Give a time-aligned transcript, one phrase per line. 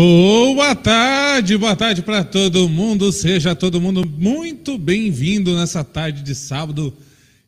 [0.00, 3.10] Boa tarde, boa tarde para todo mundo.
[3.10, 6.96] Seja todo mundo muito bem-vindo nessa tarde de sábado.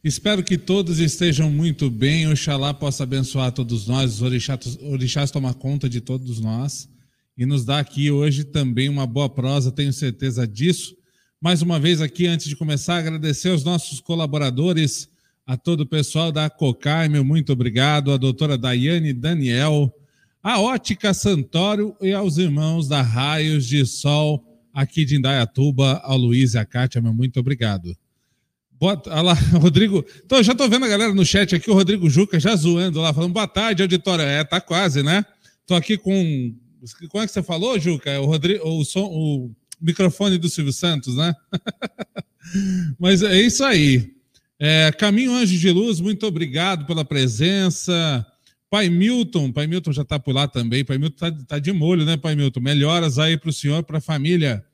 [0.02, 2.26] Espero que todos estejam muito bem.
[2.26, 6.88] Oxalá possa abençoar todos nós, os orixás, orixás tomar conta de todos nós
[7.38, 10.96] e nos dar aqui hoje também uma boa prosa, tenho certeza disso.
[11.40, 15.08] Mais uma vez aqui, antes de começar, agradecer aos nossos colaboradores,
[15.46, 19.94] a todo o pessoal da Cocai, meu muito obrigado, a doutora Daiane Daniel,
[20.42, 26.54] a Ótica Santório e aos irmãos da Raios de Sol aqui de Indaiatuba, ao Luiz
[26.54, 27.94] e a Kátia, meu muito obrigado.
[28.72, 30.04] Boa, lá, Rodrigo.
[30.24, 33.12] Então, já estou vendo a galera no chat aqui, o Rodrigo Juca já zoando lá,
[33.12, 34.24] falando boa tarde, auditório.
[34.24, 35.24] É, tá quase, né?
[35.60, 36.54] Estou aqui com.
[37.10, 38.18] Como é que você falou, Juca?
[38.20, 41.34] O, Rodrigo, o, som, o microfone do Silvio Santos, né?
[42.98, 44.14] Mas é isso aí.
[44.58, 48.26] É, Caminho Anjo de Luz, muito obrigado pela presença.
[48.70, 50.84] Pai Milton, Pai Milton já está por lá também.
[50.84, 52.60] Pai Milton está tá de molho, né, Pai Milton?
[52.60, 54.64] Melhoras aí para o senhor, para a família.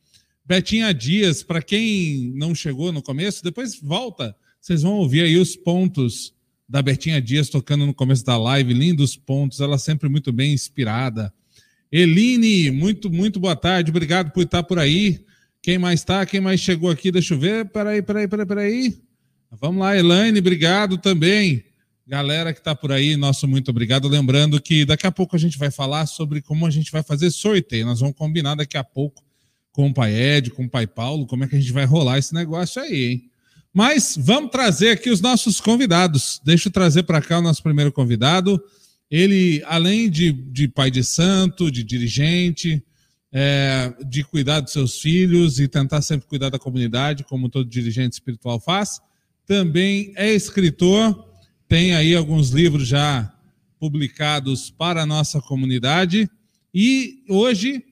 [0.44, 4.36] Betinha Dias, para quem não chegou no começo, depois volta.
[4.60, 6.34] Vocês vão ouvir aí os pontos
[6.68, 8.74] da Betinha Dias tocando no começo da live.
[8.74, 11.32] Lindos pontos, ela sempre muito bem inspirada.
[11.90, 13.90] Eline, muito, muito boa tarde.
[13.90, 15.24] Obrigado por estar por aí.
[15.62, 16.26] Quem mais está?
[16.26, 17.10] Quem mais chegou aqui?
[17.10, 17.64] Deixa eu ver.
[17.70, 18.98] Peraí, peraí, peraí, peraí.
[19.58, 21.64] Vamos lá, Elaine, obrigado também.
[22.08, 24.06] Galera que está por aí, nosso muito obrigado.
[24.06, 27.32] Lembrando que daqui a pouco a gente vai falar sobre como a gente vai fazer
[27.32, 27.84] sorteio.
[27.84, 29.24] Nós vamos combinar daqui a pouco
[29.72, 32.18] com o pai Ed, com o pai Paulo, como é que a gente vai rolar
[32.18, 33.30] esse negócio aí, hein?
[33.74, 36.40] Mas vamos trazer aqui os nossos convidados.
[36.44, 38.62] Deixa eu trazer para cá o nosso primeiro convidado.
[39.10, 42.82] Ele, além de, de pai de santo, de dirigente,
[43.32, 48.14] é, de cuidar dos seus filhos e tentar sempre cuidar da comunidade, como todo dirigente
[48.14, 49.00] espiritual faz,
[49.44, 51.35] também é escritor
[51.68, 53.32] tem aí alguns livros já
[53.78, 56.30] publicados para a nossa comunidade
[56.72, 57.84] e hoje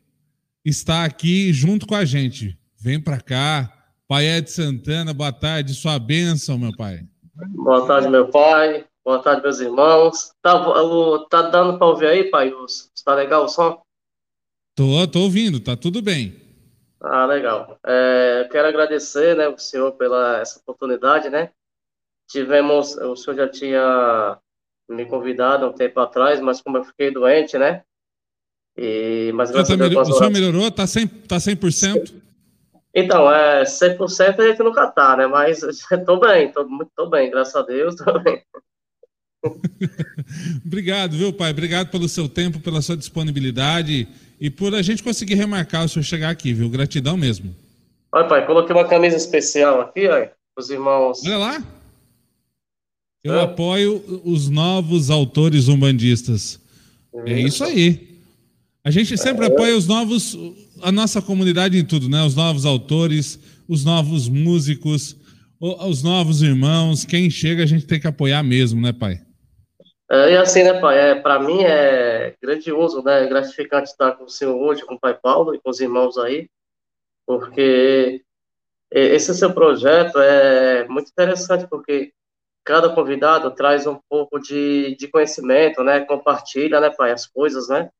[0.64, 2.58] está aqui junto com a gente.
[2.80, 3.72] Vem para cá,
[4.06, 7.00] Pai Ed Santana, boa tarde, sua bênção, meu pai.
[7.54, 8.86] Boa tarde, meu pai.
[9.04, 10.32] Boa tarde, meus irmãos.
[10.40, 10.54] Tá,
[11.28, 12.52] tá dando para ouvir aí, pai?
[12.94, 13.82] Está legal o som?
[14.74, 16.40] Tô, tô ouvindo, tá tudo bem.
[17.00, 17.78] Ah, legal.
[17.84, 21.50] É, quero agradecer, né, o senhor pela essa oportunidade, né,
[22.34, 24.36] Tivemos, o senhor já tinha
[24.88, 27.82] me convidado um tempo atrás, mas como eu fiquei doente, né?
[28.76, 30.68] E, mas o, tá melhor, o senhor melhorou?
[30.68, 31.28] Tá 100%?
[31.28, 32.12] Tá 100%?
[32.92, 35.28] Então, é 100% a gente nunca tá, né?
[35.28, 38.42] Mas estou bem, estou tô bem, graças a Deus, estou bem.
[40.66, 41.52] Obrigado, viu, pai?
[41.52, 44.08] Obrigado pelo seu tempo, pela sua disponibilidade
[44.40, 46.68] e por a gente conseguir remarcar o senhor chegar aqui, viu?
[46.68, 47.54] Gratidão mesmo.
[48.10, 50.26] Olha, pai, coloquei uma camisa especial aqui, ó,
[50.58, 51.24] os irmãos.
[51.24, 51.64] Olha lá.
[53.24, 53.42] Eu é.
[53.42, 56.60] apoio os novos autores umbandistas.
[57.24, 58.20] É isso aí.
[58.84, 59.48] A gente sempre é.
[59.48, 60.36] apoia os novos,
[60.82, 62.22] a nossa comunidade em tudo, né?
[62.22, 65.16] Os novos autores, os novos músicos,
[65.58, 67.06] os novos irmãos.
[67.06, 69.22] Quem chega a gente tem que apoiar mesmo, né, pai?
[70.10, 70.98] É, e assim, né, pai?
[70.98, 73.24] É, Para mim é grandioso, né?
[73.24, 76.18] É gratificante estar com o senhor hoje, com o pai Paulo e com os irmãos
[76.18, 76.46] aí,
[77.26, 78.20] porque
[78.92, 82.12] esse seu projeto é muito interessante, porque
[82.64, 86.00] cada convidado traz um pouco de, de conhecimento, né?
[86.00, 87.90] Compartilha, né, pai, as coisas, né?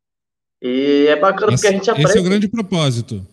[0.62, 2.08] E é bacana esse, porque a gente aprende.
[2.08, 3.26] Esse é o grande propósito.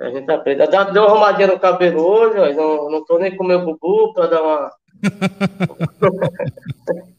[0.00, 0.66] A gente aprende.
[0.66, 4.42] Deu uma arrumadinha no cabelo hoje, não, não tô nem com meu bubu para dar
[4.42, 4.70] uma.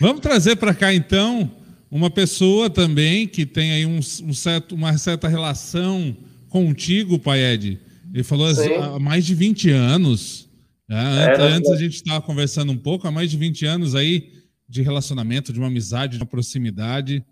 [0.00, 1.50] Vamos trazer para cá, então,
[1.90, 6.14] uma pessoa também que tem aí um, um certo, uma certa relação
[6.50, 7.80] contigo, pai Ed.
[8.12, 10.51] Ele falou há mais de 20 anos.
[10.94, 14.30] É, antes, antes a gente estava conversando um pouco, há mais de 20 anos aí
[14.68, 17.24] de relacionamento, de uma amizade, de uma proximidade.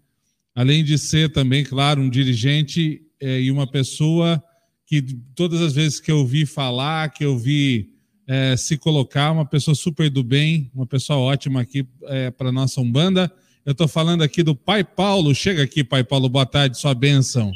[0.55, 4.43] Além de ser também, claro, um dirigente é, e uma pessoa
[4.87, 5.03] que
[5.35, 7.91] todas as vezes que eu vi falar, que eu vi
[8.27, 12.81] é, se colocar, uma pessoa super do bem, uma pessoa ótima aqui é, para nossa
[12.81, 13.31] Umbanda.
[13.65, 15.35] Eu estou falando aqui do Pai Paulo.
[15.35, 17.53] Chega aqui, Pai Paulo, boa tarde, sua bênção.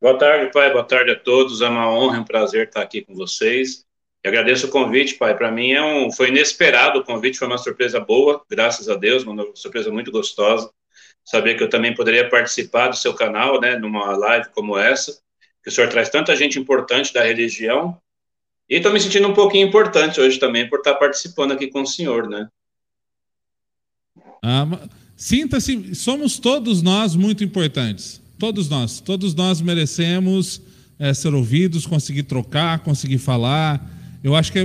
[0.00, 1.60] Boa tarde, Pai, boa tarde a todos.
[1.60, 3.84] É uma honra, um prazer estar aqui com vocês.
[4.22, 5.36] Eu agradeço o convite, pai.
[5.36, 9.24] Para mim é um, foi inesperado o convite, foi uma surpresa boa, graças a Deus,
[9.24, 10.70] uma surpresa muito gostosa.
[11.24, 15.20] Saber que eu também poderia participar do seu canal, né, numa live como essa,
[15.62, 17.96] que o senhor traz tanta gente importante da religião.
[18.68, 21.86] E estou me sentindo um pouquinho importante hoje também por estar participando aqui com o
[21.86, 22.48] senhor, né?
[24.42, 24.66] Ah,
[25.16, 28.20] Sinta-se, somos todos nós muito importantes.
[28.40, 30.60] Todos nós, todos nós merecemos
[30.98, 34.58] é, ser ouvidos, conseguir trocar, conseguir falar eu acho que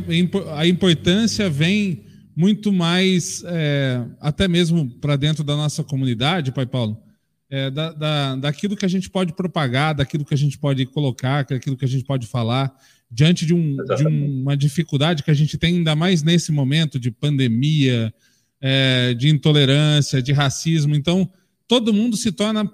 [0.55, 2.05] a importância vem
[2.35, 7.01] muito mais, é, até mesmo para dentro da nossa comunidade, Pai Paulo,
[7.49, 11.45] é, da, da, daquilo que a gente pode propagar, daquilo que a gente pode colocar,
[11.45, 12.71] daquilo que a gente pode falar,
[13.09, 17.09] diante de, um, de uma dificuldade que a gente tem, ainda mais nesse momento de
[17.09, 18.13] pandemia,
[18.61, 20.95] é, de intolerância, de racismo.
[20.95, 21.27] Então,
[21.67, 22.69] todo mundo se torna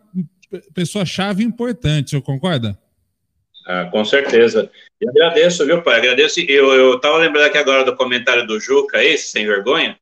[0.74, 2.78] pessoa-chave importante, senhor concorda?
[3.66, 4.70] Ah, com certeza.
[5.02, 5.98] E agradeço, viu, pai?
[5.98, 6.40] Agradeço.
[6.42, 9.98] Eu estava lembrando aqui agora do comentário do Juca, esse, sem vergonha,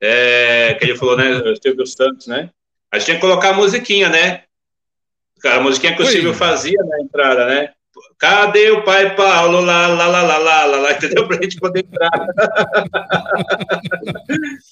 [0.00, 2.50] é, que ele falou, né, Silvio Santos, né?
[2.90, 4.42] A gente tinha que colocar a musiquinha, né?
[5.44, 6.10] A musiquinha que o Oi.
[6.10, 7.72] Silvio fazia na entrada, né?
[8.18, 9.60] Cadê o pai Paulo?
[9.60, 11.26] Lá, lá, lá, lá, lá, lá, lá entendeu?
[11.28, 12.10] Pra gente poder entrar.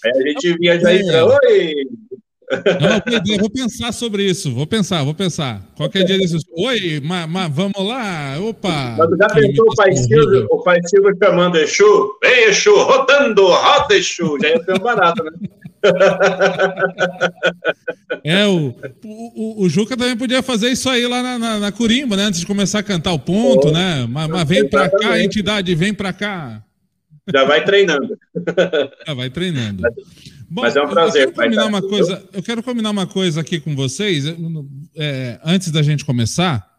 [0.04, 1.26] Aí a gente via já entrar.
[1.26, 1.74] Oi!
[3.26, 4.52] Não, vou pensar sobre isso.
[4.52, 5.62] Vou pensar, vou pensar.
[5.76, 6.42] Qualquer dia desses.
[6.56, 8.36] Oi, mas, ma, vamos lá.
[8.40, 8.96] Opa!
[8.98, 12.18] Mas já pensou o pai Silvio, o pai Silvio chamando Exu?
[12.22, 14.36] Ei, Exu, rodando, roda Exu.
[14.40, 15.32] Já ia ser um barato, né?
[18.24, 18.72] É, o,
[19.04, 22.24] o, o, Juca também podia fazer isso aí lá na, na, na Curimba, né?
[22.24, 24.06] Antes de começar a cantar o ponto, oh, né?
[24.08, 26.62] Mas, mas vem pra cá, entidade, vem pra cá.
[27.32, 28.16] Já vai treinando.
[29.06, 29.82] Já vai treinando.
[30.52, 31.28] Bom, mas é um prazer.
[31.28, 34.26] Eu quero, combinar uma coisa, eu quero combinar uma coisa aqui com vocês,
[34.94, 36.70] é, antes da gente começar.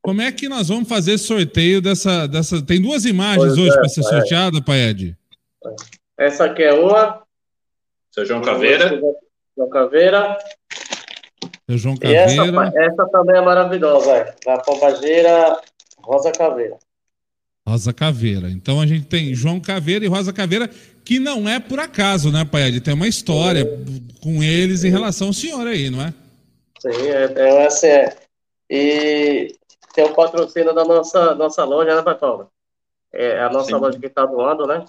[0.00, 2.28] Como é que nós vamos fazer sorteio dessa.
[2.28, 2.62] dessa...
[2.62, 5.16] Tem duas imagens pois hoje é, para ser sorteada, Paed?
[6.16, 7.20] Essa aqui é uma.
[8.12, 9.00] Seu João Caveira.
[9.56, 10.38] João Caveira.
[11.68, 12.32] Seu João Caveira.
[12.32, 14.34] E essa, essa também é maravilhosa, é.
[14.46, 15.60] da Pombageira
[15.98, 16.78] Rosa Caveira.
[17.68, 18.48] Rosa Caveira.
[18.50, 20.70] Então a gente tem João Caveira e Rosa Caveira,
[21.10, 22.80] que não é por acaso, né, Paed?
[22.82, 23.66] Tem uma história
[24.22, 26.14] com eles em relação ao senhor aí, não é?
[26.78, 28.16] Sim, é, é assim, é.
[28.70, 29.56] E
[29.92, 32.16] tem o patrocínio da nossa, nossa loja, né, Pai
[33.12, 33.74] É a nossa Sim.
[33.74, 34.84] loja que está doando, né?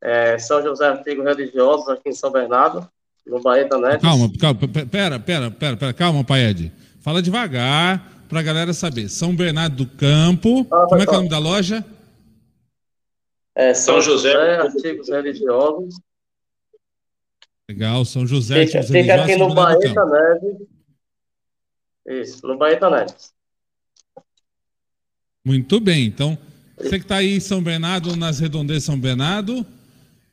[0.00, 2.88] É São José Antigo Religiosos, aqui em São Bernardo,
[3.26, 4.02] no Baeta Neves.
[4.02, 6.72] Calma, calma, pera, pera, pera, pera calma, Paed.
[7.00, 9.08] Fala devagar para a galera saber.
[9.08, 10.64] São Bernardo do Campo.
[10.70, 11.84] Ah, Como é que é o nome da loja?
[13.56, 15.98] É, São, José, José Artigos Religiosos.
[17.68, 20.68] Legal, São José fica, Artigos fica aqui no Baeta Neves.
[22.06, 23.32] Isso, no Baeta Neves.
[25.42, 26.36] Muito bem, então
[26.76, 29.64] você que está aí em São Bernardo, nas redondezas de São Bernardo,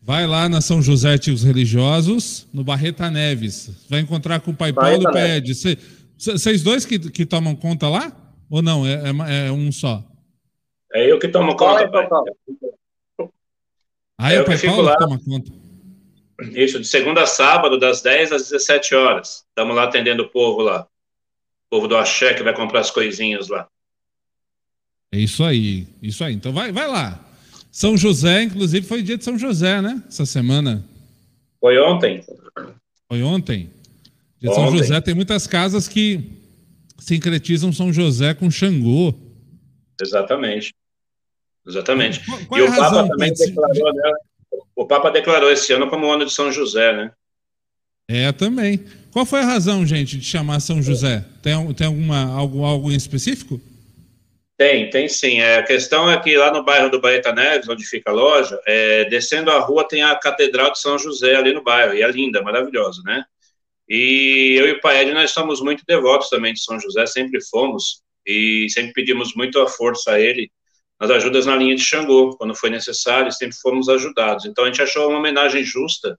[0.01, 3.87] vai lá na São José Artigos Religiosos, no Barreta Neves.
[3.89, 5.55] Vai encontrar com o Pai Paulo e pede.
[5.55, 5.77] Você,
[6.17, 8.11] vocês dois que, que tomam conta lá?
[8.49, 8.85] Ou não?
[8.85, 8.95] É,
[9.29, 10.03] é, é um só?
[10.93, 12.07] É eu que tomo conta, pai.
[12.11, 12.23] Ah,
[14.31, 14.95] é, é o pai Paulo lá.
[14.95, 15.51] toma conta.
[16.53, 19.45] Isso, de segunda a sábado, das 10 às 17 horas.
[19.47, 20.87] Estamos lá atendendo o povo lá.
[21.67, 23.67] O povo do Axé que vai comprar as coisinhas lá.
[25.11, 26.33] É isso aí, isso aí.
[26.33, 27.19] Então vai, vai lá.
[27.71, 30.01] São José, inclusive, foi dia de São José, né?
[30.07, 30.83] Essa semana.
[31.59, 32.23] Foi ontem.
[33.07, 33.69] Foi ontem.
[34.39, 36.19] De São José tem muitas casas que
[36.99, 39.13] sincretizam São José com Xangô.
[40.01, 40.73] Exatamente.
[41.65, 42.21] Exatamente.
[42.47, 44.11] Qual, e é o Papa também declarou, né?
[44.75, 47.11] O Papa declarou esse ano como o ano de São José, né?
[48.07, 48.83] É, também.
[49.11, 51.23] Qual foi a razão, gente, de chamar São José?
[51.41, 53.61] Tem, tem alguma, algo, algo em específico?
[54.57, 55.39] Tem, tem sim.
[55.39, 58.59] É, a questão é que lá no bairro do Baeta Neves, onde fica a loja,
[58.65, 62.11] é, descendo a rua tem a Catedral de São José ali no bairro, e é
[62.11, 63.23] linda, maravilhosa, né?
[63.87, 68.01] E eu e o Paed, nós somos muito devotos também de São José, sempre fomos,
[68.25, 70.49] e sempre pedimos muito a força a ele
[71.03, 74.45] nas ajudas na linha de Xangô, quando foi necessário, sempre fomos ajudados.
[74.45, 76.17] Então a gente achou uma homenagem justa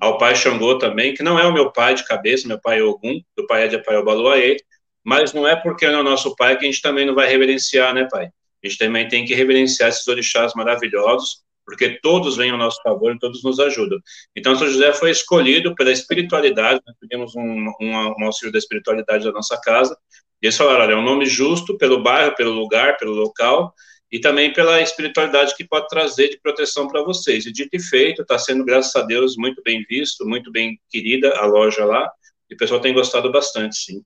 [0.00, 2.82] ao pai Xangô também, que não é o meu pai de cabeça, meu pai é
[2.84, 4.58] Ogum, do pai é de Pai Obaluaê,
[5.04, 7.26] mas não é porque não é o nosso pai que a gente também não vai
[7.26, 8.26] reverenciar, né, pai?
[8.26, 13.12] A gente também tem que reverenciar esses orixás maravilhosos, porque todos vêm ao nosso favor
[13.12, 13.98] e todos nos ajudam.
[14.36, 19.24] Então, São José foi escolhido pela espiritualidade, nós pedimos um, um, um auxílio da espiritualidade
[19.24, 19.96] da nossa casa,
[20.40, 23.74] e eles falaram, olha, é um nome justo pelo bairro, pelo lugar, pelo local,
[24.12, 27.46] e também pela espiritualidade que pode trazer de proteção para vocês.
[27.46, 31.32] E dito e feito, está sendo, graças a Deus, muito bem visto, muito bem querida
[31.38, 32.10] a loja lá,
[32.50, 34.02] e o pessoal tem gostado bastante, sim.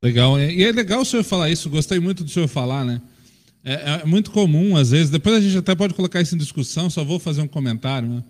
[0.00, 3.02] Legal, e é legal o senhor falar isso, gostei muito do senhor falar, né?
[3.64, 3.72] É,
[4.02, 7.04] é, muito comum, às vezes, depois a gente até pode colocar isso em discussão, só
[7.04, 8.24] vou fazer um comentário, né?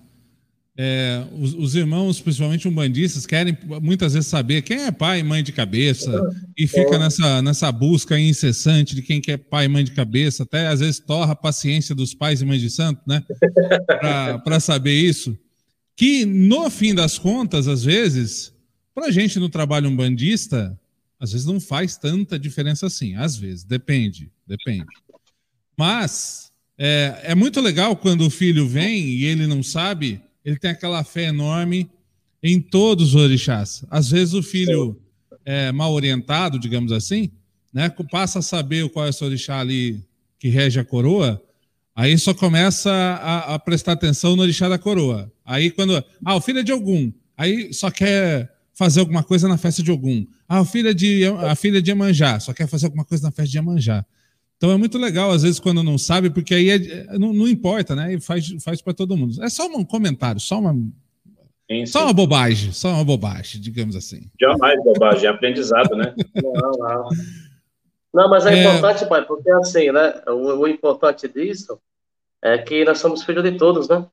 [0.82, 5.42] É, os, os, irmãos, principalmente umbandistas, querem muitas vezes saber quem é pai e mãe
[5.42, 6.10] de cabeça
[6.56, 10.44] e fica nessa, nessa busca incessante de quem que é pai e mãe de cabeça,
[10.44, 13.22] até às vezes torra a paciência dos pais e mães de santo, né?
[14.42, 15.36] Para saber isso.
[15.94, 18.50] Que no fim das contas, às vezes,
[18.94, 20.74] para a gente no trabalho umbandista,
[21.20, 23.16] às vezes não faz tanta diferença assim.
[23.16, 24.86] Às vezes, depende, depende.
[25.76, 30.70] Mas é, é muito legal quando o filho vem e ele não sabe, ele tem
[30.70, 31.88] aquela fé enorme
[32.42, 33.84] em todos os orixás.
[33.88, 35.00] Às vezes o filho
[35.44, 37.30] é, mal orientado, digamos assim,
[37.72, 40.02] né, passa a saber qual é o orixá ali
[40.38, 41.40] que rege a coroa,
[41.94, 45.32] aí só começa a, a, prestar atenção no orixá da coroa.
[45.44, 49.56] Aí quando, ah, o filho é de algum, aí só quer fazer alguma coisa na
[49.56, 50.26] festa de algum.
[50.48, 53.22] Ah, o filho é de, a filha é de Iemanjá, só quer fazer alguma coisa
[53.22, 54.04] na festa de Iemanjá.
[54.60, 57.96] Então é muito legal, às vezes, quando não sabe, porque aí é, não, não, importa,
[57.96, 58.12] né?
[58.12, 59.42] E faz, faz para todo mundo.
[59.42, 60.90] É só um comentário, só uma, sim,
[61.70, 61.86] sim.
[61.86, 64.30] só uma bobagem, só uma bobagem, digamos assim.
[64.38, 66.14] Jamais bobagem, é aprendizado, né?
[66.44, 67.08] não, não.
[68.12, 70.20] Não, mas é, é, importante, pai, porque assim, né?
[70.26, 71.80] O, o importante disso
[72.42, 74.04] é que nós somos filhos de todos, né?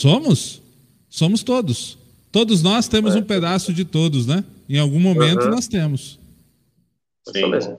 [0.00, 0.62] Somos?
[1.10, 1.98] Somos todos.
[2.30, 3.18] Todos nós temos é.
[3.18, 4.42] um pedaço de todos, né?
[4.66, 5.50] Em algum momento uhum.
[5.50, 6.18] nós temos.
[7.28, 7.76] Sim.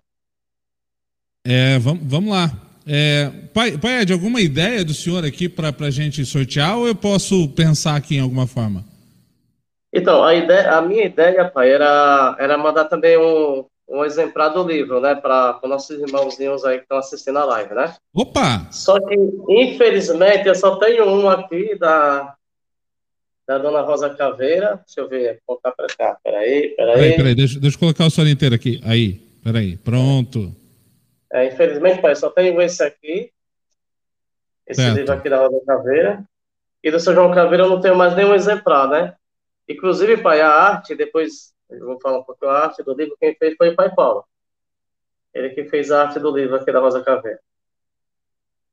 [1.45, 2.51] É, vamos, vamos lá.
[2.87, 6.95] É, pai, pai Ed, alguma ideia do senhor aqui para a gente sortear ou eu
[6.95, 8.83] posso pensar aqui em alguma forma?
[9.91, 14.65] Então, a, ideia, a minha ideia, pai, era, era mandar também um, um exemplar do
[14.65, 17.93] livro, né, para os nossos irmãozinhos aí que estão assistindo a live, né?
[18.13, 18.67] Opa!
[18.71, 19.15] Só que,
[19.49, 22.33] infelizmente, eu só tenho um aqui da,
[23.47, 24.81] da Dona Rosa Caveira.
[24.85, 26.17] Deixa eu ver, vou colocar para cá.
[26.23, 26.95] Peraí, peraí.
[26.95, 28.81] Peraí, peraí, deixa, deixa eu colocar o senhor inteiro aqui.
[28.83, 30.62] Aí, peraí, pronto.
[31.33, 33.33] É, infelizmente, pai, só tenho esse aqui.
[34.67, 34.95] Esse certo.
[34.95, 36.23] livro aqui da Rosa Caveira.
[36.83, 39.15] E do São João Caveira eu não tenho mais nenhum exemplar, né?
[39.67, 43.33] Inclusive, pai, a arte, depois eu vou falar um pouco a arte do livro, quem
[43.35, 44.23] fez foi o pai Paulo.
[45.33, 47.39] Ele que fez a arte do livro aqui da Rosa Caveira.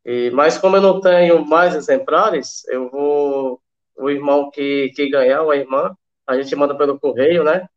[0.04, 3.60] E, mas como eu não tenho mais exemplares, eu vou.
[3.96, 5.94] O irmão que, que ganhar, ou a irmã,
[6.26, 7.68] a gente manda pelo correio, né?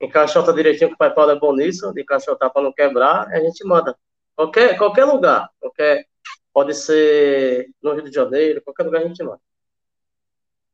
[0.00, 3.40] Encaixota direitinho, que o Pai Paulo é bom nisso, de encaixotar para não quebrar, a
[3.40, 3.96] gente manda.
[4.34, 6.06] Qualquer, qualquer lugar, qualquer,
[6.52, 9.40] pode ser no Rio de Janeiro, qualquer lugar a gente manda.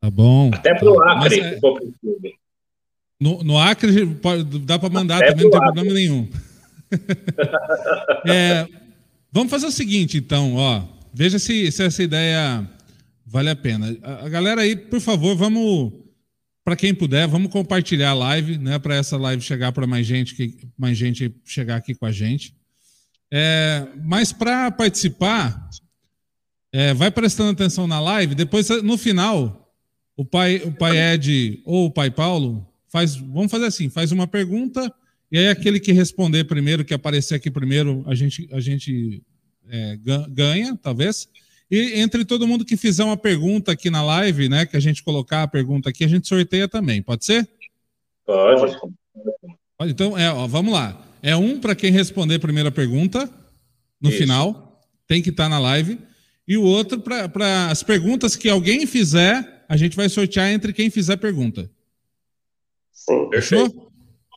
[0.00, 0.50] Tá bom.
[0.52, 1.60] Até pro Acre, é...
[3.20, 5.72] no, no Acre pode, dá para mandar Até também, não tem Acre.
[5.72, 6.28] problema nenhum.
[8.26, 8.66] é,
[9.30, 10.82] vamos fazer o seguinte, então, ó.
[11.14, 12.68] Veja se, se essa ideia
[13.24, 13.96] vale a pena.
[14.02, 15.92] A, a galera aí, por favor, vamos
[16.64, 20.34] para quem puder, vamos compartilhar a live, né, para essa live chegar para mais gente,
[20.34, 22.54] que, mais gente chegar aqui com a gente.
[23.30, 25.68] É, mas para participar,
[26.72, 28.34] é, vai prestando atenção na live.
[28.34, 29.74] Depois, no final,
[30.16, 34.26] o pai, o pai Ed ou o pai Paulo faz, vamos fazer assim, faz uma
[34.26, 34.92] pergunta
[35.32, 39.22] e aí aquele que responder primeiro, que aparecer aqui primeiro, a gente, a gente
[39.66, 41.26] é, ganha, talvez.
[41.72, 45.02] E entre todo mundo que fizer uma pergunta aqui na live, né, que a gente
[45.02, 47.00] colocar a pergunta aqui, a gente sorteia também.
[47.00, 47.48] Pode ser?
[48.26, 48.76] Pode.
[49.78, 49.90] Pode.
[49.90, 51.02] Então, é, ó, vamos lá.
[51.22, 53.26] É um para quem responder a primeira pergunta
[53.98, 54.18] no Isso.
[54.18, 55.98] final, tem que estar tá na live.
[56.46, 60.90] E o outro para as perguntas que alguém fizer, a gente vai sortear entre quem
[60.90, 61.70] fizer pergunta.
[62.92, 63.30] Sim.
[63.30, 63.90] Perfeito.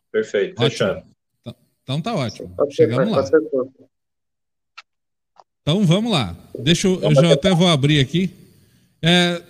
[0.10, 0.62] Perfeito.
[0.62, 1.04] Fechado.
[1.42, 2.56] Então, então tá ótimo.
[2.70, 3.26] Chegamos lá.
[5.68, 6.38] Então vamos lá.
[6.60, 8.30] Deixa eu, eu já até vou abrir aqui.
[9.02, 9.42] É,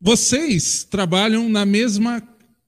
[0.00, 2.22] vocês trabalham na mesma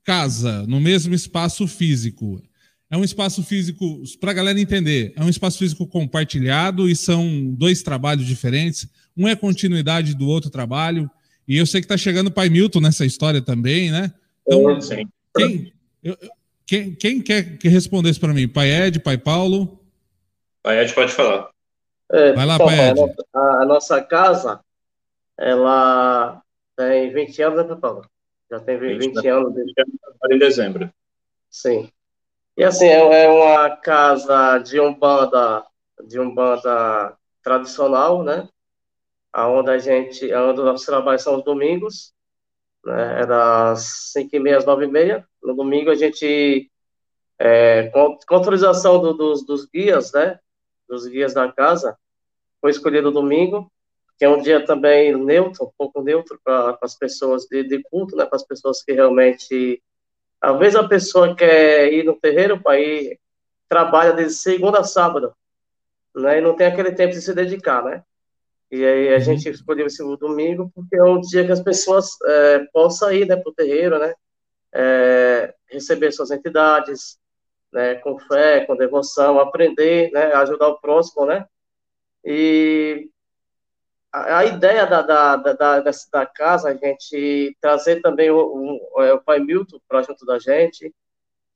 [0.04, 2.42] casa, no mesmo espaço físico.
[2.90, 7.54] É um espaço físico, para a galera entender, é um espaço físico compartilhado e são
[7.56, 8.86] dois trabalhos diferentes.
[9.16, 11.10] Um é continuidade do outro trabalho.
[11.48, 14.12] E eu sei que está chegando o pai Milton nessa história também, né?
[14.46, 15.08] Então, Sim.
[15.34, 15.72] Quem,
[16.02, 16.18] eu,
[16.66, 18.46] quem, quem quer que respondesse para mim?
[18.46, 19.82] Pai Ed, pai Paulo?
[20.62, 21.53] Pai Ed pode falar.
[22.12, 24.60] É, Vai lá, pai a, nossa, a, nossa casa,
[25.38, 26.42] ela
[26.76, 28.08] tem 20 anos, né, Paulo?
[28.50, 29.54] Já tem 20, 20 anos.
[29.54, 29.72] Desde...
[30.30, 30.92] em dezembro.
[31.50, 31.90] Sim.
[32.56, 35.64] E assim, é, é uma casa de umbanda,
[36.06, 38.48] de umbanda tradicional, né?
[39.36, 42.12] Onde a gente, onde os nossos trabalhos são os domingos,
[42.84, 43.22] né?
[43.22, 45.26] É das 5 e meia às 9 e meia.
[45.42, 46.70] No domingo a gente,
[47.38, 50.38] é, com, com autorização do, dos, dos guias, né?
[50.88, 51.96] Dos guias da casa,
[52.60, 53.70] foi escolhido domingo,
[54.18, 58.16] que é um dia também neutro, um pouco neutro para as pessoas de, de culto,
[58.16, 59.82] né, para as pessoas que realmente.
[60.40, 63.18] Às vezes a pessoa quer ir no terreiro para ir,
[63.68, 65.34] trabalha de segunda a sábado,
[66.14, 68.02] né, e não tem aquele tempo de se dedicar, né?
[68.70, 69.20] E aí a uhum.
[69.20, 73.36] gente escolheu esse domingo porque é um dia que as pessoas é, possam ir né,
[73.36, 74.14] para o terreiro, né?
[74.72, 77.18] É, receber suas entidades,
[77.74, 81.44] né, com fé, com devoção, aprender, né, ajudar o próximo, né?
[82.24, 83.10] E
[84.12, 89.02] a, a ideia da, da, da, da, da casa, a gente trazer também o, o,
[89.02, 90.94] é, o pai Milton para junto da gente,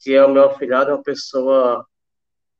[0.01, 1.87] que é o meu afilhado, é uma pessoa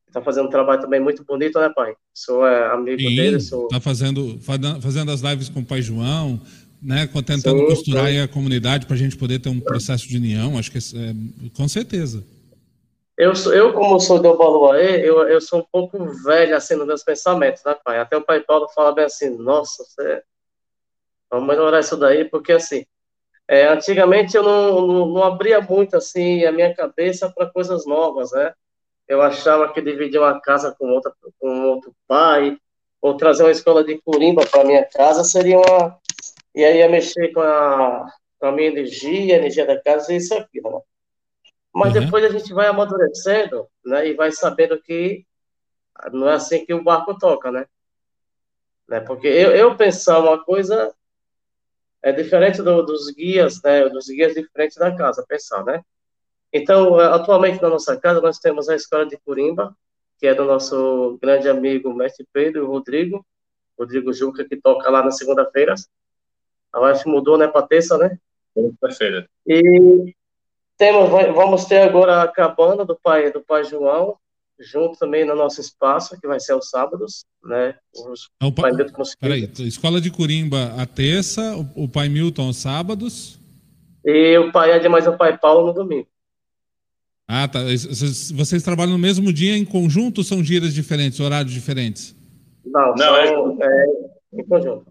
[0.05, 1.95] que está fazendo um trabalho também muito bonito, né, pai?
[2.15, 3.41] Sou é, amigo Sim, dele.
[3.41, 3.67] Sou...
[3.67, 4.39] Tá fazendo,
[4.81, 6.41] fazendo as lives com o pai João,
[6.81, 10.57] né, tentando sim, costurar a comunidade para a gente poder ter um processo de união,
[10.57, 11.15] acho que é,
[11.57, 12.25] com certeza.
[13.19, 17.03] Eu, eu como sou do Baluaê, eu, eu sou um pouco velho, assim, nos meus
[17.03, 17.99] pensamentos, né, pai?
[17.99, 20.23] Até o pai Paulo fala bem assim, nossa, você...
[21.29, 22.87] vamos melhorar isso daí, porque, assim,
[23.49, 28.31] é, antigamente eu não, não, não, abria muito, assim, a minha cabeça para coisas novas,
[28.31, 28.55] né?
[29.09, 32.57] Eu achava que dividir uma casa com, outra, com outro pai,
[33.03, 35.99] ou trazer uma escola de curimba para minha casa seria uma...
[36.55, 38.07] E aí ia mexer com a,
[38.39, 40.71] com a minha energia, a energia da casa e isso aqui, né?
[41.79, 42.01] Mas uhum.
[42.01, 44.09] depois a gente vai amadurecendo, né?
[44.09, 45.25] E vai sabendo que
[46.13, 47.67] não é assim que o barco toca, né?
[48.89, 48.99] né?
[49.01, 50.93] Porque eu, eu pensar uma coisa
[52.03, 53.89] é diferente do, dos guias, né?
[53.89, 55.81] Dos guias diferentes da casa, pensar, né?
[56.53, 59.77] Então, atualmente na nossa casa nós temos a escola de Curimba,
[60.19, 63.25] que é do nosso grande amigo mestre Pedro Rodrigo,
[63.79, 65.77] Rodrigo Juca, que toca lá na segunda-feira.
[66.73, 68.19] A UF mudou, né, para terça, né?
[68.53, 69.29] Segunda-feira.
[69.47, 70.17] E
[70.79, 74.17] temos, vamos ter agora a cabana do pai do pai João,
[74.59, 77.75] junto também no nosso espaço, que vai ser aos sábados, né?
[77.93, 82.57] Os então, pai Milton Peraí, Escola de Curimba a terça, o, o pai Milton aos
[82.57, 83.39] sábados.
[84.05, 86.07] E o pai Ed mais o pai Paulo no domingo.
[87.27, 87.63] Ah, tá.
[87.63, 92.17] Vocês, vocês, trabalham no mesmo dia em conjunto ou são dias diferentes, horários diferentes?
[92.65, 93.67] Não, Não são, é...
[93.67, 94.41] é...
[94.41, 94.87] em conjunto.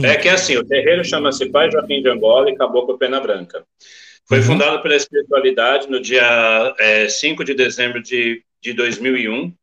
[0.00, 3.64] É que é assim, o terreiro chama-se Pai Joaquim de Angola e Caboclo Pena Branca.
[4.28, 4.44] Foi uhum.
[4.44, 9.54] fundado pela espiritualidade no dia é, 5 de dezembro de, de 2001.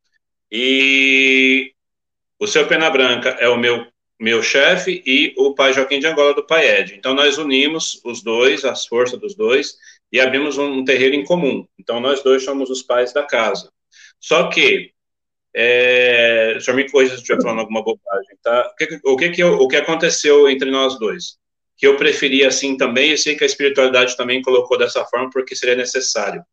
[0.52, 1.72] E
[2.40, 3.86] o seu Pena Branca é o meu,
[4.20, 6.96] meu chefe e o pai Joaquim de Angola do pai Ed.
[6.96, 9.76] Então, nós unimos os dois, as forças dos dois,
[10.12, 11.68] e abrimos um, um terreiro em comum.
[11.78, 13.72] Então, nós dois somos os pais da casa.
[14.20, 14.92] Só que,
[15.54, 18.72] é, o senhor me corrija se estiver falando alguma bobagem, tá?
[18.72, 21.38] O que, o que, que, o que aconteceu entre nós dois?
[21.78, 25.56] Que eu preferia assim também, e sei que a espiritualidade também colocou dessa forma, porque
[25.56, 26.44] seria necessário.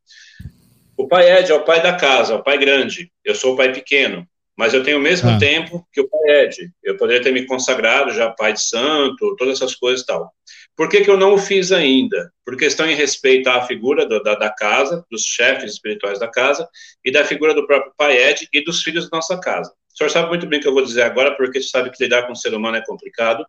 [0.96, 3.56] O pai Ed é o pai da casa, é o pai grande, eu sou o
[3.56, 5.38] pai pequeno, mas eu tenho o mesmo ah.
[5.38, 6.70] tempo que o pai Ed.
[6.82, 10.30] Eu poderia ter me consagrado já pai de santo, todas essas coisas e tal.
[10.76, 12.30] Por que, que eu não o fiz ainda?
[12.44, 16.68] Por questão em respeito à figura do, da, da casa, dos chefes espirituais da casa,
[17.04, 19.72] e da figura do próprio pai Ed e dos filhos da nossa casa.
[19.92, 22.26] O senhor sabe muito bem o que eu vou dizer agora, porque sabe que lidar
[22.26, 23.44] com o ser humano é complicado,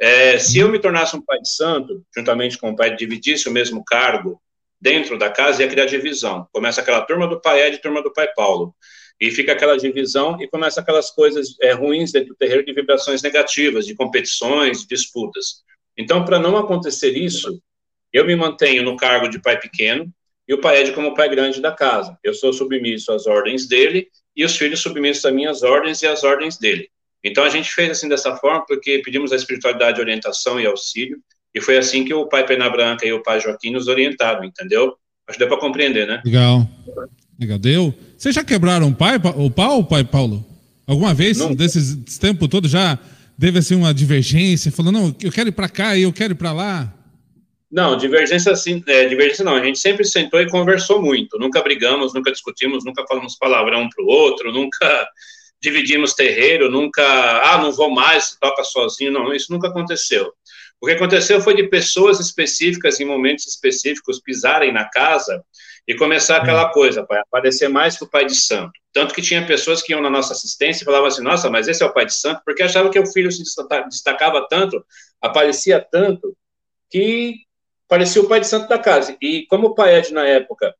[0.00, 3.52] é, se eu me tornasse um pai de santo, juntamente com o pai, dividisse o
[3.52, 4.40] mesmo cargo
[4.80, 6.46] dentro da casa, ia criar divisão.
[6.52, 8.74] Começa aquela turma do pai Ed turma do pai Paulo.
[9.20, 13.22] E fica aquela divisão e começa aquelas coisas é, ruins dentro do terreiro de vibrações
[13.22, 15.62] negativas, de competições, de disputas.
[15.96, 17.62] Então, para não acontecer isso,
[18.12, 20.12] eu me mantenho no cargo de pai pequeno
[20.46, 22.18] e o pai Ed como pai grande da casa.
[22.22, 26.24] Eu sou submisso às ordens dele e os filhos submissos às minhas ordens e às
[26.24, 26.90] ordens dele.
[27.24, 31.18] Então a gente fez assim dessa forma porque pedimos a espiritualidade orientação e auxílio
[31.54, 34.94] e foi assim que o pai Pena Branca e o pai Joaquim nos orientaram, entendeu?
[35.26, 36.20] Acho que deu para compreender, né?
[36.24, 36.68] Legal.
[37.40, 37.58] Legal.
[37.58, 37.94] Deu.
[38.16, 40.44] Vocês já quebraram o pai, o pau, pai Paulo?
[40.86, 41.54] Alguma vez, não.
[41.54, 42.98] desses tempo todo, já
[43.38, 46.36] teve assim uma divergência, falando, não, eu quero ir para cá e eu quero ir
[46.36, 46.92] para lá?
[47.70, 52.14] Não, divergência assim, é, divergência não, a gente sempre sentou e conversou muito, nunca brigamos,
[52.14, 55.08] nunca discutimos, nunca falamos palavrão um para o outro, nunca
[55.64, 60.30] dividimos terreiro, nunca, ah, não vou mais, toca sozinho, não, isso nunca aconteceu.
[60.78, 65.42] O que aconteceu foi de pessoas específicas, em momentos específicos, pisarem na casa
[65.88, 68.72] e começar aquela coisa, pai, aparecer mais que o pai de santo.
[68.92, 71.82] Tanto que tinha pessoas que iam na nossa assistência e falavam assim, nossa, mas esse
[71.82, 73.42] é o pai de santo, porque achavam que o filho se
[73.88, 74.84] destacava tanto,
[75.20, 76.36] aparecia tanto,
[76.90, 77.36] que
[77.88, 79.16] parecia o pai de santo da casa.
[79.22, 80.74] E como o pai Ed, na época,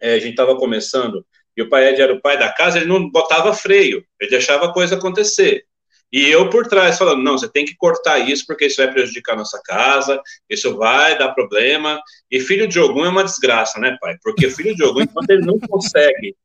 [0.00, 1.24] é, a gente estava começando,
[1.58, 4.66] e o pai Ed era o pai da casa, ele não botava freio, ele deixava
[4.66, 5.64] a coisa acontecer.
[6.12, 9.32] E eu por trás falando, não, você tem que cortar isso porque isso vai prejudicar
[9.32, 12.00] a nossa casa, isso vai dar problema.
[12.30, 14.16] E filho de Ogum é uma desgraça, né, pai?
[14.22, 16.36] Porque filho de Ogum, enquanto ele não consegue,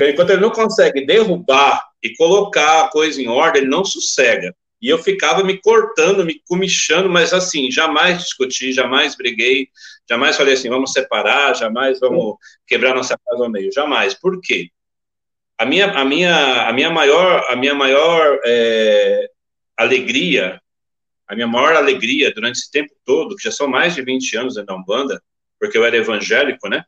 [0.00, 4.54] enquanto ele não consegue derrubar e colocar a coisa em ordem, ele não sossega.
[4.80, 9.68] E eu ficava me cortando, me comichando, mas assim, jamais discuti, jamais briguei,
[10.08, 12.36] jamais falei assim, vamos separar, jamais vamos
[12.66, 14.14] quebrar nossa casa ao meio, jamais.
[14.14, 14.70] Por quê?
[15.56, 19.30] A minha, a minha, a minha maior, a minha maior é,
[19.76, 20.60] alegria,
[21.28, 24.56] a minha maior alegria durante esse tempo todo, que já são mais de 20 anos
[24.56, 25.22] na Umbanda,
[25.58, 26.84] porque eu era evangélico, né?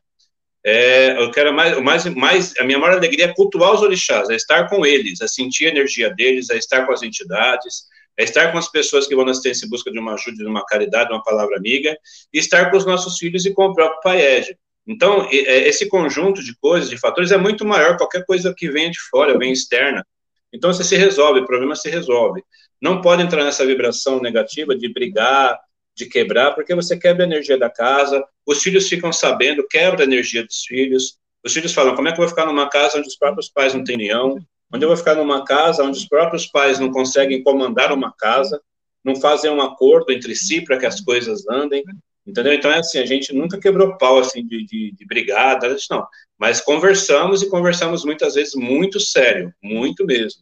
[0.63, 4.35] É, eu quero mais, mais, mais, a minha maior alegria é cultuar os orixás, é
[4.35, 7.85] estar com eles, é sentir a energia deles, é estar com as entidades,
[8.17, 10.45] é estar com as pessoas que vão na assistência em busca de uma ajuda, de
[10.45, 11.95] uma caridade, de uma palavra amiga,
[12.33, 14.57] e estar com os nossos filhos e com o próprio Pai Ed.
[14.87, 18.89] Então, é, esse conjunto de coisas, de fatores, é muito maior, qualquer coisa que venha
[18.89, 20.05] de fora, vem externa.
[20.51, 22.41] Então, você se resolve, o problema se resolve.
[22.81, 25.59] não pode entrar nessa vibração negativa de brigar,
[25.95, 30.05] de quebrar, porque você quebra a energia da casa, os filhos ficam sabendo, quebra a
[30.05, 33.07] energia dos filhos, os filhos falam, como é que eu vou ficar numa casa onde
[33.07, 34.37] os próprios pais não têm união,
[34.73, 38.61] onde eu vou ficar numa casa onde os próprios pais não conseguem comandar uma casa,
[39.03, 41.83] não fazem um acordo entre si para que as coisas andem,
[42.25, 42.53] entendeu?
[42.53, 46.05] Então, é assim, a gente nunca quebrou pau, assim, de, de, de brigar, não,
[46.37, 50.41] mas conversamos e conversamos muitas vezes muito sério, muito mesmo.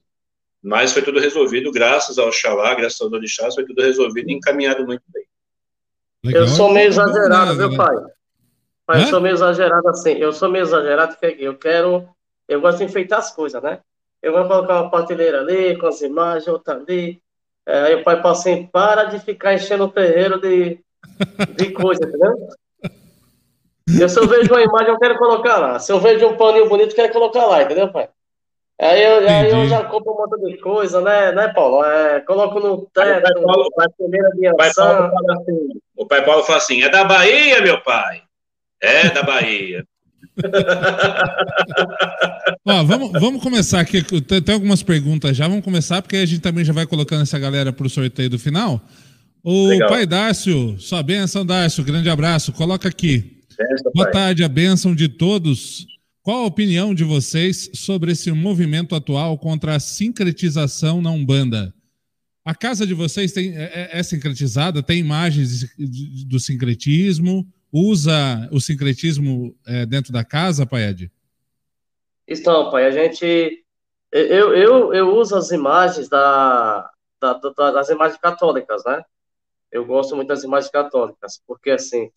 [0.63, 4.83] Mas foi tudo resolvido, graças ao Xalá, graças ao Dorixás, foi tudo resolvido e encaminhado
[4.83, 5.23] muito bem.
[6.25, 6.41] Legal.
[6.41, 7.95] Eu sou meio exagerado, viu, pai?
[8.83, 10.13] pai eu sou meio exagerado assim.
[10.13, 12.09] Eu sou meio exagerado porque eu quero.
[12.47, 13.79] Eu gosto de enfeitar as coisas, né?
[14.25, 17.21] Eu vou colocar uma prateleira ali, com as imagens, outra ali.
[17.63, 20.79] É, aí o pai fala assim: para de ficar enchendo o terreiro de,
[21.55, 22.35] de coisa, entendeu?
[23.87, 25.77] E se eu vejo uma imagem, eu quero colocar lá.
[25.77, 28.09] Se eu vejo um paninho bonito, eu quero colocar lá, entendeu, pai?
[28.81, 31.85] Aí eu, aí eu já compro um monte de coisa, né, né Paulo?
[31.85, 37.03] É, coloco no teto, Paulo, prateleira de assim, O pai Paulo fala assim, é da
[37.03, 38.23] Bahia, meu pai.
[38.81, 39.85] É da Bahia.
[42.65, 44.01] Ó, vamos, vamos começar aqui.
[44.01, 45.47] Tem, algumas perguntas já.
[45.47, 48.39] Vamos começar, porque a gente também já vai colocando essa galera para o sorteio do
[48.39, 48.85] final.
[49.43, 49.89] O Legal.
[49.89, 52.51] pai Dácio, sua benção, Dácio, grande abraço.
[52.51, 53.39] Coloca aqui.
[53.57, 54.13] Benção, Boa pai.
[54.13, 55.85] tarde, a bênção de todos.
[56.21, 61.73] Qual a opinião de vocês sobre esse movimento atual contra a sincretização na Umbanda?
[62.43, 64.83] A casa de vocês tem, é, é, é sincretizada?
[64.83, 65.65] Tem imagens
[66.27, 67.47] do sincretismo?
[67.77, 71.11] Usa o sincretismo é, dentro da casa, Pai Ed?
[72.25, 73.65] Então, pai, a gente.
[74.09, 79.03] Eu, eu, eu uso as imagens da, da, da, das imagens católicas, né?
[79.69, 82.09] Eu gosto muito das imagens católicas, porque assim,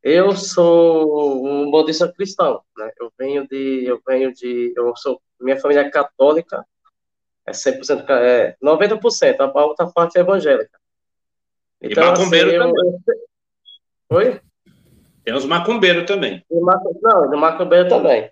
[0.00, 2.92] eu sou um budista cristão, né?
[2.96, 6.64] Eu venho de, eu venho de, eu sou, minha família é católica,
[7.44, 10.78] é 100%, é 90%, a outra parte é evangélica.
[11.82, 13.00] Então, e macumbeiro assim, também.
[14.08, 14.16] Eu...
[14.16, 14.49] Oi?
[15.24, 16.44] Tem os macumbeiros também.
[16.50, 16.60] E.
[17.02, 18.30] Não, de macumbeiro também.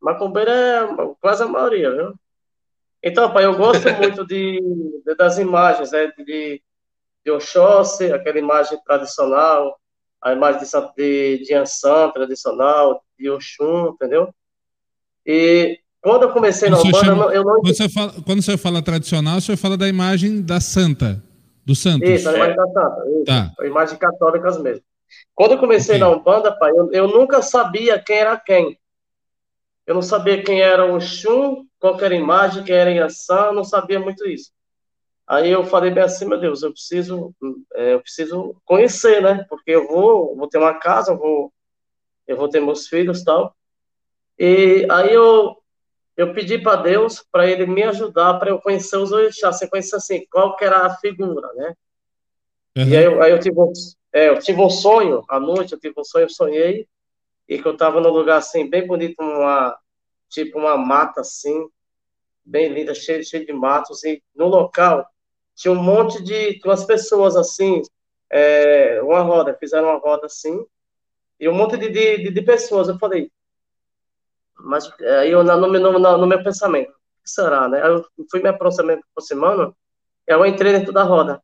[0.00, 2.14] Macumbeiro é quase a maioria, viu?
[3.02, 4.60] Então, pai, eu gosto muito de,
[5.04, 6.12] de das imagens, né?
[6.18, 6.62] De,
[7.24, 9.78] de Oxóssi, aquela imagem tradicional,
[10.22, 14.32] a imagem de, de, de Ansan tradicional, de Oxum, entendeu?
[15.26, 17.60] E quando eu comecei na Umbanda, chama, eu não...
[17.60, 21.22] Quando você, fala, quando você fala tradicional, você fala da imagem da Santa,
[21.64, 22.04] do Santo.
[22.04, 23.52] Isso, a imagem da Santa, isso, tá.
[23.58, 24.82] a imagem católicas mesmo.
[25.34, 26.06] Quando eu comecei okay.
[26.06, 28.78] na Umbanda, pai, eu, eu, nunca sabia quem era quem.
[29.86, 33.52] Eu não sabia quem era o Xum, qual era a imagem, quem era Yansan, eu
[33.54, 34.52] não sabia muito isso.
[35.26, 37.34] Aí eu falei bem assim, meu Deus, eu preciso,
[37.74, 39.44] é, eu preciso conhecer, né?
[39.48, 41.52] Porque eu vou, vou ter uma casa, eu vou,
[42.26, 43.54] eu vou ter meus filhos, tal.
[44.38, 45.56] E aí eu,
[46.16, 49.96] eu pedi para Deus para ele me ajudar para eu conhecer os orixás, você conhecer
[49.96, 51.74] assim, qual que era a figura, né?
[52.76, 52.88] Uhum.
[52.88, 53.56] E aí, eu, aí eu tive,
[54.12, 56.88] é, eu tive um sonho à noite, eu tive um sonho, eu sonhei
[57.48, 59.76] e que eu estava num lugar assim bem bonito, uma
[60.28, 61.68] tipo uma mata assim,
[62.44, 65.06] bem linda, cheia, cheia de matos e no local
[65.58, 67.82] tinha um monte de umas pessoas assim,
[68.30, 70.64] é, uma roda, fizeram uma roda assim,
[71.40, 72.88] e um monte de, de, de pessoas.
[72.88, 73.30] Eu falei,
[74.60, 74.88] mas
[75.20, 77.82] aí eu, no, no, no, no meu pensamento, o que será, né?
[77.82, 79.76] Aí eu fui me aproximando, aproximando,
[80.28, 81.42] eu entrei dentro da roda.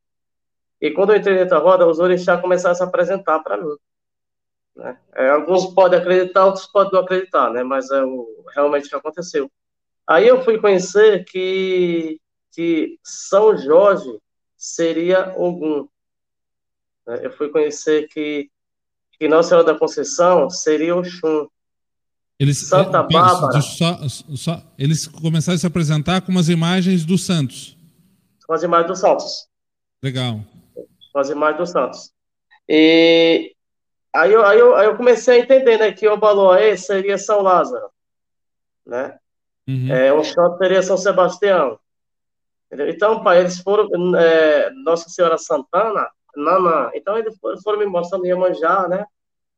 [0.84, 3.74] E quando eu entrei dentro da roda, os orixás começaram a se apresentar para mim.
[4.76, 4.98] Né?
[5.14, 7.62] É, alguns podem acreditar, outros podem não acreditar, né?
[7.62, 9.50] Mas é o, realmente o que aconteceu.
[10.06, 12.20] Aí eu fui conhecer que
[12.54, 14.20] que São Jorge
[14.58, 15.88] seria Ogum.
[17.06, 17.20] Né?
[17.22, 18.50] Eu fui conhecer que,
[19.18, 21.48] que Nossa Senhora da Conceição seria Oxum.
[22.38, 23.62] Eles, Santa é, Bárbara.
[23.62, 27.74] Só, só, eles começaram a se apresentar com as imagens dos santos.
[28.46, 29.48] Com as imagens dos santos.
[30.02, 30.44] Legal.
[31.14, 32.12] As imagens dos santos.
[32.68, 33.54] E
[34.12, 37.40] aí eu, aí eu, aí eu comecei a entender né, que o Baloé seria São
[37.40, 37.88] Lázaro.
[38.84, 39.16] Né?
[39.68, 39.92] Uhum.
[39.92, 41.78] É, o Xó seria São Sebastião.
[42.66, 42.88] Entendeu?
[42.88, 48.26] Então, pai, eles foram, é, Nossa Senhora Santana, Nana, então eles foram, foram me mostrando
[48.26, 49.06] Iemanjá, né?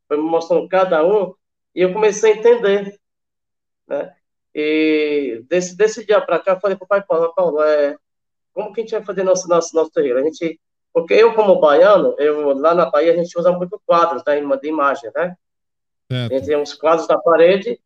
[0.06, 1.34] Foi me mostrando cada um,
[1.74, 2.98] e eu comecei a entender,
[3.86, 4.14] né?
[4.54, 7.96] E desse, desse dia para cá, eu falei para o pai Paulo, Paulo, é,
[8.52, 10.18] como que a gente vai fazer nosso, nosso, nosso terreiro?
[10.18, 10.58] A gente,
[10.96, 14.66] porque eu, como baiano, eu, lá na Bahia, a gente usa muito quadros né, de
[14.66, 15.36] imagem, né?
[16.10, 16.32] Certo.
[16.32, 17.78] A gente tem uns quadros na parede,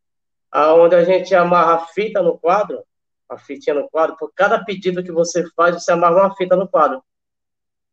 [0.79, 2.85] onde a gente amarra a fita no quadro,
[3.29, 6.69] a fitinha no quadro, por cada pedido que você faz, você amarra uma fita no
[6.69, 7.03] quadro,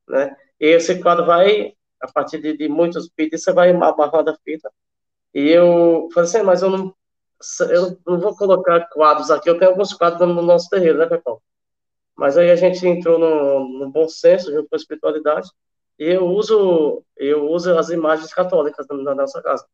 [0.08, 0.38] né?
[0.60, 4.72] E esse quadro vai, a partir de, de muitos pedidos, você vai amarrando a fita.
[5.34, 6.96] E eu falei assim, mas eu não,
[7.72, 11.42] eu não vou colocar quadros aqui, eu tenho alguns quadros no nosso terreiro, né, Pepão?
[12.18, 15.50] Mas aí a gente entrou no, no bom senso junto com a espiritualidade
[16.00, 19.66] e eu uso eu uso as imagens católicas na nossa casa.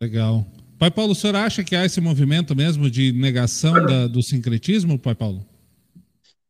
[0.00, 0.44] Legal.
[0.78, 4.98] Pai Paulo, o senhor acha que há esse movimento mesmo de negação da, do sincretismo,
[4.98, 5.46] Pai Paulo?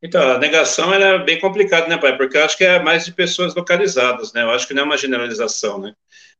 [0.02, 2.16] Então, a negação é bem complicada, né, pai?
[2.16, 4.42] Porque eu acho que é mais de pessoas localizadas, né?
[4.42, 5.94] Eu acho que não é uma generalização, né?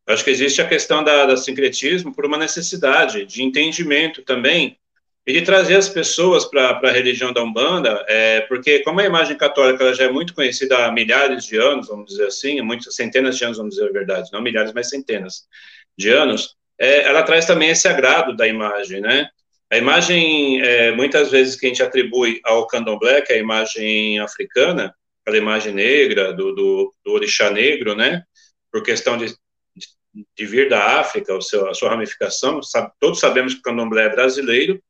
[0.06, 4.78] Eu acho que existe a questão da, da sincretismo por uma necessidade de entendimento também
[5.26, 9.36] e de trazer as pessoas para a religião da Umbanda, é, porque como a imagem
[9.36, 13.36] católica ela já é muito conhecida há milhares de anos, vamos dizer assim, muitas centenas
[13.36, 15.46] de anos, vamos dizer a verdade, não milhares, mas centenas
[15.96, 19.28] de anos, é, ela traz também esse agrado da imagem, né?
[19.70, 24.18] A imagem, é, muitas vezes, que a gente atribui ao candomblé, que é a imagem
[24.18, 28.24] africana, aquela imagem negra, do, do, do orixá negro, né?
[28.72, 33.20] Por questão de, de, de vir da África, o seu, a sua ramificação, sabe, todos
[33.20, 34.82] sabemos que o candomblé é brasileiro,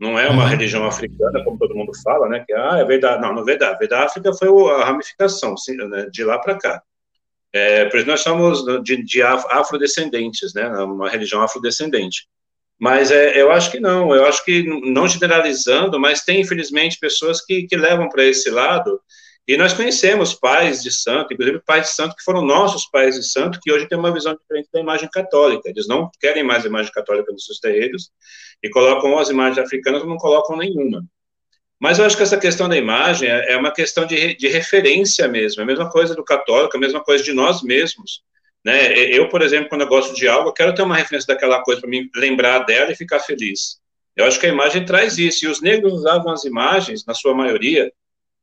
[0.00, 2.42] não é uma religião africana, como todo mundo fala, né?
[2.46, 3.20] Que ah, é verdade.
[3.20, 3.78] Não, não é verdade.
[3.78, 5.54] Veio da África foi a ramificação,
[5.88, 6.82] né, de lá para cá.
[7.52, 10.66] É, por isso nós somos de, de afrodescendentes, né?
[10.68, 12.26] Uma religião afrodescendente.
[12.78, 17.44] Mas é, eu acho que não, eu acho que, não generalizando, mas tem, infelizmente, pessoas
[17.44, 18.98] que, que levam para esse lado,
[19.46, 23.28] e nós conhecemos pais de santo, inclusive pais de santo que foram nossos pais de
[23.28, 25.68] santo, que hoje têm uma visão diferente da imagem católica.
[25.68, 28.10] Eles não querem mais a imagem católica nos seus terreiros
[28.62, 31.04] e colocam as imagens africanas ou não colocam nenhuma.
[31.80, 35.26] Mas eu acho que essa questão da imagem é, é uma questão de, de referência
[35.26, 38.22] mesmo, é a mesma coisa do católico, a mesma coisa de nós mesmos.
[38.64, 38.92] Né?
[38.94, 41.80] Eu, por exemplo, quando eu gosto de algo, eu quero ter uma referência daquela coisa
[41.80, 43.80] para me lembrar dela e ficar feliz.
[44.14, 45.46] Eu acho que a imagem traz isso.
[45.46, 47.90] E os negros usavam as imagens, na sua maioria,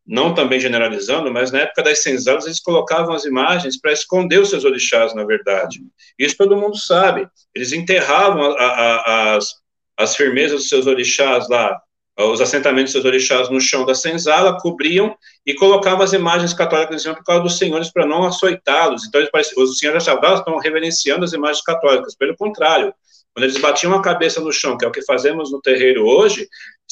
[0.08, 4.50] não também generalizando, mas na época das senzalas eles colocavam as imagens para esconder os
[4.50, 5.82] seus orixás, na verdade.
[6.18, 7.28] Isso todo mundo sabe.
[7.54, 9.56] Eles enterravam a, a, as,
[9.98, 11.78] as firmezas dos seus orixás lá
[12.26, 15.16] os assentamentos dos orixás no chão da senzala, cobriam
[15.46, 19.06] e colocavam as imagens católicas em por causa dos senhores para não açoitá-los.
[19.06, 19.22] Então,
[19.58, 22.16] os senhores achavam estão reverenciando as imagens católicas.
[22.16, 22.92] Pelo contrário,
[23.36, 26.48] quando eles batiam a cabeça no chão, que é o que fazemos no terreiro hoje,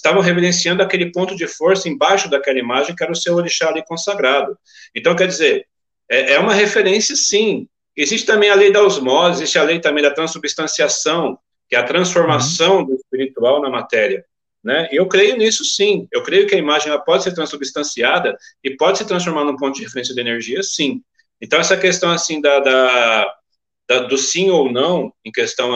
[0.06, 3.84] estavam reverenciando aquele ponto de força embaixo daquela imagem, que era o seu orixá ali
[3.84, 4.56] consagrado.
[4.94, 5.66] Então, quer dizer,
[6.10, 7.68] é, é uma referência, sim.
[7.98, 11.84] Existe também a lei da osmose, existe a lei também da transubstanciação, que é a
[11.84, 12.86] transformação uhum.
[12.86, 14.24] do espiritual na matéria.
[14.64, 14.88] Né?
[14.92, 16.08] Eu creio nisso sim.
[16.12, 19.76] Eu creio que a imagem ela pode ser transubstanciada e pode se transformar num ponto
[19.76, 21.02] de referência de energia, sim.
[21.42, 23.34] Então, essa questão assim da, da,
[23.88, 25.76] da do sim ou não, em questão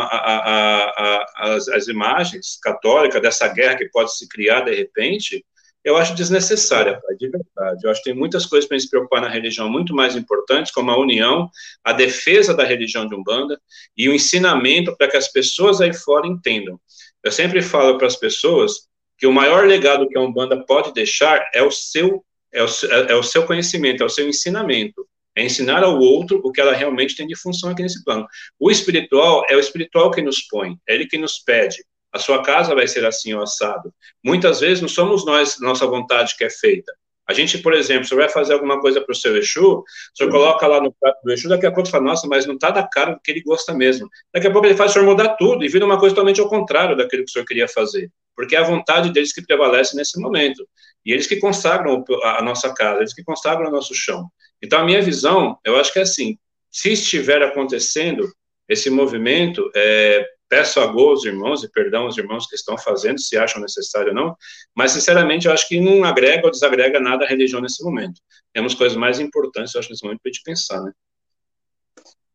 [1.36, 5.46] as imagens católicas, dessa guerra que pode se criar de repente,
[5.84, 7.80] eu acho desnecessária, de verdade.
[7.84, 10.92] Eu acho que tem muitas coisas para se preocupar na religião muito mais importantes, como
[10.92, 11.50] a união,
[11.84, 13.60] a defesa da religião de Umbanda
[13.96, 16.80] e o ensinamento para que as pessoas aí fora entendam.
[17.24, 21.46] Eu sempre falo para as pessoas que o maior legado que a Umbanda pode deixar
[21.54, 22.68] é o seu é o,
[23.08, 25.08] é o seu conhecimento, é o seu ensinamento,
[25.40, 28.28] é ensinar ao outro o que ela realmente tem de função aqui nesse plano.
[28.60, 31.78] O espiritual é o espiritual que nos põe, é ele que nos pede.
[32.12, 33.94] A sua casa vai ser assim ou assado.
[34.24, 36.92] Muitas vezes não somos nós, nossa vontade que é feita.
[37.26, 39.84] A gente, por exemplo, você vai fazer alguma coisa para o seu Exu, o
[40.16, 42.72] senhor coloca lá no prato do Exu, daqui a pouco fala, nossa, mas não está
[42.72, 44.10] da cara do que ele gosta mesmo.
[44.34, 46.50] Daqui a pouco ele faz o senhor mudar tudo e vira uma coisa totalmente ao
[46.50, 48.12] contrário daquilo que o senhor queria fazer.
[48.36, 50.68] Porque é a vontade deles que prevalece nesse momento.
[51.06, 54.28] E eles que consagram a nossa casa, eles que consagram o nosso chão.
[54.62, 56.38] Então, a minha visão, eu acho que é assim,
[56.70, 58.32] se estiver acontecendo
[58.68, 63.22] esse movimento, é, Peço a gol aos irmãos e perdão aos irmãos que estão fazendo,
[63.22, 64.36] se acham necessário ou não,
[64.76, 68.20] mas sinceramente eu acho que não agrega ou desagrega nada à religião nesse momento.
[68.52, 70.92] Temos coisas mais importantes, eu acho, nesse momento para a gente pensar, né?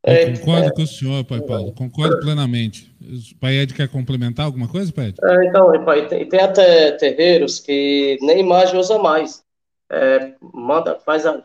[0.06, 2.94] É, concordo é, com o senhor, Pai Paulo, concordo plenamente.
[3.00, 5.18] O Pai Ed quer complementar alguma coisa, Pai Ed?
[5.20, 9.42] É, então, Pai, tem, tem, até terreiros que nem imagem usa mais.
[9.90, 11.42] É, manda, faz a,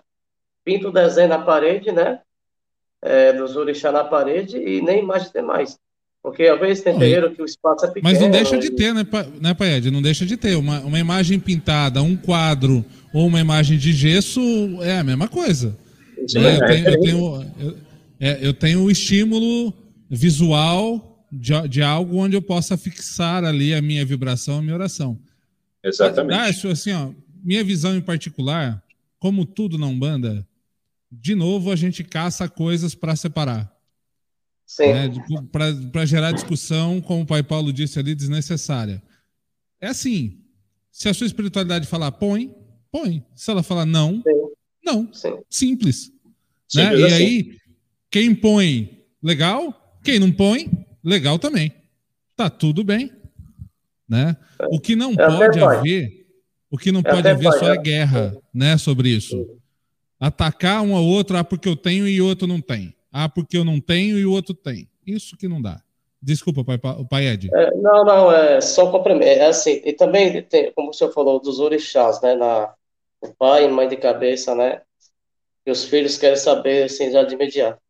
[0.63, 2.19] pinta o desenho na parede, né?
[3.01, 5.77] É, dos orixá na parede e nem imagem tem mais.
[6.21, 8.03] Porque às vezes tem terreiro que o espaço é pequeno.
[8.03, 9.05] Mas não deixa de ter, né,
[9.39, 9.89] né Paed?
[9.89, 10.55] Não deixa de ter.
[10.55, 14.41] Uma, uma imagem pintada, um quadro ou uma imagem de gesso
[14.81, 15.77] é a mesma coisa.
[16.17, 16.57] Né?
[16.57, 17.75] Eu, tenho, eu, tenho, eu,
[18.19, 19.73] é, eu tenho o estímulo
[20.09, 25.17] visual de, de, algo onde eu possa fixar ali a minha vibração, a minha oração.
[25.83, 26.37] Exatamente.
[26.37, 28.83] Acho assim, ó, minha visão em particular,
[29.19, 30.45] como tudo na Umbanda,
[31.11, 33.73] de novo a gente caça coisas para separar.
[34.79, 35.09] Né,
[35.91, 39.01] Para gerar discussão, como o pai Paulo disse ali, desnecessária.
[39.81, 40.43] É assim:
[40.91, 42.53] se a sua espiritualidade falar põe,
[42.91, 43.25] põe.
[43.35, 44.53] Se ela falar não, Sim.
[44.85, 45.13] não.
[45.13, 45.37] Sim.
[45.49, 46.11] Simples.
[46.75, 46.95] Né?
[46.97, 47.15] E assim.
[47.15, 47.57] aí,
[48.11, 49.75] quem põe, legal.
[50.03, 50.69] Quem não põe,
[51.03, 51.73] legal também.
[52.35, 53.11] Tá tudo bem.
[54.07, 54.37] Né?
[54.71, 56.25] O que não pode haver.
[56.71, 59.58] O que não pode haver só é guerra, né, sobre isso.
[60.19, 62.93] Atacar um ao outro, ah, porque eu tenho e o outro não tem.
[63.11, 64.89] Ah, porque eu não tenho e o outro tem.
[65.05, 65.81] Isso que não dá.
[66.21, 66.77] Desculpa, pai,
[67.09, 67.49] pai Ed.
[67.53, 69.25] É, não, não, é só complemento.
[69.25, 72.35] É assim, e também tem, como o senhor falou, dos orixás, né?
[72.35, 72.73] Na,
[73.21, 74.81] o pai e mãe de cabeça, né?
[75.65, 77.81] E os filhos querem saber, assim, já de imediato.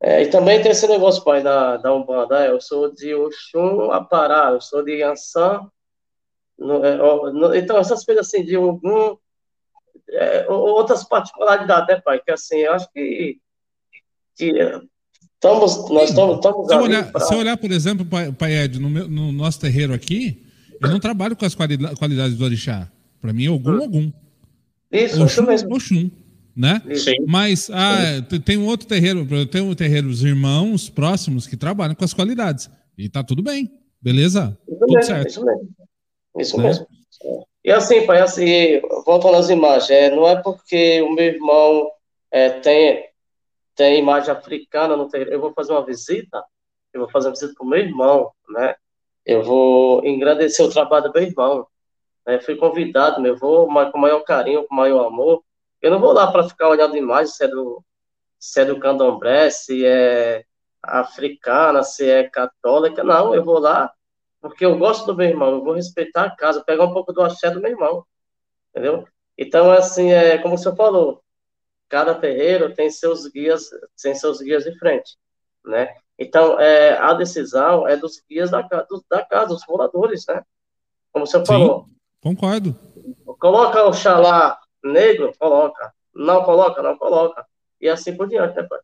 [0.00, 2.46] É, e também tem esse negócio, pai, da, da Umbanda.
[2.46, 5.68] É, eu sou de Oxum Apará, eu sou de Yansan.
[6.58, 9.16] No, é, no, então, essas coisas assim, de algum.
[10.10, 12.20] É, outras particularidades, né, pai?
[12.20, 13.38] Que assim, eu acho que.
[14.36, 14.52] que
[15.34, 16.36] estamos, nós estamos.
[16.36, 17.20] estamos se, olhar, pra...
[17.20, 20.46] se olhar, por exemplo, pai, pai Ed, no, meu, no nosso terreiro aqui,
[20.80, 22.90] eu não trabalho com as qualidades do orixá.
[23.20, 23.82] Para mim, algum, hum.
[23.82, 24.12] algum.
[24.90, 25.74] Isso, Oxum, isso mesmo.
[25.74, 26.10] Oxum
[26.58, 26.82] né?
[26.92, 27.14] Sim.
[27.24, 32.04] Mas ah, tem um outro terreiro, tem um terreiro, os irmãos próximos que trabalham com
[32.04, 32.68] as qualidades.
[32.98, 33.70] E tá tudo bem,
[34.02, 34.58] beleza?
[34.66, 35.28] Isso tudo mesmo, certo.
[35.28, 35.68] Isso mesmo.
[36.36, 36.64] Isso né?
[36.64, 36.86] mesmo.
[37.68, 41.90] E assim, pai, assim, voltando às imagens, é, não é porque o meu irmão
[42.30, 43.10] é, tem,
[43.74, 46.42] tem imagem africana eu vou fazer uma visita,
[46.94, 48.74] eu vou fazer uma visita para o meu irmão, né?
[49.22, 51.66] Eu vou engrandecer o trabalho do meu irmão.
[52.26, 52.40] Né?
[52.40, 55.44] Fui convidado, meu, vou com o maior carinho, com o maior amor,
[55.82, 57.84] eu não vou lá para ficar olhando imagem se é do,
[58.38, 60.42] se é do candomblé, se é
[60.82, 63.04] africana, se é católica.
[63.04, 63.92] Não, eu vou lá
[64.40, 67.22] porque eu gosto do meu irmão, eu vou respeitar a casa, pegar um pouco do
[67.22, 68.04] axé do meu irmão,
[68.70, 69.06] entendeu?
[69.36, 71.22] Então, assim, é como você falou,
[71.88, 73.68] cada terreiro tem seus guias,
[74.02, 75.16] tem seus guias de frente,
[75.64, 75.94] né?
[76.18, 80.42] Então, é, a decisão é dos guias da, do, da casa, dos moradores, né?
[81.12, 81.86] Como você Sim, falou.
[82.20, 82.76] Concordo.
[83.38, 85.92] Coloca o xalá negro, coloca.
[86.14, 87.46] Não coloca, não coloca.
[87.80, 88.80] E assim por diante, né, pai?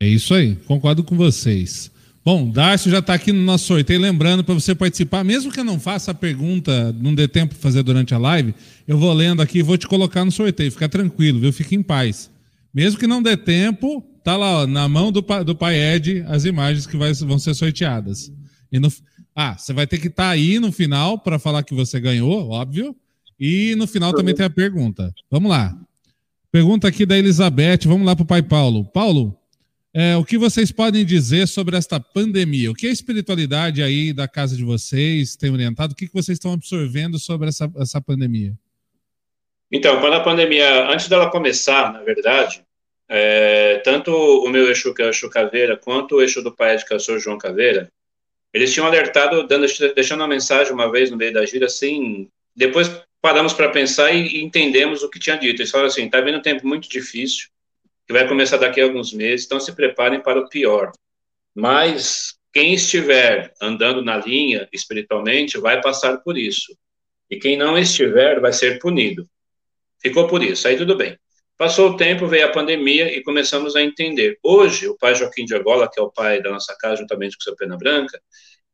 [0.00, 1.90] É isso aí, concordo com vocês.
[2.24, 4.00] Bom, Darcio já está aqui no nosso sorteio.
[4.00, 7.62] Lembrando para você participar, mesmo que eu não faça a pergunta, não dê tempo para
[7.62, 8.54] fazer durante a live,
[8.86, 10.70] eu vou lendo aqui e vou te colocar no sorteio.
[10.70, 11.52] Fica tranquilo, viu?
[11.52, 12.30] Fique em paz.
[12.72, 16.44] Mesmo que não dê tempo, tá lá ó, na mão do, do pai Ed as
[16.44, 18.32] imagens que vai, vão ser sorteadas.
[18.70, 18.90] E no,
[19.34, 22.50] ah, você vai ter que estar tá aí no final para falar que você ganhou,
[22.50, 22.94] óbvio.
[23.38, 25.12] E no final também tem a pergunta.
[25.28, 25.76] Vamos lá.
[26.52, 27.80] Pergunta aqui da Elizabeth.
[27.86, 28.84] Vamos lá para o pai Paulo.
[28.84, 29.36] Paulo,
[29.94, 32.70] é, o que vocês podem dizer sobre esta pandemia?
[32.70, 35.92] O que a espiritualidade aí da casa de vocês tem orientado?
[35.92, 38.54] O que, que vocês estão absorvendo sobre essa, essa pandemia?
[39.70, 42.62] Então, quando a pandemia, antes dela começar, na verdade,
[43.08, 46.76] é, tanto o meu Exu, que é o Exu Caveira, quanto o Exu do Pai
[46.78, 47.18] que é o Sr.
[47.18, 47.90] João Caveira,
[48.52, 52.90] eles tinham alertado, dando, deixando uma mensagem uma vez no meio da gira, assim, depois
[53.20, 55.60] paramos para pensar e, entendemos o que tinha dito.
[55.60, 57.48] Eles falaram assim: está vindo um tempo muito difícil,
[58.06, 60.92] que vai começar daqui a alguns meses, então se preparem para o pior.
[61.54, 66.76] Mas quem estiver andando na linha espiritualmente vai passar por isso.
[67.30, 69.26] E quem não estiver vai ser punido.
[70.00, 71.16] Ficou por isso, aí tudo bem.
[71.56, 74.36] Passou o tempo, veio a pandemia e começamos a entender.
[74.42, 77.40] Hoje, o pai Joaquim de Agola, que é o pai da nossa casa, juntamente com
[77.40, 78.20] o seu Pena Branca,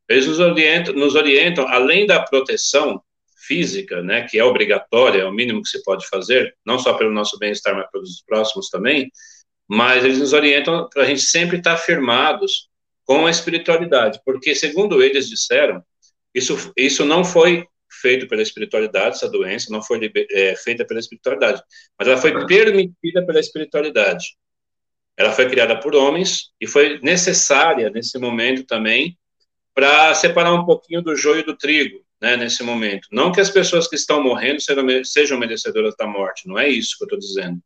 [0.09, 3.01] eles nos orientam, nos orientam além da proteção
[3.49, 7.11] física, né, que é obrigatória, é o mínimo que se pode fazer, não só pelo
[7.11, 9.11] nosso bem-estar, mas pelos próximos também,
[9.67, 12.69] mas eles nos orientam para a gente sempre estar firmados
[13.03, 15.83] com a espiritualidade, porque, segundo eles disseram,
[16.33, 21.59] isso, isso não foi feito pela espiritualidade, essa doença não foi é, feita pela espiritualidade,
[21.97, 24.37] mas ela foi permitida pela espiritualidade.
[25.17, 29.17] Ela foi criada por homens e foi necessária nesse momento também
[29.73, 33.07] para separar um pouquinho do joio do trigo, né, nesse momento.
[33.11, 34.59] Não que as pessoas que estão morrendo
[35.03, 37.59] sejam merecedoras da morte, não é isso que eu estou dizendo.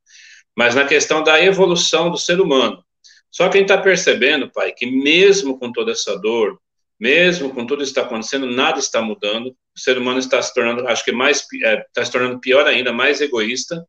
[0.55, 2.83] Mas na questão da evolução do ser humano.
[3.31, 6.59] Só quem está percebendo, pai, que mesmo com toda essa dor,
[6.99, 9.47] mesmo com tudo que está acontecendo, nada está mudando.
[9.75, 12.93] O ser humano está se tornando, acho que mais, é, está se tornando pior ainda,
[12.93, 13.83] mais egoísta,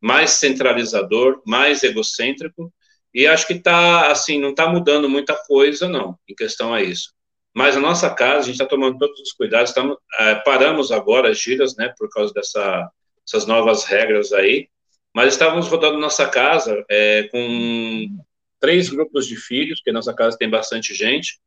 [0.00, 2.72] mais centralizador, mais egocêntrico.
[3.14, 7.15] E acho que está, assim, não está mudando muita coisa, não, em questão a isso.
[7.56, 11.30] Mas a nossa casa, a gente está tomando todos os cuidados, estamos, é, paramos agora
[11.30, 12.90] as giras, né, por causa dessa,
[13.24, 14.68] dessas novas regras aí,
[15.14, 18.08] mas estávamos rodando nossa casa é, com
[18.60, 21.40] três grupos de filhos, porque nossa casa tem bastante gente,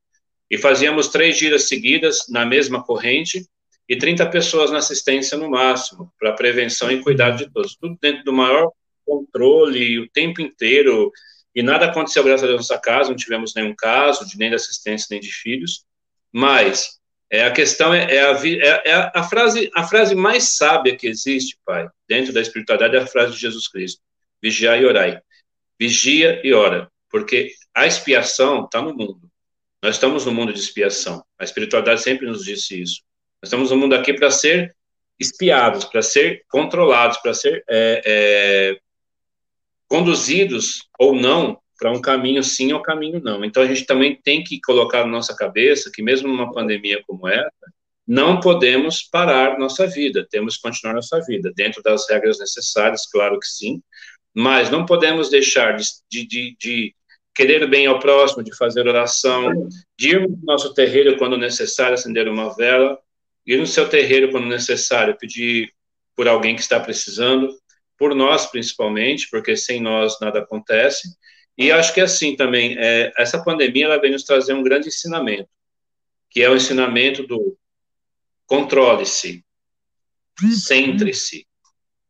[0.50, 3.46] e fazíamos três giras seguidas na mesma corrente,
[3.88, 7.76] e 30 pessoas na assistência no máximo, para prevenção e cuidado de todos.
[7.76, 8.72] Tudo dentro do maior
[9.06, 11.12] controle, o tempo inteiro,
[11.54, 14.50] e nada aconteceu graças a Deus na nossa casa, não tivemos nenhum caso, de nem
[14.50, 15.88] de assistência, nem de filhos,
[16.32, 17.00] mas
[17.30, 21.08] é, a questão é, é, a, é, é, a, frase a frase mais sábia que
[21.08, 24.02] existe, pai, dentro da espiritualidade é a frase de Jesus Cristo:
[24.42, 25.22] vigiai e orai.
[25.80, 29.30] Vigia e ora, porque a expiação está no mundo.
[29.82, 31.24] Nós estamos no mundo de expiação.
[31.38, 33.02] A espiritualidade sempre nos disse isso.
[33.42, 34.76] Nós estamos no mundo aqui para ser
[35.18, 38.80] espiados, para ser controlados, para ser é, é,
[39.88, 43.44] conduzidos ou não para um caminho sim ou caminho não.
[43.46, 47.28] Então a gente também tem que colocar na nossa cabeça que mesmo numa pandemia como
[47.28, 47.50] essa,
[48.06, 53.40] não podemos parar nossa vida, temos que continuar nossa vida dentro das regras necessárias, claro
[53.40, 53.82] que sim,
[54.34, 56.96] mas não podemos deixar de, de, de
[57.34, 59.68] querer bem ao próximo, de fazer oração,
[59.98, 63.00] de ir no nosso terreiro quando necessário acender uma vela,
[63.46, 65.72] ir no seu terreiro quando necessário pedir
[66.16, 67.50] por alguém que está precisando,
[67.98, 71.08] por nós principalmente, porque sem nós nada acontece.
[71.60, 75.50] E acho que assim também, é, essa pandemia ela vem nos trazer um grande ensinamento,
[76.30, 77.58] que é o ensinamento do
[78.46, 79.44] controle-se,
[80.66, 81.46] centre-se,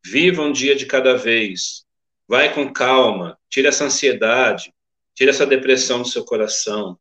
[0.05, 1.83] viva um dia de cada vez,
[2.27, 4.71] vai com calma, tira essa ansiedade,
[5.15, 6.99] tira essa depressão do seu coração,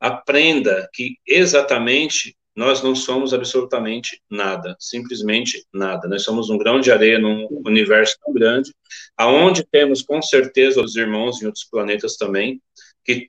[0.00, 6.08] aprenda que exatamente nós não somos absolutamente nada, simplesmente nada.
[6.08, 8.72] Nós somos um grão de areia num universo tão grande,
[9.14, 12.62] aonde temos com certeza os irmãos em outros planetas também,
[13.04, 13.28] que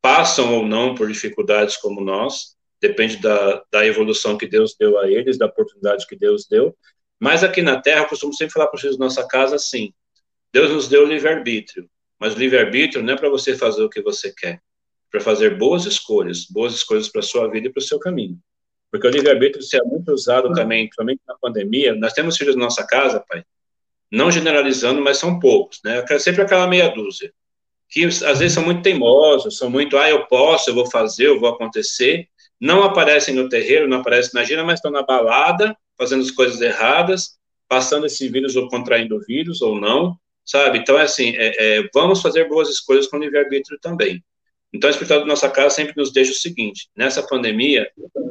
[0.00, 5.10] passam ou não por dificuldades como nós, depende da, da evolução que Deus deu a
[5.10, 6.74] eles, da oportunidade que Deus deu.
[7.18, 9.92] Mas aqui na Terra, costumo sempre falar para filhos da nossa casa assim:
[10.52, 11.90] Deus nos deu livre-arbítrio,
[12.20, 14.60] mas livre-arbítrio não é para você fazer o que você quer, é
[15.10, 18.38] para fazer boas escolhas, boas escolhas para a sua vida e para o seu caminho.
[18.90, 21.94] Porque o livre-arbítrio é muito usado também, principalmente na pandemia.
[21.94, 23.44] Nós temos filhos na nossa casa, pai,
[24.10, 26.04] não generalizando, mas são poucos, né?
[26.18, 27.32] Sempre aquela meia dúzia,
[27.88, 31.38] que às vezes são muito teimosos, são muito, ah, eu posso, eu vou fazer, eu
[31.38, 32.28] vou acontecer.
[32.60, 36.60] Não aparecem no terreiro, não aparecem na gira, mas estão na balada, fazendo as coisas
[36.60, 37.38] erradas,
[37.68, 40.78] passando esse vírus ou contraindo o vírus ou não, sabe?
[40.78, 44.22] Então, é assim, é, é, vamos fazer boas escolhas com o livre-arbítrio também.
[44.72, 47.90] Então, a espiritualidade da nossa casa sempre nos deixa o seguinte: nessa pandemia,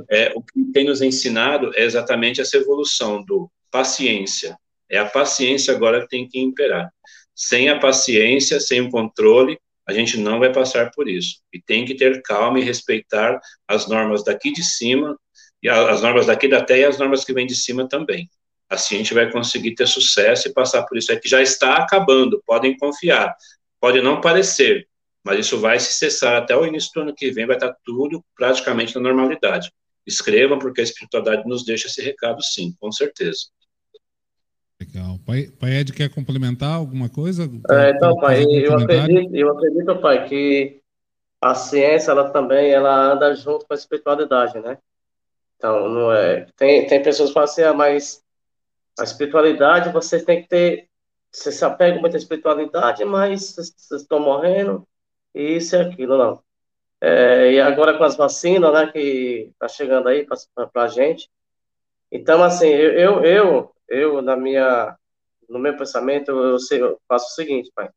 [0.09, 4.57] é, o que tem nos ensinado é exatamente essa evolução do paciência.
[4.89, 6.89] É a paciência agora que tem que imperar.
[7.35, 11.41] Sem a paciência, sem o controle, a gente não vai passar por isso.
[11.53, 15.17] E tem que ter calma e respeitar as normas daqui de cima,
[15.61, 18.29] e as normas daqui da terra e as normas que vêm de cima também.
[18.69, 21.11] Assim a gente vai conseguir ter sucesso e passar por isso.
[21.11, 23.35] É que já está acabando, podem confiar.
[23.79, 24.87] Pode não parecer,
[25.23, 28.23] mas isso vai se cessar até o início do ano que vem, vai estar tudo
[28.35, 29.71] praticamente na normalidade.
[30.05, 33.47] Escrevam, porque a espiritualidade nos deixa esse recado, sim, com certeza.
[34.79, 35.19] Legal.
[35.25, 37.43] Pai, pai Ed quer complementar alguma coisa?
[37.69, 40.81] É, então, pai, eu acredito, eu acredito, pai, que
[41.41, 44.77] a ciência, ela também, ela anda junto com a espiritualidade, né?
[45.57, 46.47] Então, não é...
[46.55, 48.23] Tem, tem pessoas que falam assim, ah, mas
[48.97, 50.87] a espiritualidade, você tem que ter...
[51.31, 54.88] Você se apega muito à espiritualidade, mas vocês estão morrendo, e
[55.33, 56.43] isso e aquilo, não.
[57.01, 61.29] É, e agora com as vacinas, né, que tá chegando aí para a gente.
[62.11, 64.97] Então, assim, eu, eu, eu, na minha,
[65.47, 67.89] no meu pensamento, eu, eu faço o seguinte, pai.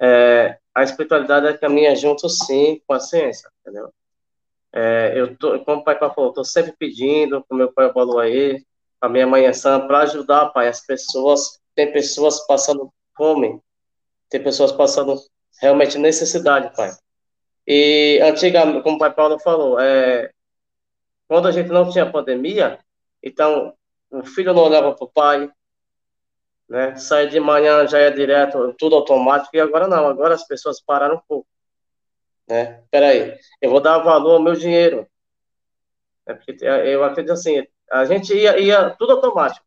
[0.00, 3.92] É, a espiritualidade é caminha junto, sim, com a ciência, entendeu?
[4.72, 8.64] É, eu tô, como o pai falou, estou sempre pedindo, com meu pai falou aí,
[9.00, 13.60] a minha mãe é sã, para ajudar, pai, as pessoas, tem pessoas passando fome,
[14.28, 15.16] tem pessoas passando
[15.64, 16.92] realmente necessidade, pai.
[17.66, 20.30] E antigamente, como o pai Paulo falou, é,
[21.26, 22.78] quando a gente não tinha pandemia,
[23.22, 23.74] então
[24.10, 25.50] o filho não olhava para o pai,
[26.68, 26.96] né?
[26.96, 31.16] Sair de manhã já é direto, tudo automático, e agora não, agora as pessoas pararam
[31.16, 31.48] um pouco.
[32.46, 32.82] Né?
[32.90, 35.06] Peraí, eu vou dar valor ao meu dinheiro.
[36.26, 39.64] É porque eu acredito assim, a gente ia, ia tudo automático.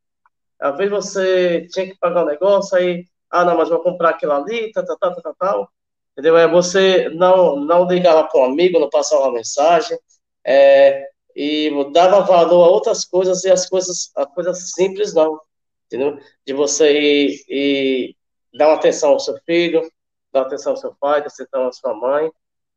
[0.59, 4.33] Às vezes você tinha que pagar um negócio, aí, ah, não, mas vou comprar aquilo
[4.33, 5.71] ali, tal, tal, tal, tal, tal
[6.17, 6.35] entendeu?
[6.35, 9.97] É você não, não ligava para um amigo, não passava uma mensagem,
[10.43, 15.39] é, e dava valor a outras coisas e as coisas, as coisas simples não,
[15.85, 16.19] entendeu?
[16.43, 18.15] De você ir, ir
[18.51, 19.87] dar atenção ao seu filho,
[20.33, 22.31] dar atenção ao seu pai, dar atenção à sua mãe,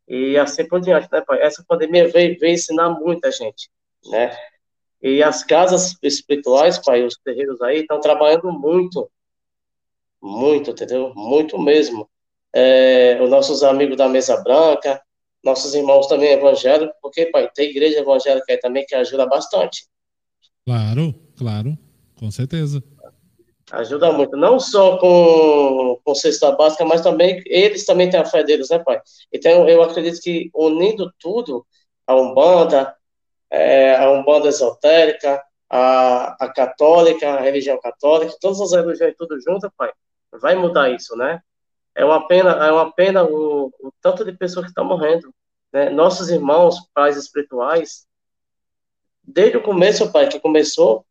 [0.07, 1.41] e assim por diante, né, pai?
[1.41, 3.71] Essa pandemia veio, veio ensinar muita gente,
[4.07, 4.37] né?
[5.01, 9.11] E as casas espirituais, pai, os terreiros aí, estão trabalhando muito,
[10.21, 11.15] muito, entendeu?
[11.15, 12.07] Muito mesmo
[12.55, 15.01] é, os nossos amigos da Mesa Branca,
[15.43, 19.87] nossos irmãos também evangélicos, porque, pai, tem igreja evangélica aí também que ajuda bastante.
[20.67, 21.79] Claro, claro,
[22.19, 22.83] com certeza.
[23.73, 28.43] Ajuda muito, não só com, com cesta básica, mas também, eles também têm a fé
[28.43, 29.01] deles, né, pai?
[29.33, 31.65] Então, eu acredito que unindo tudo,
[32.07, 32.95] a Umbanda,
[33.49, 39.73] é, a Umbanda esotérica, a, a católica, a religião católica, todas as religiões tudo junto,
[39.77, 39.91] pai,
[40.33, 41.41] vai mudar isso, né?
[42.01, 45.35] É uma pena, é uma pena o, o tanto de pessoas que estão morrendo.
[45.71, 45.91] Né?
[45.91, 48.07] Nossos irmãos, pais espirituais,
[49.23, 51.05] desde o começo, pai, que começou,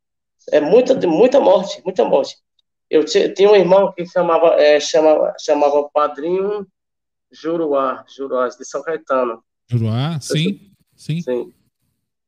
[0.52, 2.36] É muita, muita morte, muita morte.
[2.90, 6.66] Eu tinha um irmão que chamava, é, chamava, chamava Padrinho
[7.32, 9.44] Juruá, Juruá, de São Caetano.
[9.68, 11.22] Juruá, sim, sim.
[11.22, 11.54] Sim.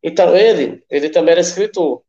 [0.03, 2.03] Então, ele, ele também era escritor.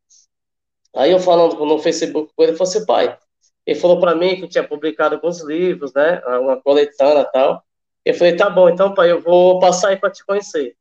[0.95, 3.17] Aí eu falando no Facebook com ele, ele falou assim, pai,
[3.65, 7.63] ele falou para mim que tinha publicado alguns livros, né, uma coletânea e tal.
[8.03, 10.75] Eu falei, tá bom, então, pai, eu vou passar aí para te conhecer.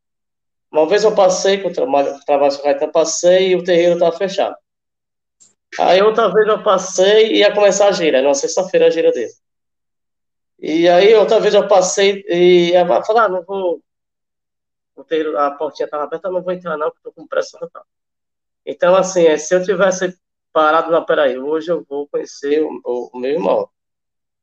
[0.71, 4.17] Uma vez eu passei com o trabalho, trabalho com Caetano, passei e o terreiro estava
[4.17, 4.57] fechado.
[5.79, 9.33] Aí outra vez eu passei e ia começar a gira, na sexta-feira a gira dele.
[10.59, 13.81] E aí outra vez eu passei e ia falar, ah, não vou.
[14.97, 17.85] O terreiro, a portinha estava aberta, não vou entrar não, porque estou com pressa total.
[18.65, 20.17] Então, assim, é, se eu tivesse
[20.53, 23.69] parado, não, peraí, hoje eu vou conhecer o, o, o, meu irmão.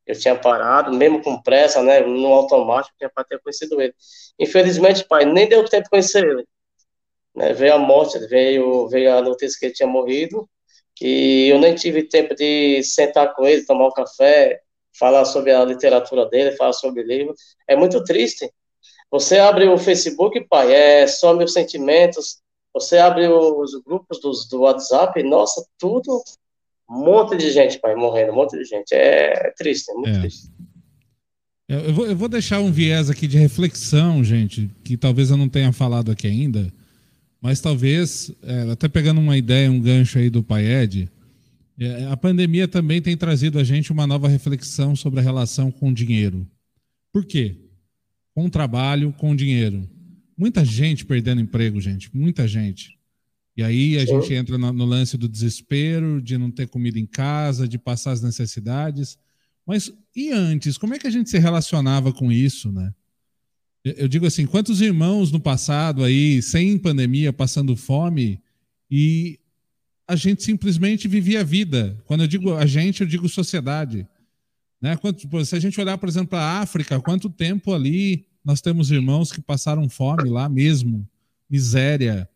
[0.06, 3.94] Eu tinha parado, mesmo com pressa, né, no automático, tinha para ter conhecido ele.
[4.40, 6.48] Infelizmente, pai, nem deu tempo de conhecer ele.
[7.36, 10.50] Né, veio a morte, veio, veio a notícia que ele tinha morrido,
[11.02, 14.62] e eu nem tive tempo de sentar com ele, tomar um café,
[14.98, 17.34] falar sobre a literatura dele, falar sobre o livro.
[17.68, 18.52] É muito triste.
[19.12, 22.42] Você abre o Facebook, pai, é só meus sentimentos,
[22.74, 26.24] você abre os grupos do, do WhatsApp, nossa, tudo,
[26.90, 28.94] um monte de gente, pai, morrendo, um monte de gente.
[28.94, 30.20] É, é triste, é muito é.
[30.20, 30.50] triste.
[31.68, 35.48] Eu vou, eu vou deixar um viés aqui de reflexão, gente, que talvez eu não
[35.48, 36.74] tenha falado aqui ainda,
[37.40, 41.08] mas talvez, é, até pegando uma ideia, um gancho aí do Paed,
[41.80, 45.90] é, a pandemia também tem trazido a gente uma nova reflexão sobre a relação com
[45.90, 46.46] o dinheiro.
[47.14, 47.56] Por quê?
[48.34, 49.88] Com o trabalho, com o dinheiro.
[50.40, 52.98] Muita gente perdendo emprego, gente, muita gente.
[53.58, 57.06] E aí a gente entra no, no, lance do desespero, de não ter comida em
[57.06, 59.20] casa, de passar as necessidades.
[59.66, 62.94] Mas e antes, como é que a gente se relacionava com isso, né?
[63.84, 68.42] Eu digo assim, quantos irmãos no passado aí, sem pandemia, passando fome,
[68.90, 69.38] e
[70.08, 72.02] a gente simplesmente vivia a vida.
[72.06, 74.08] Quando eu digo a gente, eu digo sociedade.
[74.82, 74.96] Né?
[74.96, 78.92] Quanto, se a gente olhar, por exemplo, para a África, quanto tempo ali nós temos
[78.92, 81.08] irmãos que passaram fome lá mesmo,
[81.50, 82.30] miséria.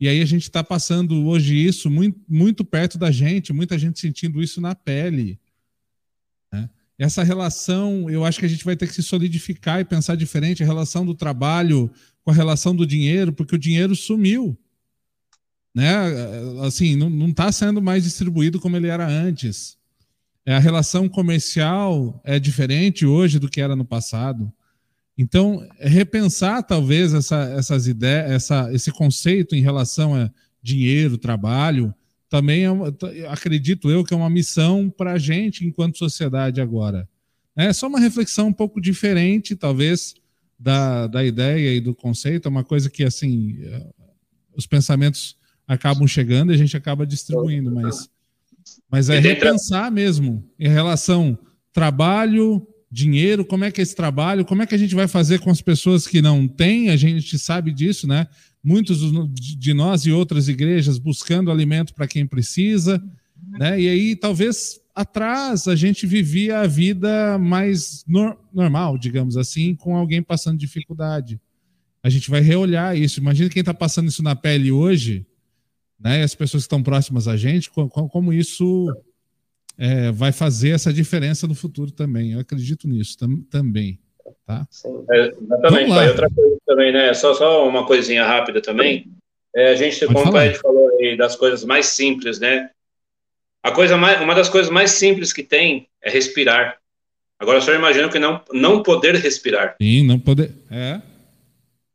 [0.00, 4.00] E aí a gente está passando hoje isso muito, muito perto da gente, muita gente
[4.00, 5.38] sentindo isso na pele.
[6.52, 6.68] Né?
[6.98, 10.62] Essa relação, eu acho que a gente vai ter que se solidificar e pensar diferente,
[10.62, 11.90] a relação do trabalho
[12.24, 14.58] com a relação do dinheiro, porque o dinheiro sumiu.
[15.74, 15.92] Né?
[16.66, 19.76] Assim, não está sendo mais distribuído como ele era antes.
[20.46, 24.52] A relação comercial é diferente hoje do que era no passado.
[25.16, 30.30] Então, repensar talvez essa, essas ideias, essa, esse conceito em relação a
[30.62, 31.94] dinheiro, trabalho,
[32.28, 37.06] também é, acredito eu que é uma missão para a gente enquanto sociedade agora.
[37.54, 40.14] É só uma reflexão um pouco diferente, talvez,
[40.58, 43.86] da, da ideia e do conceito, é uma coisa que, assim, é,
[44.56, 45.36] os pensamentos
[45.66, 48.08] acabam chegando e a gente acaba distribuindo, mas,
[48.90, 51.38] mas é repensar mesmo em relação
[51.72, 55.40] trabalho, dinheiro, como é que é esse trabalho, como é que a gente vai fazer
[55.40, 58.26] com as pessoas que não têm, a gente sabe disso, né?
[58.62, 59.00] Muitos
[59.32, 63.02] de nós e outras igrejas buscando alimento para quem precisa,
[63.58, 63.80] né?
[63.80, 69.96] E aí talvez atrás a gente vivia a vida mais no normal, digamos assim, com
[69.96, 71.40] alguém passando dificuldade.
[72.02, 73.20] A gente vai reolhar isso.
[73.20, 75.26] Imagina quem está passando isso na pele hoje,
[75.98, 76.22] né?
[76.22, 78.86] As pessoas que estão próximas a gente, como isso
[79.82, 82.34] é, vai fazer essa diferença no futuro também.
[82.34, 83.98] Eu acredito nisso tam, também.
[84.46, 84.64] Tá?
[85.10, 85.88] É, exatamente.
[85.88, 87.12] Pai, outra coisa também, né?
[87.14, 89.10] Só, só uma coisinha rápida também.
[89.52, 90.28] É, a gente, Pode como falar.
[90.28, 92.70] o pai falou aí, das coisas mais simples, né?
[93.60, 96.78] A coisa mais, uma das coisas mais simples que tem é respirar.
[97.36, 99.74] Agora, só imagina que não, não poder respirar.
[99.82, 100.52] Sim, não poder.
[100.70, 101.02] É.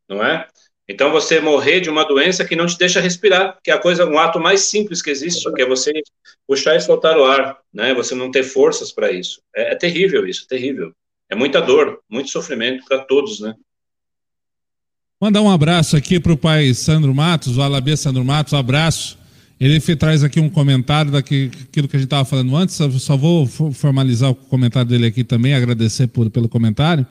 [0.09, 0.45] Não é?
[0.89, 4.05] Então, você morrer de uma doença que não te deixa respirar, que é a coisa,
[4.05, 5.91] um ato mais simples que existe, que é você
[6.47, 7.93] puxar e soltar o ar, né?
[7.93, 9.41] Você não ter forças para isso.
[9.53, 10.93] É, é, terrível isso, é terrível.
[11.29, 13.53] É muita dor, muito sofrimento para todos, né?
[15.19, 19.17] Mandar um abraço aqui para o pai Sandro Matos, o Alabê Sandro Matos, um abraço.
[19.59, 24.29] Ele traz aqui um comentário daquilo que a gente estava falando antes, só vou formalizar
[24.29, 27.05] o comentário dele aqui também, agradecer por, pelo comentário.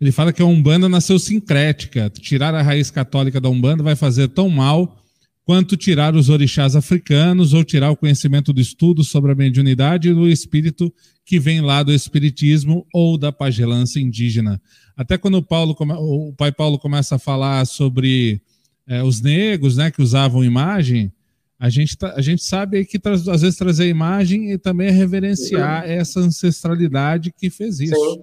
[0.00, 2.08] Ele fala que a Umbanda nasceu sincrética.
[2.08, 4.96] Tirar a raiz católica da Umbanda vai fazer tão mal
[5.44, 10.14] quanto tirar os orixás africanos ou tirar o conhecimento do estudo sobre a mediunidade e
[10.14, 10.92] do espírito
[11.24, 14.60] que vem lá do espiritismo ou da pagelança indígena.
[14.96, 18.40] Até quando o, Paulo, o pai Paulo começa a falar sobre
[18.86, 21.12] é, os negros, né, que usavam imagem,
[21.58, 26.20] a gente, tá, a gente sabe que às vezes trazer imagem e também reverenciar essa
[26.20, 27.94] ancestralidade que fez isso.
[27.94, 28.22] Sim.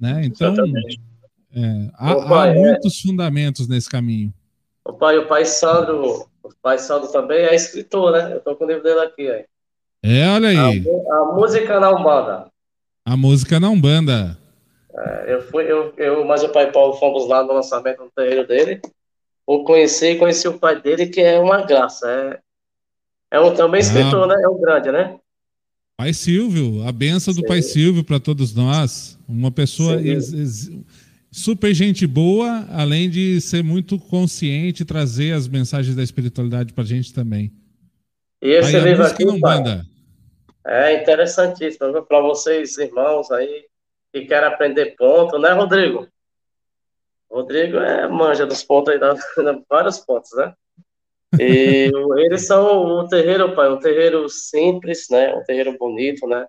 [0.00, 0.22] Né?
[0.24, 1.00] Então, Exatamente.
[1.54, 2.54] É, há, há, é.
[2.54, 4.32] muitos fundamentos nesse caminho.
[4.84, 8.32] O pai, o pai Sandro, o pai Sandro também é escritor, né?
[8.32, 9.30] Eu estou com o livro dele aqui.
[9.30, 9.44] Aí.
[10.02, 10.84] É, olha aí.
[11.10, 12.46] A, a música na Umbanda.
[13.04, 14.38] A música na Umbanda.
[14.94, 18.46] É, eu fui, eu, eu, mas o pai Paulo fomos lá no lançamento do terreiro
[18.46, 18.80] dele.
[19.48, 22.08] Eu conheci, conheci o pai dele, que é uma graça.
[22.10, 23.84] É, é um também ah.
[23.84, 24.34] escritor, né?
[24.42, 25.18] É um grande, né?
[25.96, 29.18] Pai Silvio, a benção do Pai Silvio para todos nós.
[29.28, 30.00] Uma pessoa
[31.32, 36.86] super gente boa, além de ser muito consciente, trazer as mensagens da espiritualidade para a
[36.86, 37.50] gente também.
[38.42, 39.24] E esse aí, livro aqui,
[40.64, 43.64] é interessantíssimo para vocês, irmãos aí,
[44.12, 46.06] que querem aprender ponto, né, Rodrigo?
[47.30, 49.00] Rodrigo é manja dos pontos aí,
[49.70, 50.52] vários pontos, né?
[51.40, 55.34] E eles são um terreiro, pai, um terreiro simples, né?
[55.34, 56.46] Um terreiro bonito, né?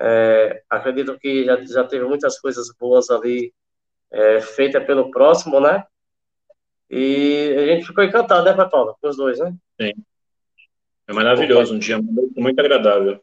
[0.00, 3.52] É, acredito que já, já teve muitas coisas boas ali
[4.12, 5.84] é, feitas pelo próximo, né?
[6.90, 8.96] E a gente ficou encantado, né, Pai Paulo?
[9.00, 9.54] Com os dois, né?
[9.80, 9.92] Sim.
[11.08, 13.20] É maravilhoso, um dia muito, muito agradável.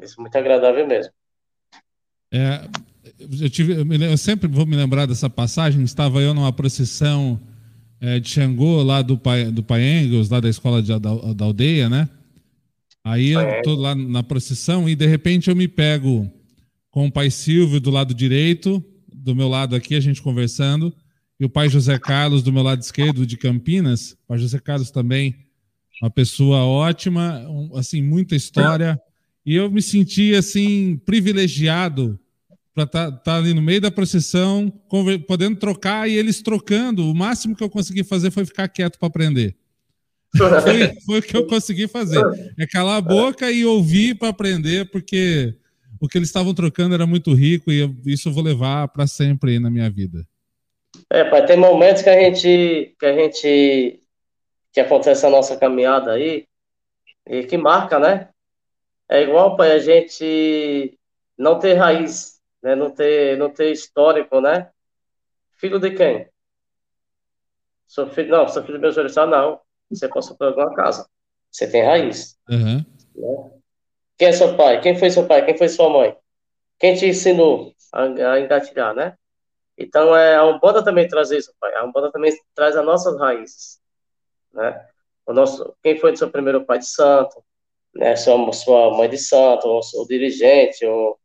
[0.00, 1.12] Isso, muito agradável mesmo.
[2.32, 2.68] É,
[3.18, 5.82] eu, tive, eu, sempre vou me lembrar dessa passagem.
[5.82, 7.40] Estava eu numa procissão
[8.00, 11.44] é, de Xangô, lá do Pai, do Pai Engels, lá da escola de, da, da,
[11.44, 12.08] aldeia, né?
[13.02, 16.30] Aí eu estou lá na procissão e de repente eu me pego
[16.90, 18.84] com o Pai Silvio do lado direito,
[19.22, 20.92] do meu lado aqui, a gente conversando,
[21.38, 24.12] e o Pai José Carlos do meu lado esquerdo, de Campinas.
[24.12, 25.36] O Pai José Carlos também,
[26.02, 29.00] uma pessoa ótima, um, assim, muita história.
[29.44, 32.18] E eu me senti, assim, privilegiado
[32.74, 34.70] para estar tá, tá ali no meio da procissão,
[35.26, 37.10] podendo trocar e eles trocando.
[37.10, 39.56] O máximo que eu consegui fazer foi ficar quieto para aprender.
[40.36, 42.22] foi, foi, o que eu consegui fazer.
[42.58, 45.54] É calar a boca e ouvir para aprender, porque
[46.00, 49.06] o que eles estavam trocando era muito rico e eu, isso eu vou levar para
[49.06, 50.26] sempre na minha vida.
[51.08, 54.02] É, pai, tem momentos que a gente que a gente
[54.72, 56.46] que acontece a nossa caminhada aí
[57.26, 58.28] e que marca, né?
[59.08, 60.98] É igual, pai, a gente
[61.36, 62.74] não ter raiz né?
[62.74, 64.70] Não ter, não ter histórico, né?
[65.56, 66.28] Filho de quem?
[67.86, 69.60] Sou filho, não, sou filho do meu jurista, não.
[69.90, 71.08] Você passou por alguma casa.
[71.50, 72.38] Você tem raiz.
[72.48, 72.84] Uhum.
[73.16, 73.59] Né?
[74.20, 74.78] Quem é seu pai?
[74.82, 75.42] Quem foi seu pai?
[75.46, 76.14] Quem foi sua mãe?
[76.78, 79.16] Quem te ensinou a, a engatilhar, né?
[79.78, 81.72] Então, é, a Umbanda também traz isso, pai.
[81.74, 83.80] A Umbanda também traz as nossas raízes,
[84.52, 84.86] né?
[85.24, 87.42] O nosso, quem foi seu primeiro pai de santo,
[87.94, 88.14] né?
[88.14, 91.18] Sua, sua mãe de santo, o, o dirigente, o,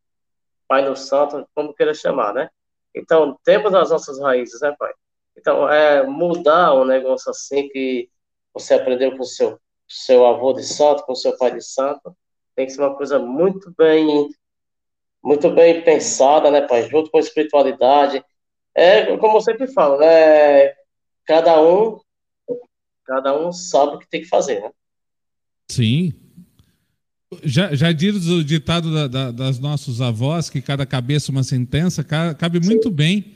[0.65, 2.49] Pai no Santo, como queira chamar, né?
[2.95, 4.93] Então, temos as nossas raízes, né, Pai?
[5.37, 8.09] Então, é mudar um negócio assim que
[8.53, 12.15] você aprendeu com seu, seu avô de santo, com seu pai de santo,
[12.55, 14.29] tem que ser uma coisa muito bem
[15.23, 16.87] muito bem pensada, né, pai?
[16.87, 18.23] Junto com a espiritualidade.
[18.75, 20.73] É, como eu sempre falo, né?
[21.25, 21.99] Cada um,
[23.05, 24.69] cada um sabe o que tem que fazer, né?
[25.67, 26.13] Sim,
[27.43, 32.03] já, já diz o ditado da, da, das nossos avós que cada cabeça uma sentença,
[32.03, 33.33] cabe muito bem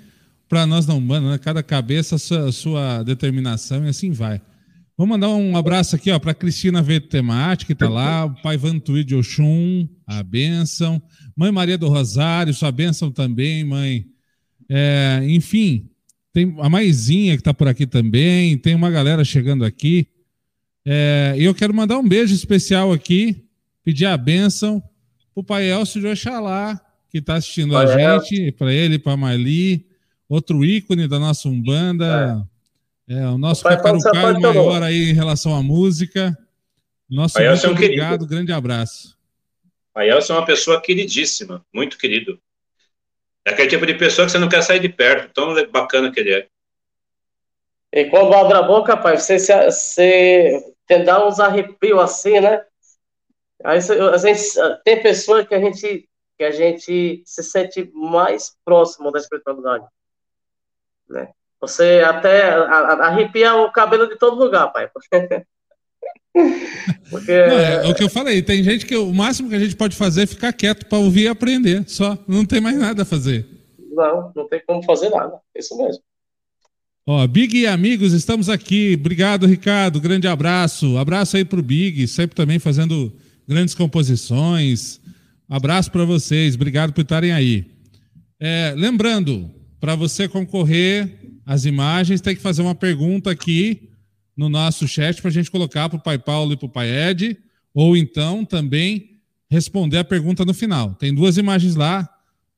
[0.48, 1.38] para nós não humanos, né?
[1.38, 4.42] cada cabeça a sua, a sua, determinação e assim vai.
[5.00, 9.16] Vou mandar um abraço aqui para Cristina Vetemate, que está lá, o pai Vantuí de
[9.16, 11.02] Oxum, a bênção,
[11.38, 14.06] mãe Maria do Rosário, sua bênção também, mãe.
[14.68, 15.90] É, enfim,
[16.34, 20.06] tem a Maisinha que está por aqui também, tem uma galera chegando aqui.
[20.86, 23.46] É, e eu quero mandar um beijo especial aqui
[23.86, 24.82] pedir a bênção
[25.34, 26.78] para o Pai Elcio de Oxalá,
[27.10, 29.86] que está assistindo Pai a gente, para ele, para a Marli,
[30.28, 32.49] outro ícone da nossa Umbanda, é,
[33.10, 36.38] é o nosso Cacarucaio maior aí em relação à música.
[37.10, 38.28] Nosso Pai muito é um obrigado, querido.
[38.28, 39.18] grande abraço.
[39.92, 42.40] Pai Elcio é uma pessoa queridíssima, muito querido.
[43.44, 46.20] É aquele tipo de pessoa que você não quer sair de perto, tão bacana que
[46.20, 46.48] ele é.
[47.92, 52.64] E quando abre a boca, pai, você, você tem dar uns arrepios assim, né?
[53.64, 54.42] Aí, a gente,
[54.86, 56.08] tem pessoas que a gente
[56.38, 59.86] que a gente se sente mais próximo da espiritualidade.
[61.10, 61.34] Né?
[61.62, 64.90] Você até arrepia o cabelo de todo lugar, pai.
[67.10, 67.48] Porque...
[67.48, 69.76] Não, é, é, o que eu falei, tem gente que o máximo que a gente
[69.76, 72.18] pode fazer é ficar quieto para ouvir e aprender, só.
[72.28, 73.46] Não tem mais nada a fazer.
[73.92, 75.38] Não, não tem como fazer nada.
[75.56, 76.02] Isso mesmo.
[77.06, 78.96] Ó, Big e amigos, estamos aqui.
[78.98, 80.00] Obrigado, Ricardo.
[80.00, 80.98] Grande abraço.
[80.98, 83.12] Abraço aí pro Big, sempre também fazendo
[83.48, 85.02] grandes composições.
[85.50, 87.66] Abraço para vocês, obrigado por estarem aí.
[88.40, 89.50] É, lembrando,
[89.80, 93.90] para você concorrer às imagens, tem que fazer uma pergunta aqui
[94.36, 96.90] no nosso chat para a gente colocar para o Pai Paulo e para o Pai
[96.90, 97.38] Ed,
[97.74, 99.20] ou então também
[99.50, 100.94] responder a pergunta no final.
[100.96, 102.08] Tem duas imagens lá,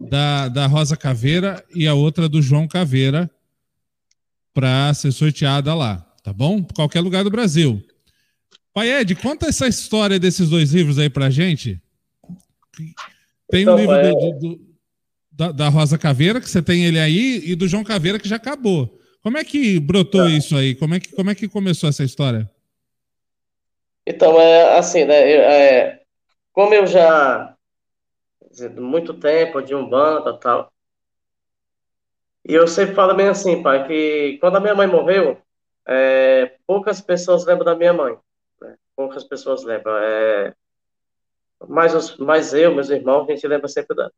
[0.10, 3.30] da, da Rosa Caveira e a outra do João Caveira,
[4.54, 6.64] para ser sorteada lá, tá bom?
[6.64, 7.82] Qualquer lugar do Brasil.
[8.74, 11.82] Pai Ed, conta essa história desses dois livros aí pra gente.
[13.50, 14.12] Tem então, o livro é...
[14.12, 14.71] do, do,
[15.42, 18.36] da, da, Rosa Caveira, que você tem ele aí, e do João Caveira, que já
[18.36, 19.00] acabou.
[19.24, 20.30] Como é que brotou é.
[20.34, 20.76] isso aí?
[20.76, 22.48] Como é, que, como é que começou essa história?
[24.06, 25.16] Então, é assim, né?
[25.16, 26.02] É,
[26.54, 27.56] como eu já
[28.78, 30.72] muito tempo de Umbanda e tal,
[32.48, 35.38] e eu sempre falo bem assim, pai, que quando a minha mãe morreu,
[35.88, 38.16] é, poucas pessoas lembram da minha mãe.
[38.62, 38.76] Né?
[38.96, 39.96] Poucas pessoas lembram.
[39.98, 40.54] É,
[41.68, 44.12] mais, os, mais eu, meus irmãos, a gente lembra sempre dela.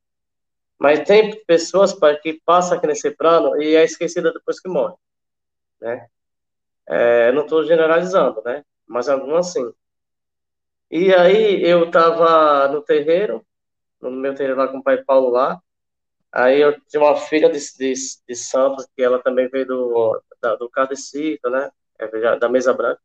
[0.79, 4.95] Mas tem pessoas, pai, que passam aqui nesse plano e é esquecida depois que morre.
[5.81, 6.07] Né?
[6.87, 8.63] É, não estou generalizando, né?
[8.87, 9.71] Mas algumas sim.
[10.91, 13.45] E aí eu estava no terreiro,
[14.01, 15.61] no meu terreiro lá com o pai Paulo lá,
[16.33, 17.93] Aí eu tinha uma filha de, de,
[18.27, 21.69] de Santos, que ela também veio do, da, do Cardecito, né?
[21.99, 22.99] É, da Mesa Branca.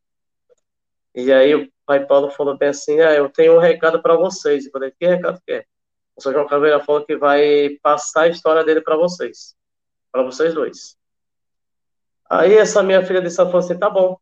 [1.14, 4.64] E aí o pai Paulo falou bem assim, ah, eu tenho um recado para vocês.
[4.64, 5.66] Eu falei, que recado que é?
[6.18, 9.54] O São João Caveira falou que vai passar a história dele para vocês.
[10.10, 10.96] Para vocês dois.
[12.28, 14.18] Aí essa minha filha de falou assim, tá bom.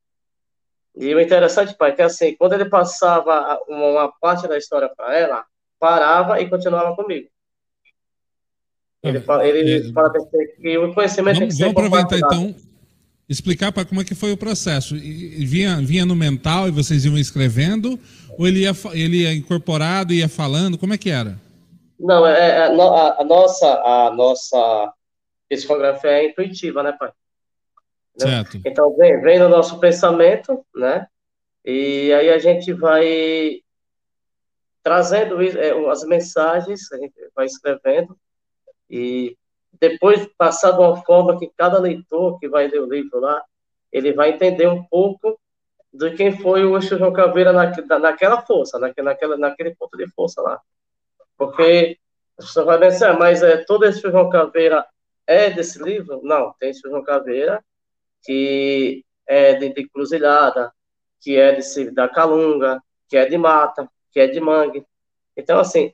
[0.94, 5.16] E o interessante, pai, é que assim, quando ele passava uma parte da história para
[5.16, 5.44] ela,
[5.80, 7.28] parava e continuava comigo.
[9.02, 10.12] Ele fala, ele é, fala
[10.60, 12.54] que o conhecimento vamos, tem que ser Vamos aproveitar então,
[13.26, 14.96] explicar para como é que foi o processo.
[14.96, 17.98] E, vinha, vinha no mental e vocês iam escrevendo,
[18.36, 21.45] ou ele ia, ele ia incorporado e ia falando, como é que era?
[21.98, 24.92] Não, é, é a, a nossa, a nossa
[25.48, 27.12] psicografia é intuitiva, né, pai?
[28.16, 28.58] Certo.
[28.64, 31.06] Então, vem, vem no nosso pensamento, né?
[31.64, 33.60] E aí a gente vai
[34.82, 38.16] trazendo é, as mensagens, a gente vai escrevendo,
[38.88, 39.36] e
[39.80, 43.42] depois passar de uma forma que cada leitor que vai ler o livro lá,
[43.92, 45.38] ele vai entender um pouco
[45.92, 50.06] de quem foi o Exu João Caveira na, naquela força, naquele, naquela, naquele ponto de
[50.12, 50.60] força lá.
[51.36, 51.98] Porque
[52.38, 54.86] você vai pensar, mas é, todo esse João Caveira
[55.26, 56.20] é desse livro?
[56.22, 57.62] Não, tem esse João Caveira
[58.22, 60.72] que é de, de Cruzilhada,
[61.20, 64.84] que é de, da Calunga, que é de Mata, que é de Mangue.
[65.36, 65.92] Então, assim,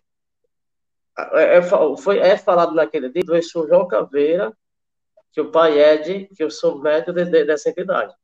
[1.35, 4.53] é, é, foi, é falado naquele dia do João Caveira,
[5.33, 8.15] que o pai é de, que eu sou médio de, de, dessa entidade.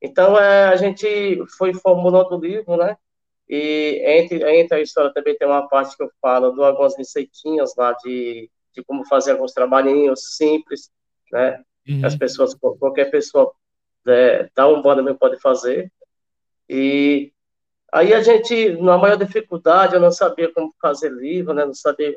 [0.00, 2.96] Então, é, a gente foi formulando o livro, né?
[3.50, 7.74] E entre, entre a história também tem uma parte que eu falo de algumas receitinhas
[7.76, 10.90] lá de, de como fazer alguns trabalhinhos simples,
[11.32, 11.60] né?
[11.88, 12.06] Uhum.
[12.06, 13.52] As pessoas, qualquer pessoa
[14.06, 15.90] é, da Umbanda mesmo pode fazer.
[16.68, 17.32] E
[17.92, 21.64] Aí a gente, na maior dificuldade, eu não sabia como fazer livro, né?
[21.64, 22.16] Não sabia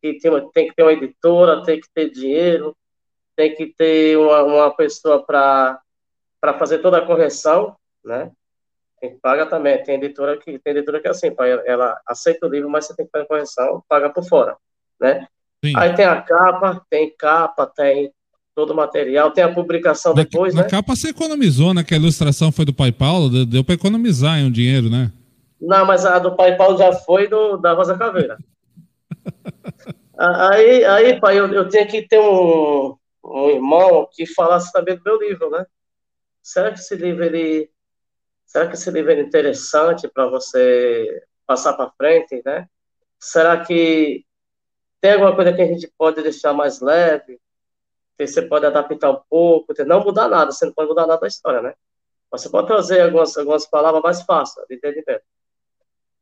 [0.00, 2.76] que tem, tem que ter uma editora, tem que ter dinheiro,
[3.34, 5.80] tem que ter uma, uma pessoa para
[6.58, 8.30] fazer toda a correção, né?
[9.00, 11.28] Quem paga também, tem editora que tem editora que é assim,
[11.66, 14.56] ela aceita o livro, mas você tem que fazer a correção, paga por fora,
[15.00, 15.26] né?
[15.64, 15.72] Sim.
[15.76, 18.12] Aí tem a capa, tem capa, tem
[18.54, 20.68] todo o material, tem a publicação depois, na né?
[20.68, 21.84] capa você economizou, né?
[21.84, 25.12] Que a ilustração foi do Pai Paulo, deu para economizar em um dinheiro, né?
[25.60, 28.38] Não, mas a do Pai Paulo já foi do, da Rosa Caveira.
[30.18, 35.02] aí, aí, pai, eu, eu tinha que ter um, um irmão que falasse também do
[35.04, 35.64] meu livro, né?
[36.42, 37.68] Será que esse livro, ele...
[38.48, 42.68] Será que esse livro é interessante para você passar para frente, né?
[43.20, 44.24] Será que
[45.00, 47.38] tem alguma coisa que a gente pode deixar mais leve?
[48.18, 51.28] que você pode adaptar um pouco, não mudar nada, você não pode mudar nada da
[51.28, 51.74] história, né?
[52.32, 55.22] Você pode trazer algumas, algumas palavras mais fáceis de entendimento.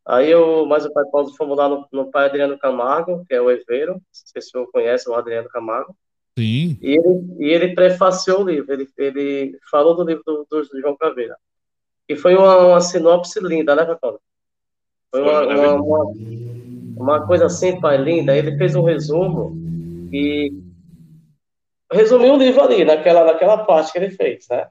[0.05, 3.41] Aí eu, mais o pai Paulo fomos lá no, no pai Adriano Camargo, que é
[3.41, 5.97] o Eveiro, não sei se o senhor conhece o Adriano Camargo.
[6.39, 6.79] Sim.
[6.81, 10.97] E ele, e ele prefaciou o livro, ele, ele falou do livro do, do João
[10.97, 11.37] Caveira.
[12.09, 14.21] E foi uma, uma sinopse linda, né, Paulo?
[15.11, 16.13] Foi uma, uma,
[16.97, 18.37] uma, coisa assim, pai, linda.
[18.37, 19.57] Ele fez um resumo
[20.13, 20.53] e
[21.91, 24.69] resumir o livro ali, naquela, naquela parte que ele fez, né?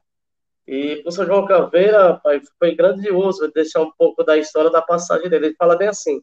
[0.66, 5.28] E o professor João Caveira pai, foi grandioso deixar um pouco da história da passagem
[5.28, 5.46] dele.
[5.46, 6.20] Ele fala bem assim: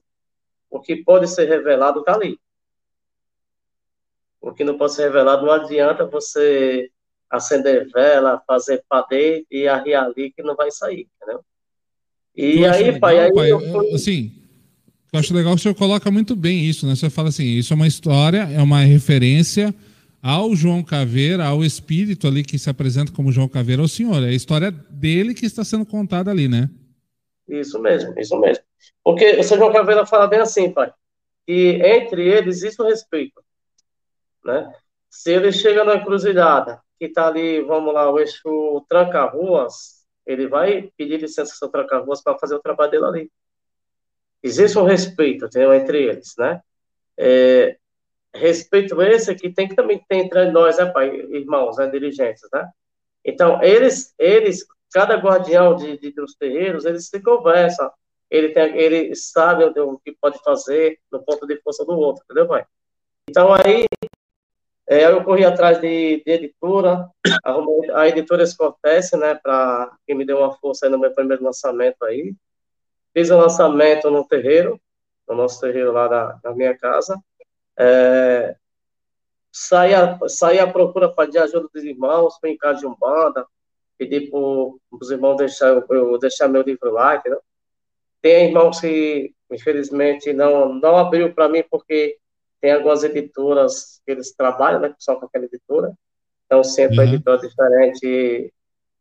[0.70, 2.38] o que pode ser revelado está ali.
[4.42, 6.92] O que não pode ser revelado não adianta você
[7.38, 11.44] acender vela, fazer padeiro e arriar ali que não vai sair, entendeu?
[12.36, 13.94] E aí, legal, pai, aí pai, eu fui...
[13.94, 14.32] assim,
[15.12, 16.96] eu acho legal que o senhor coloca muito bem isso, né?
[16.96, 19.74] Você fala assim, isso é uma história, é uma referência
[20.22, 24.24] ao João Caveira, ao espírito ali que se apresenta como João Caveira, ao senhor.
[24.24, 26.70] É a história dele que está sendo contada ali, né?
[27.48, 28.64] Isso mesmo, isso mesmo.
[29.04, 30.92] Porque o São João Caveira fala bem assim, pai,
[31.46, 33.44] que entre eles existe o respeito,
[34.46, 34.72] né?
[35.10, 40.90] Se ele chega na encruzilhada, que está ali, vamos lá, o eixo tranca-ruas, ele vai
[40.96, 43.32] pedir licença ao tranca-ruas para fazer o trabalho dele ali.
[44.42, 46.62] Existe um respeito entendeu, entre eles, né?
[47.18, 47.76] É,
[48.34, 52.70] respeito esse que tem que também ter entre nós, né, pai, irmãos, né, dirigentes, né?
[53.24, 57.92] Então, eles, eles, cada guardião de, de dos terreiros, eles se conversam,
[58.30, 62.48] ele, tem, ele sabe o que pode fazer no ponto de força do outro, entendeu,
[62.48, 62.66] pai?
[63.30, 63.86] Então, aí,
[64.94, 67.10] é, eu corri atrás de, de editora,
[67.44, 72.04] a, a editora Escortece, né, para que me deu uma força no meu primeiro lançamento
[72.06, 72.36] aí.
[73.12, 74.80] Fiz o lançamento no terreiro,
[75.28, 77.20] no nosso terreiro lá da, da minha casa.
[77.78, 78.56] É,
[79.52, 83.48] saí, a, saí à procura de ajuda dos irmãos, fui em casa de Umbanda,
[83.98, 87.42] pedi para os irmãos deixar, eu deixar meu livro lá, entendeu?
[88.22, 92.20] Tem irmãos que, infelizmente, não, não abriu para mim porque
[92.64, 95.94] tem algumas editoras que eles trabalham, né, são com aquela editora.
[96.46, 97.02] Então, sempre uhum.
[97.02, 98.54] a editora diferente,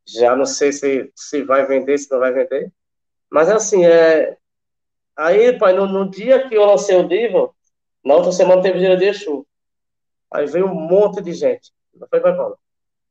[0.05, 2.73] já não sei se, se vai vender, se não vai vender.
[3.31, 4.37] Mas, assim, é...
[5.17, 7.55] Aí, pai, no, no dia que eu lancei o livro,
[8.05, 9.47] na outra semana teve dia de Exu.
[10.35, 11.71] Aí veio um monte de gente.
[11.95, 12.59] Não foi, pai Paulo?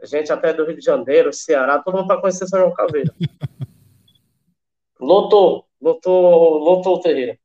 [0.04, 3.16] Gente até do Rio de Janeiro, Ceará, todo mundo para conhecer São João Caveira.
[5.00, 7.38] lotou, lotou, lotou o terreiro.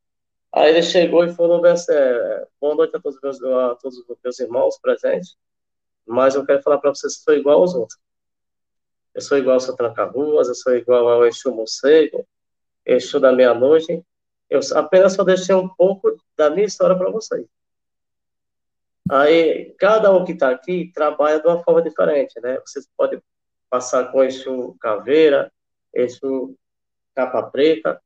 [0.57, 4.39] Aí ele chegou e falou é, boa noite a todos, meus, a todos os meus
[4.39, 5.37] irmãos presentes,
[6.05, 7.99] mas eu quero falar para vocês que sou igual aos outros.
[9.13, 12.25] Eu sou igual ao seu Tranca-Ruas, eu sou igual ao Exu Morcego,
[12.83, 14.03] Exu da Meia-Noite.
[14.49, 17.45] Eu apenas só deixei um pouco da minha história para vocês.
[19.09, 22.59] Aí, cada um que está aqui trabalha de uma forma diferente, né?
[22.65, 23.21] Vocês podem
[23.69, 25.51] passar com Exu Caveira,
[25.93, 26.55] Exu
[27.13, 28.01] Capa Preta,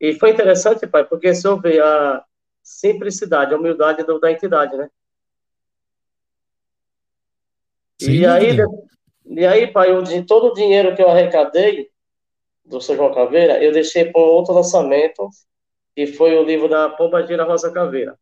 [0.00, 2.24] e foi interessante, pai, porque se eu ver a
[2.62, 4.90] simplicidade, a humildade do, da entidade, né?
[8.00, 8.56] Sim, e aí,
[9.24, 11.90] e aí, pai, eu, de todo o dinheiro que eu arrecadei
[12.64, 15.30] do São João Caveira, eu deixei para outro lançamento,
[15.94, 18.18] que foi o livro da Pomba Gira Rosa Caveira.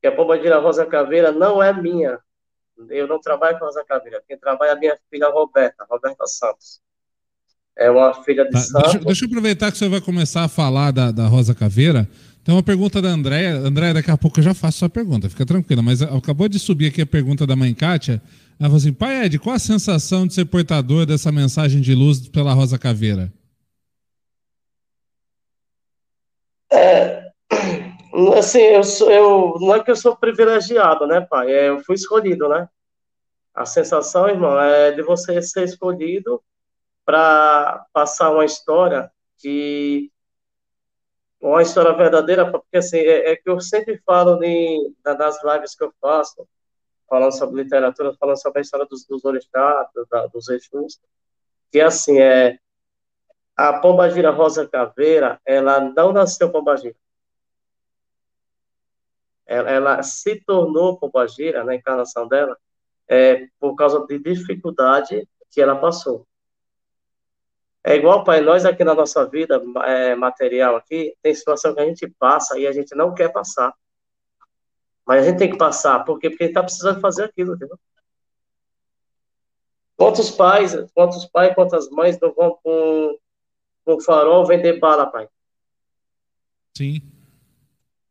[0.00, 2.18] Que a Pomba Gira Rosa Caveira não é minha.
[2.88, 4.22] Eu não trabalho com Rosa Caveira.
[4.26, 6.80] Quem trabalha é a minha filha Roberta, Roberta Santos
[7.76, 8.82] é uma filha de tá, santo.
[8.82, 12.08] Deixa, deixa, eu aproveitar que você vai começar a falar da, da Rosa Caveira.
[12.42, 13.56] Tem uma pergunta da Andréia.
[13.56, 15.82] Andréia, daqui a pouco eu já faço sua pergunta, fica tranquila.
[15.82, 18.22] Mas acabou de subir aqui a pergunta da mãe Kátia.
[18.58, 22.28] Ela falou assim: Pai Ed, qual a sensação de ser portador dessa mensagem de luz
[22.28, 23.30] pela Rosa Caveira?
[26.72, 27.30] É,
[28.38, 31.52] assim, eu, sou, eu não é que eu sou privilegiado, né, pai?
[31.52, 32.66] É, eu fui escolhido, né?
[33.54, 36.40] A sensação, irmão, é de você ser escolhido
[37.06, 40.12] para passar uma história que
[41.40, 45.84] uma história verdadeira, porque assim, é, é que eu sempre falo de, das lives que
[45.84, 46.46] eu faço,
[47.08, 49.86] falando sobre literatura, falando sobre a história dos, dos orixás,
[50.32, 51.00] dos Exus,
[51.70, 52.58] que assim, é,
[53.56, 56.96] a Pombagira Rosa Caveira, ela não nasceu Pombagira.
[59.46, 62.58] Ela, ela se tornou Pombagira, na encarnação dela,
[63.06, 66.26] é, por causa de dificuldade que ela passou.
[67.88, 71.86] É igual, pai, nós aqui na nossa vida é, material aqui, tem situação que a
[71.86, 73.72] gente passa e a gente não quer passar.
[75.06, 76.28] Mas a gente tem que passar, por quê?
[76.28, 77.78] Porque a gente está precisando fazer aquilo, entendeu?
[79.96, 83.16] Quantos pais, quantos pais, quantas mães não vão com,
[83.84, 85.28] com farol vender bala, pai?
[86.76, 87.00] Sim.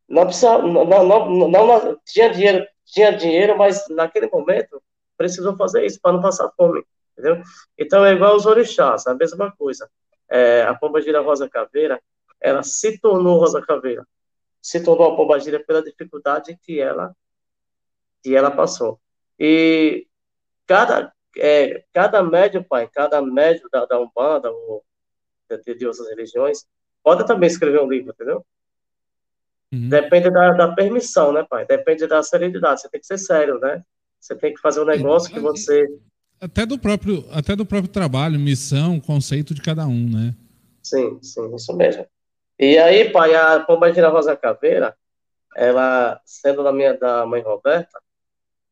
[0.08, 4.82] Não precisa, não, não, não, não, tinha dinheiro, tinha dinheiro, mas naquele momento
[5.18, 6.82] precisou fazer isso para não passar fome
[7.16, 7.42] entendeu?
[7.78, 9.88] Então é igual os orixás, a mesma coisa.
[10.28, 12.00] É, a pombagira rosa caveira,
[12.40, 14.06] ela se tornou rosa caveira,
[14.60, 17.14] se tornou a pombagira pela dificuldade que ela
[18.22, 19.00] que ela passou.
[19.38, 20.06] E
[20.66, 24.84] cada é, cada médio, pai, cada médio da, da Umbanda ou
[25.48, 26.66] de, de outras religiões,
[27.02, 28.44] pode também escrever um livro, entendeu?
[29.72, 29.88] Uhum.
[29.88, 31.66] Depende da, da permissão, né, pai?
[31.66, 32.80] Depende da serenidade.
[32.80, 33.82] Você tem que ser sério, né?
[34.18, 35.86] Você tem que fazer um negócio que você
[36.40, 40.34] até do próprio, até do próprio trabalho, missão, conceito de cada um, né?
[40.82, 42.06] Sim, sim, isso mesmo.
[42.58, 44.96] E aí, pai, a Pombagira Rosa Caveira,
[45.54, 47.98] ela, sendo da minha da mãe Roberta,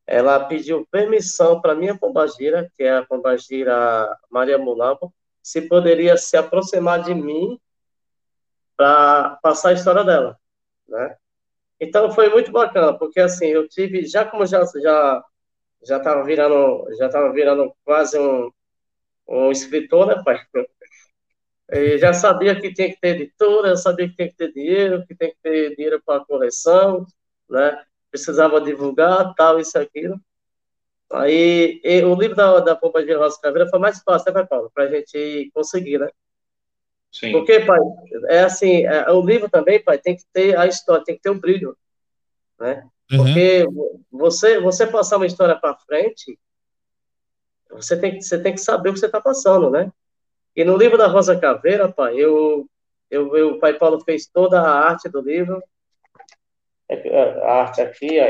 [0.07, 5.12] ela pediu permissão para minha pombagira, que é a pombagira Maria Mulambo,
[5.43, 7.59] se poderia se aproximar de mim
[8.77, 10.39] para passar a história dela,
[10.89, 11.17] né?
[11.81, 15.25] Então foi muito bacana, porque assim, eu tive, já como já, já
[15.85, 18.51] já estava virando, já estava virando quase um,
[19.28, 20.41] um escritor, né, pai?
[21.70, 25.14] E já sabia que tinha que ter editora, sabia que tinha que ter dinheiro, que
[25.14, 27.07] tem que ter dinheiro para correção,
[27.49, 27.82] né?
[28.11, 30.20] Precisava divulgar, tal, isso, aquilo.
[31.12, 34.70] Aí, o livro da, da Pomba de Rosa Caveira foi mais fácil, né, Paulo?
[34.74, 36.09] Para a gente conseguir, né?
[37.12, 37.30] Sim.
[37.32, 37.78] Porque, pai,
[38.28, 41.30] é assim, é, o livro também, pai, tem que ter a história, tem que ter
[41.30, 41.76] o um brilho,
[42.59, 42.89] né?
[43.13, 43.19] Uhum.
[43.19, 43.67] Porque
[44.11, 46.39] você, você passar uma história para frente,
[47.71, 49.91] você tem, você tem que saber o que você está passando, né?
[50.57, 52.69] E no livro da Rosa Caveira, pai, eu,
[53.11, 55.63] eu, eu, o pai Paulo fez toda a arte do livro,
[56.89, 58.21] é, a arte aqui,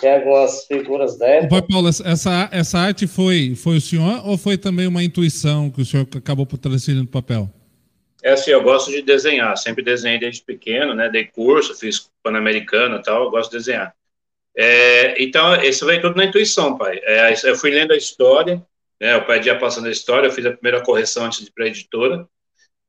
[0.00, 1.50] tem algumas figuras dentro.
[1.50, 5.82] Pai Paulo, essa, essa arte foi, foi o senhor ou foi também uma intuição que
[5.82, 7.50] o senhor acabou por trazer no papel?
[8.24, 11.10] É assim, eu gosto de desenhar, sempre desenhei desde pequeno, né?
[11.10, 13.94] Dei curso, fiz Pan-Americano e tal, eu gosto de desenhar.
[14.56, 16.98] É, então, isso vem tudo na intuição, pai.
[17.02, 18.64] É, eu fui lendo a história,
[18.98, 19.14] né?
[19.16, 21.64] O pai ia passando a história, eu fiz a primeira correção antes de ir para
[21.64, 22.26] a editora,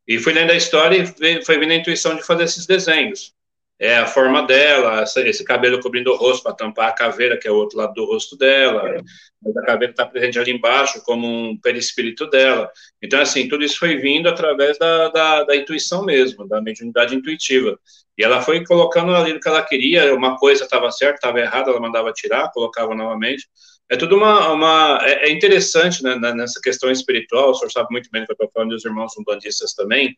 [0.07, 3.35] e fui lendo a história e foi vindo a intuição de fazer esses desenhos
[3.79, 7.47] é a forma dela, essa, esse cabelo cobrindo o rosto para tampar a caveira, que
[7.47, 9.01] é o outro lado do rosto dela,
[9.45, 12.71] a caveira está presente ali embaixo como um perispírito dela.
[13.01, 17.77] Então, assim, tudo isso foi vindo através da, da, da intuição mesmo, da mediunidade intuitiva.
[18.17, 21.69] E ela foi colocando ali o que ela queria, uma coisa estava certa, estava errada,
[21.69, 23.47] ela mandava tirar, colocava novamente.
[23.89, 24.51] É tudo uma.
[24.51, 28.33] uma é, é interessante né, nessa questão espiritual, o senhor sabe muito bem que eu
[28.33, 30.17] estou falando dos irmãos umbandistas também,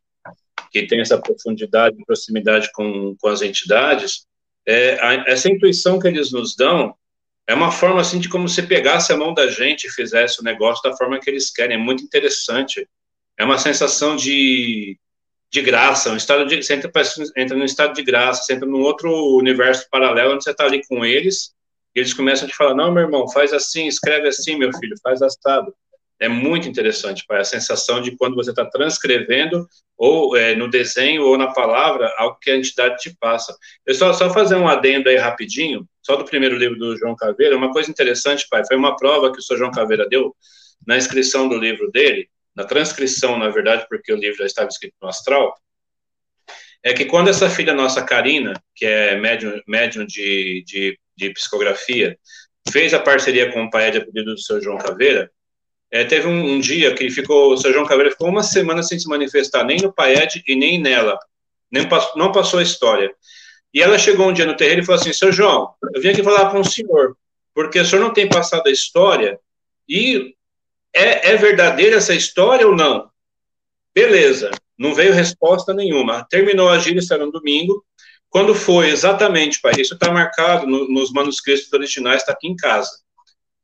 [0.71, 4.25] que tem essa profundidade, proximidade com, com as entidades,
[4.65, 6.95] é, a, essa intuição que eles nos dão
[7.47, 10.43] é uma forma assim de como se pegasse a mão da gente e fizesse o
[10.43, 11.77] negócio da forma que eles querem.
[11.77, 12.85] É muito interessante.
[13.37, 14.99] É uma sensação de,
[15.49, 16.91] de graça, um estado de, você entra,
[17.37, 20.85] entra num estado de graça, você entra num outro universo paralelo onde você está ali
[20.85, 21.55] com eles
[21.97, 24.95] e eles começam a te falar: não, meu irmão, faz assim, escreve assim, meu filho,
[25.03, 25.73] faz assado
[26.19, 31.23] é muito interessante, pai, a sensação de quando você está transcrevendo, ou é, no desenho,
[31.23, 33.55] ou na palavra, algo que a entidade te passa.
[33.85, 37.55] Eu só, só fazer um adendo aí rapidinho, só do primeiro livro do João Caveira,
[37.55, 40.35] uma coisa interessante, pai, foi uma prova que o senhor João Caveira deu
[40.85, 44.95] na inscrição do livro dele, na transcrição, na verdade, porque o livro já estava escrito
[45.01, 45.55] no astral,
[46.83, 52.17] é que quando essa filha nossa, Karina, que é médium, médium de, de, de psicografia,
[52.71, 55.31] fez a parceria com o pai de pedido do seu João Caveira,
[55.89, 57.73] é, teve um, um, dia que ele ficou, o Sr.
[57.73, 61.17] João Caveira ficou uma semana sem se manifestar, nem no Paed e nem nela.
[61.71, 63.13] Nem, não passou a história.
[63.73, 66.23] E ela chegou um dia no terreiro e falou assim: Seu João, eu vim aqui
[66.23, 67.15] falar com o senhor,
[67.53, 69.39] porque o senhor não tem passado a história
[69.87, 70.33] e
[70.93, 73.09] é, é verdadeira essa história ou não?
[73.93, 76.25] Beleza, não veio resposta nenhuma.
[76.29, 77.83] Terminou a isso era no domingo.
[78.29, 82.91] Quando foi exatamente, pai, isso está marcado no, nos manuscritos originais, está aqui em casa.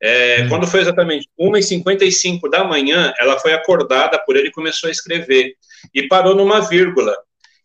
[0.02, 0.50] É, hum.
[0.50, 5.56] Quando foi exatamente 1h55 da manhã, ela foi acordada por ele e começou a escrever.
[5.94, 7.16] E parou numa vírgula.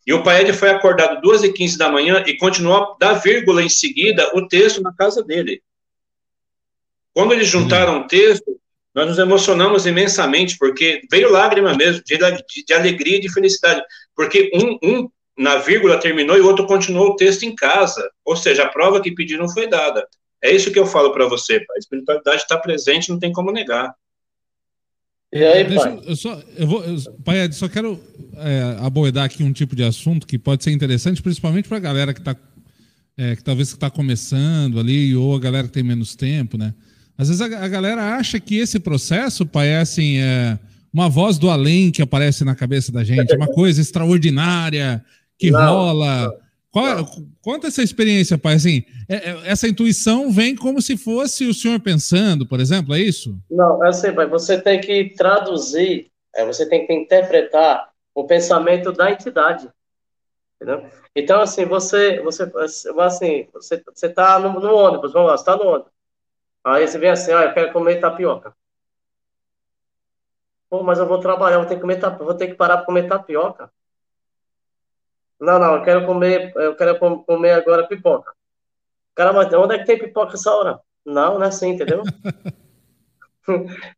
[0.05, 4.47] E o Paed foi acordado 2h15 da manhã e continuou da vírgula em seguida o
[4.47, 5.61] texto na casa dele.
[7.13, 8.01] Quando eles juntaram hum.
[8.01, 8.59] o texto,
[8.93, 13.81] nós nos emocionamos imensamente, porque veio lágrima mesmo, de, de, de alegria e de felicidade.
[14.15, 15.09] Porque um, um
[15.39, 18.11] na vírgula terminou e o outro continuou o texto em casa.
[18.25, 20.05] Ou seja, a prova que pediram foi dada.
[20.43, 21.77] É isso que eu falo para você, pai.
[21.77, 23.95] A espiritualidade está presente, não tem como negar.
[25.31, 26.01] E aí, Deixa, pai?
[26.05, 27.97] Eu só, eu vou, eu, pai, eu só quero
[28.35, 32.13] é, abordar aqui um tipo de assunto que pode ser interessante, principalmente para a galera
[32.13, 32.35] que está,
[33.17, 36.73] é, que talvez está começando ali, ou a galera que tem menos tempo, né?
[37.17, 40.59] Às vezes a, a galera acha que esse processo, pai, é assim, é
[40.91, 45.03] uma voz do além que aparece na cabeça da gente, uma coisa extraordinária
[45.39, 46.23] que não, rola.
[46.27, 47.05] Não qual, é,
[47.41, 48.53] conta essa experiência, pai.
[48.55, 52.99] Assim, é, é, essa intuição vem como se fosse o senhor pensando, por exemplo, é
[52.99, 53.35] isso?
[53.49, 54.27] Não, é assim, pai.
[54.27, 59.67] Você tem que traduzir, é, você tem que interpretar o pensamento da entidade,
[60.55, 60.87] entendeu?
[61.15, 62.51] Então, assim, você, você,
[62.99, 65.91] assim, você, você tá no, no ônibus, vamos lá, você tá no ônibus.
[66.63, 68.53] Aí você vem assim, ah, eu quero comer tapioca.
[70.69, 73.07] Pô, mas eu vou trabalhar, vou ter que comer, vou ter que parar para comer
[73.07, 73.71] tapioca.
[75.39, 78.33] Não, não, eu quero comer, eu quero comer agora pipoca.
[79.15, 80.79] Cara, mas onde é que tem pipoca essa hora?
[81.05, 82.03] Não, não é assim, entendeu?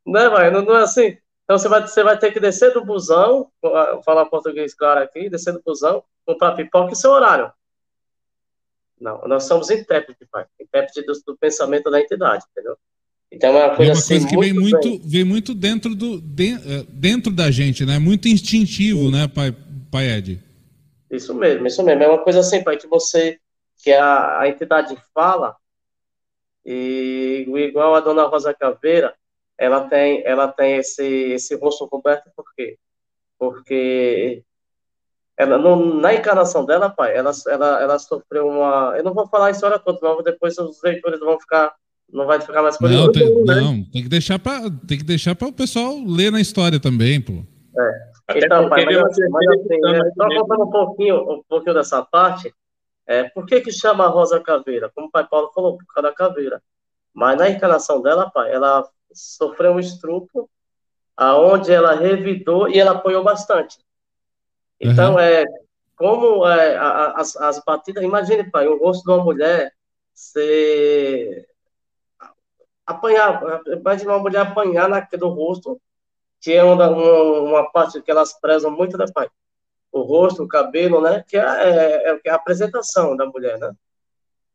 [0.05, 1.17] não é, vai, não, não, é assim.
[1.43, 5.29] Então você vai, você vai ter que descer do busão, vou falar português claro aqui,
[5.29, 7.51] descer do busão, comprar pipoca e seu horário.
[8.99, 10.45] Não, nós somos intérpretes, pai.
[10.59, 12.77] Intérprete do, do, pensamento da entidade, entendeu?
[13.31, 16.17] Então é uma coisa, é uma assim, coisa que vem muito, vem muito dentro, do,
[16.17, 17.97] eh, dentro da gente, né?
[17.97, 19.11] Muito instintivo, Sim.
[19.11, 19.55] né, pai,
[19.89, 20.50] pai Ed?
[21.12, 22.03] Isso mesmo, isso mesmo.
[22.03, 23.39] É uma coisa assim, pai, que você,
[23.84, 25.55] que a, a entidade fala,
[26.66, 29.14] e igual a dona Rosa Caveira,
[29.57, 32.78] ela tem, ela tem esse, esse rosto coberto, por quê?
[33.38, 34.43] Porque
[35.38, 38.93] ela, no, na encarnação dela, pai, ela, ela, ela sofreu uma.
[38.95, 41.74] Eu não vou falar a história toda, mas depois os leitores vão ficar
[42.12, 43.05] Não vai ficar mais curioso.
[43.05, 43.55] Não, tem, né?
[43.55, 47.20] não, tem que deixar para tem que deixar para o pessoal ler na história também,
[47.20, 47.43] pô.
[47.78, 48.11] É.
[48.32, 52.03] Até então, pai, mas, assim, mas assim, né, só contando um pouquinho, um pouquinho dessa
[52.03, 52.53] parte,
[53.05, 54.91] é, por que que chama a Rosa Caveira?
[54.93, 56.61] Como o pai Paulo falou, por causa da caveira.
[57.13, 60.49] Mas na encarnação dela, pai, ela sofreu um estrupo
[61.15, 63.77] aonde ela revidou e ela apoiou bastante.
[64.79, 65.19] Então, uhum.
[65.19, 65.45] é,
[65.95, 66.77] como é,
[67.15, 69.73] as, as batidas, imagine, pai, o rosto de uma mulher
[70.13, 71.47] ser
[72.86, 75.79] apanhar, imagine uma mulher apanhar naquele rosto,
[76.41, 79.29] que é uma, uma, parte que elas prezam muito, né, pai?
[79.91, 81.23] O rosto, o cabelo, né?
[81.27, 83.71] Que é, é, é a apresentação da mulher, né?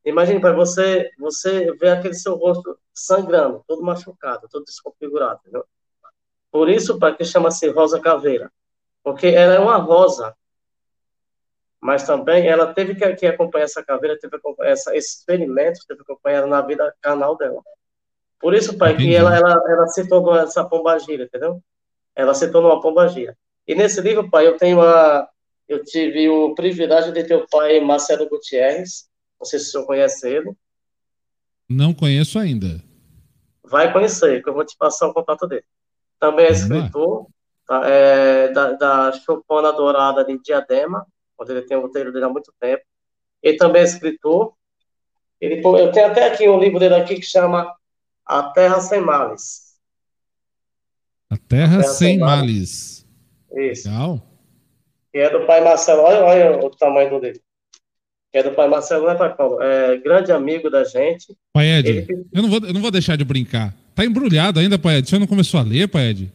[0.04, 5.64] Imagine, pai, você, você vê aquele seu rosto sangrando, todo machucado, todo desconfigurado, entendeu?
[6.50, 8.50] Por isso, pai, que chama-se rosa caveira.
[9.02, 10.34] Porque ela é uma rosa,
[11.80, 15.86] mas também ela teve que, que acompanhar essa caveira, teve que acompanhar essa, esse experimento,
[15.86, 17.62] teve que acompanhar na vida canal dela.
[18.40, 21.62] Por isso, pai, que ela, ela, ela se tornou essa pombagira, entendeu?
[22.16, 23.36] Ela se tornou uma pombagira.
[23.68, 25.28] E nesse livro, pai, eu tenho a,
[25.68, 29.08] eu tive o privilégio de ter o pai Marcelo Gutierrez,
[29.38, 30.52] não sei se o senhor conhece ele.
[31.68, 32.82] Não conheço ainda.
[33.64, 35.64] Vai conhecer, que eu vou te passar o contato dele.
[36.18, 37.26] Também é escritor
[37.66, 41.04] tá, é, da, da Chopana Dourada de Diadema,
[41.38, 42.84] onde ele tem o roteiro dele há muito tempo.
[43.42, 44.54] Ele também é escritor.
[45.40, 47.74] Ele, eu tenho até aqui um livro dele aqui que chama
[48.24, 49.65] A Terra Sem Males.
[51.30, 53.06] A Terra, a Terra Sem, Males.
[53.50, 53.72] Males.
[53.72, 53.88] Isso.
[53.88, 54.22] Legal.
[55.12, 56.02] Que é do pai Marcelo.
[56.02, 57.46] Olha, olha o tamanho do livro
[58.36, 59.62] que é do pai Marcelo, né, pai Paulo?
[59.62, 61.34] É grande amigo da gente.
[61.54, 62.26] Pai Ed, Ele...
[62.34, 63.74] eu, não vou, eu não vou deixar de brincar.
[63.94, 65.08] Tá embrulhado ainda, pai Ed?
[65.08, 66.30] Você não começou a ler, pai Ed?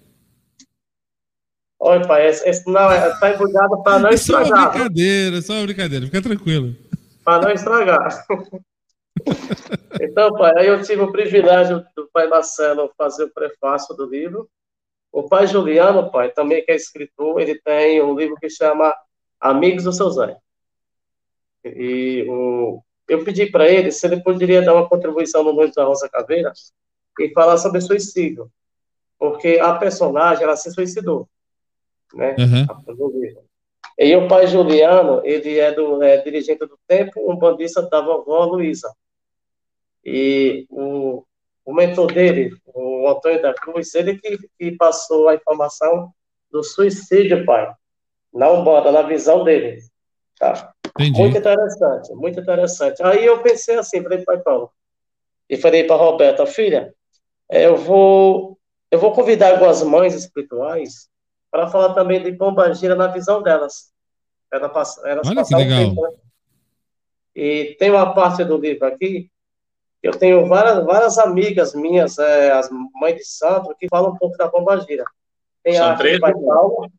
[1.80, 4.46] Oi, pai, esse, esse não, é, tá embrulhado para não é estragar.
[4.46, 6.76] É só uma brincadeira, é só uma brincadeira, fica tranquilo.
[7.24, 8.26] Para não estragar.
[10.02, 14.50] então, pai, aí eu tive o privilégio do pai Marcelo fazer o prefácio do livro.
[15.12, 18.94] O pai Juliano, pai, também que é escritor, ele tem um livro que chama
[19.40, 20.38] Amigos do Seu Zé.
[21.66, 25.84] E o, eu pedi para ele se ele poderia dar uma contribuição no Noite da
[25.84, 26.54] Rosa Caveira
[27.20, 28.50] e falar sobre suicídio.
[29.20, 31.28] Porque a personagem, ela se suicidou.
[32.14, 32.36] Né?
[32.40, 33.44] Uhum.
[33.98, 38.46] E o pai Juliano, ele é, do, é dirigente do Tempo, um bandista da vovó
[38.46, 38.92] Luísa.
[40.04, 41.24] E o,
[41.72, 46.12] o mentor dele, o Antônio da Cruz, ele que, que passou a informação
[46.52, 47.74] do suicídio, pai,
[48.34, 49.82] na Umbanda, na visão dele.
[50.38, 50.74] Tá?
[51.00, 51.18] Entendi.
[51.18, 53.02] Muito interessante, muito interessante.
[53.02, 54.70] Aí eu pensei assim, falei para Paulo,
[55.50, 56.94] e falei para Roberta, filha,
[57.50, 58.58] eu vou,
[58.92, 61.10] eu vou convidar algumas mães espirituais
[61.50, 63.94] para falar também de Pombagira na visão delas.
[64.52, 65.80] Elas, elas Olha que legal.
[65.80, 66.10] Tempo, né?
[67.34, 69.32] E tem uma parte do livro aqui,
[70.02, 74.36] eu tenho várias, várias amigas minhas, é, as mães de santo, que falam um pouco
[74.38, 75.04] da Pombagira.
[75.64, 76.92] Tem São a três, Paulo,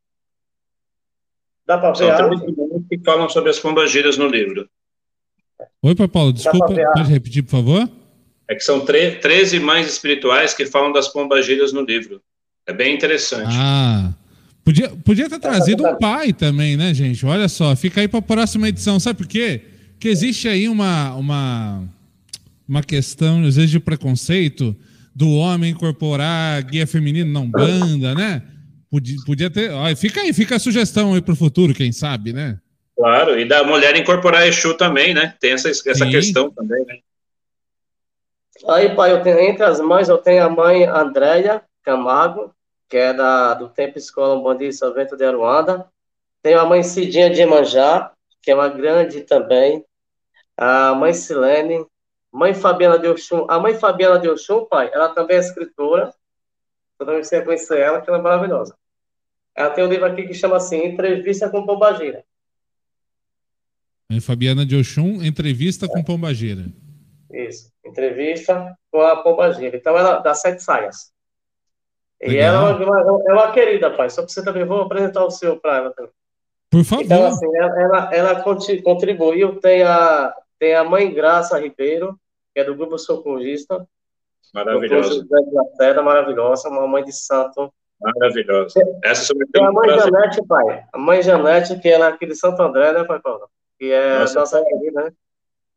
[1.67, 2.43] Dá para ver São três
[2.89, 4.69] que falam sobre as pombagiras no livro.
[5.83, 7.89] Oi, Pai Paulo, desculpa, pode repetir, por favor?
[8.49, 12.21] É que são 13 mães espirituais que falam das pombagiras no livro.
[12.67, 13.55] É bem interessante.
[13.59, 14.13] Ah,
[14.65, 17.25] podia, podia ter trazido um pai também, né, gente?
[17.27, 19.01] Olha só, fica aí para a próxima edição.
[19.01, 19.63] Sabe por quê?
[19.93, 21.85] Porque existe aí uma, uma,
[22.69, 24.77] uma questão, às vezes, de preconceito
[25.15, 28.43] do homem incorporar guia feminino não banda, né?
[28.91, 29.71] Podia, podia ter.
[29.71, 32.59] Ó, fica aí, fica a sugestão aí para o futuro, quem sabe, né?
[32.97, 35.35] Claro, e da mulher incorporar Exu também, né?
[35.41, 36.99] Tem essa, essa questão também, né?
[38.69, 42.55] Aí, pai, eu tenho, entre as mães, eu tenho a mãe Andréia Camargo,
[42.89, 45.87] que é da, do Tempo Escola Umbandista Vento de Aruanda.
[46.43, 48.13] Tenho a mãe Cidinha de Emanjá,
[48.43, 49.85] que é uma grande também.
[50.57, 51.85] A mãe Silene.
[52.33, 53.45] Mãe Fabiana de Oxum.
[53.49, 56.15] A mãe Fabiana de Oxum, pai, ela também é escritora.
[56.99, 58.75] Eu também sei conhecer ela, que ela é maravilhosa.
[59.55, 62.25] Ela tem um livro aqui que chama assim, Entrevista com Pombagira.
[64.11, 65.89] É Fabiana de Oxum, Entrevista é.
[65.89, 66.65] com Pombagira.
[67.31, 69.77] Isso, Entrevista com a Pombagira.
[69.77, 71.13] Então, ela dá sete saias.
[72.21, 72.35] Legal.
[72.35, 74.09] E ela é uma, é uma querida, pai.
[74.09, 76.13] Só que você também vou apresentar o seu para ela também.
[76.71, 77.05] Por favor.
[77.05, 78.43] Então, assim, ela, ela, ela
[78.83, 79.61] contribuiu.
[79.61, 80.33] Tem a,
[80.63, 82.17] tem a mãe Graça Ribeiro,
[82.55, 83.85] que é do Grupo Socorrista.
[84.55, 85.27] Maravilhosa.
[86.05, 88.81] Maravilhosa, uma mãe de santo Maravilhosa.
[89.03, 90.85] Essa Tem a mãe Janete, pai.
[90.93, 93.49] A mãe Janete, que ela é aqui de Santo André, né, pai Paulo?
[93.77, 95.13] Que é nossa, nossa querida, né?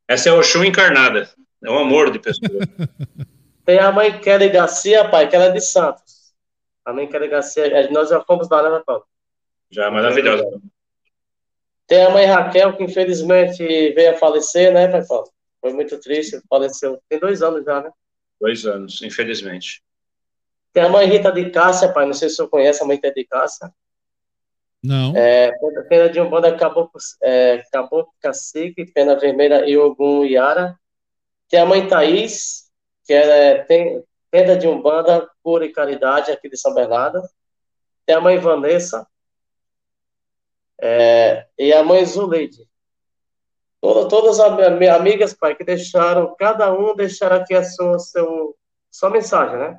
[0.07, 1.30] Essa é o Oxum encarnada.
[1.64, 2.48] É um amor de pessoa.
[3.66, 6.32] Tem a mãe Kelly Garcia, pai, que ela é de Santos.
[6.84, 9.06] A mãe Kelly Garcia, nós já fomos lá, né, pai Paulo?
[9.72, 10.62] Já, maravilhosa.
[11.88, 13.64] Tem a mãe Raquel, que infelizmente
[13.94, 15.30] veio a falecer, né, pai Paulo?
[15.62, 16.99] Foi muito triste, faleceu.
[17.10, 17.91] Tem dois anos já, né?
[18.40, 19.84] Dois anos, infelizmente.
[20.74, 22.95] Tem a mãe Rita de Cássia, pai, não sei se o senhor conhece a mãe
[22.98, 23.72] Rita de Cássia.
[24.84, 25.16] Não.
[25.16, 25.52] É,
[25.90, 26.91] pena de Umbanda acabou,
[27.24, 30.78] é, acabou Cacique, Pena Vermelha e Ogum Yara.
[31.49, 32.70] Tem a mãe Thaís,
[33.03, 37.22] que é, tem Tenda de Umbanda, Cura e Caridade, aqui de São Bernardo.
[38.06, 39.07] Tem a mãe Vanessa.
[40.82, 42.68] É, e a mãe Zuleide.
[43.82, 48.56] Todas, todas as minhas amigas, pai, que deixaram, cada um deixaram aqui a sua, seu,
[48.90, 49.78] sua mensagem, né?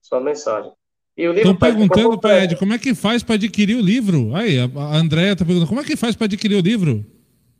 [0.00, 0.72] Sua mensagem.
[1.16, 4.34] Estão perguntando, pai Ed, como é que faz para adquirir o livro?
[4.34, 7.04] Aí, a Andréia está perguntando, como é que faz para adquirir o livro?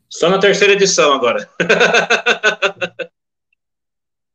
[0.09, 1.49] Só na terceira edição agora.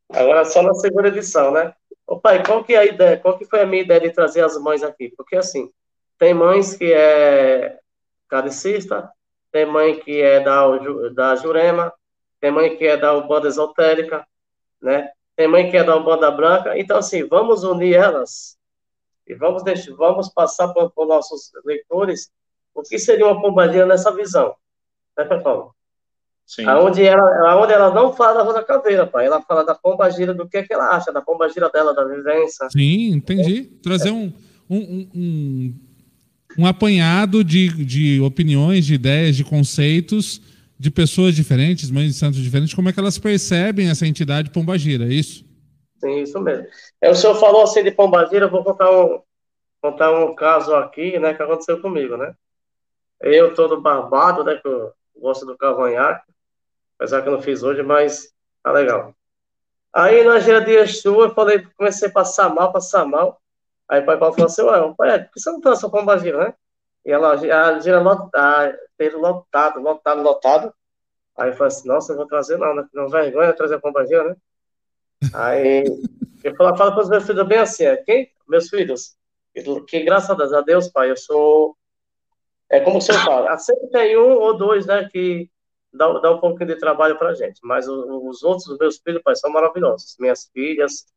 [0.10, 1.74] agora só na segunda edição, né?
[2.08, 3.18] Ô pai, qual que é a ideia?
[3.18, 5.14] Qual que foi a minha ideia de trazer as mães aqui?
[5.16, 5.70] Porque assim,
[6.18, 7.78] tem mães que é
[8.30, 9.10] cadecista,
[9.52, 10.66] tem mãe que é da,
[11.14, 11.92] da Jurema,
[12.40, 14.26] tem mãe que é da Ubanda Esotérica,
[14.82, 15.10] né?
[15.36, 16.78] Tem mãe que é da Ubanda Branca.
[16.78, 18.58] Então, assim, vamos unir elas
[19.28, 22.32] e vamos, deixar, vamos passar para os nossos leitores
[22.74, 24.56] o que seria uma pombagira nessa visão.
[25.18, 25.76] Né, pessoal?
[26.46, 26.66] Sim.
[26.66, 29.28] Aonde ela, aonde ela não fala da Rosa Caveira, pai.
[29.28, 32.68] Ela fala da pombagira, do que, é que ela acha, da pombagira dela, da vivência.
[32.72, 33.72] Sim, entendi.
[33.72, 33.84] É.
[33.84, 34.34] Trazer um,
[34.68, 35.80] um, um,
[36.58, 40.42] um apanhado de, de opiniões, de ideias, de conceitos
[40.80, 45.04] de pessoas diferentes, mães de santos diferentes, como é que elas percebem essa entidade pombagira,
[45.04, 45.44] é isso?
[46.00, 46.66] Sim, isso mesmo.
[47.02, 49.22] É, o senhor falou assim de Pombagira, eu vou contar um,
[49.82, 52.34] contar um caso aqui, né, que aconteceu comigo, né?
[53.20, 56.32] Eu todo barbado, né, que eu gosto do cavanhaque,
[56.98, 59.14] apesar que eu não fiz hoje, mas tá legal.
[59.94, 63.39] Aí na gira de Exu, eu falei, comecei a passar mal, passar mal.
[63.90, 66.38] Aí o pai Paulo falou assim, ué, pai, por que você não trouxe a Pombagira,
[66.38, 66.54] né?
[67.04, 68.78] E ela, a gira lotada,
[69.16, 70.74] lotado, lotado, lotado.
[71.36, 72.88] Aí eu falei assim, nossa, eu vou trazer não, né?
[72.94, 74.36] Não vergonha trazer a Pombagira, né?
[75.34, 75.84] Aí
[76.44, 78.32] eu falo, para os meus filhos bem assim, é, quem?
[78.48, 79.16] Meus filhos,
[79.88, 81.76] que graças a Deus, pai, eu sou.
[82.70, 85.50] É como o senhor fala, sempre tem um ou dois, né, que
[85.92, 89.36] dá, dá um pouquinho de trabalho para gente, mas os outros, os meus filhos, pai,
[89.36, 90.16] são maravilhosos.
[90.20, 91.08] Minhas filhas,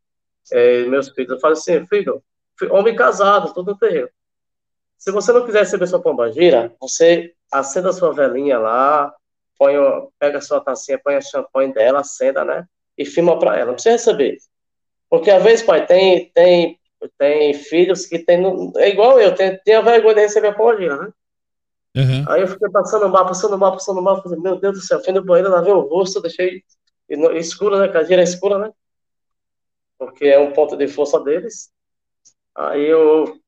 [0.51, 2.23] é, meus filhos, eu falo assim, filho,
[2.70, 4.09] homem casado, tudo terreno.
[4.98, 9.12] Se você não quiser receber sua pombagira, você acenda a sua velhinha lá,
[9.59, 9.74] põe,
[10.18, 12.66] pega a sua tacinha, põe a champanhe dela, acenda, né?
[12.97, 13.66] e filma para ela.
[13.66, 14.39] Não precisa receber.
[15.09, 16.78] Porque às vezes, pai, tem, tem,
[17.18, 18.43] tem filhos que tem.
[18.76, 21.12] É igual eu, tem, tem a vergonha de receber a pombagira, né?
[21.94, 22.24] Uhum.
[22.26, 25.12] Aí eu fiquei passando mal, passando mal, passando mal, falei, meu Deus do céu, fui
[25.12, 26.62] no banheiro, lavei o rosto, deixei
[27.34, 27.89] escuro, né?
[27.89, 28.72] Que a gira é escura, né?
[29.98, 31.70] Porque é um ponto de força deles.
[32.54, 33.38] Aí eu.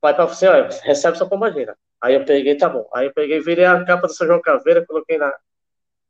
[0.00, 1.76] Pai para assim, olha, recebe sua pombagira.
[2.00, 2.88] Aí eu peguei, tá bom.
[2.94, 5.30] Aí eu peguei, virei a capa do São João Caveira, coloquei na,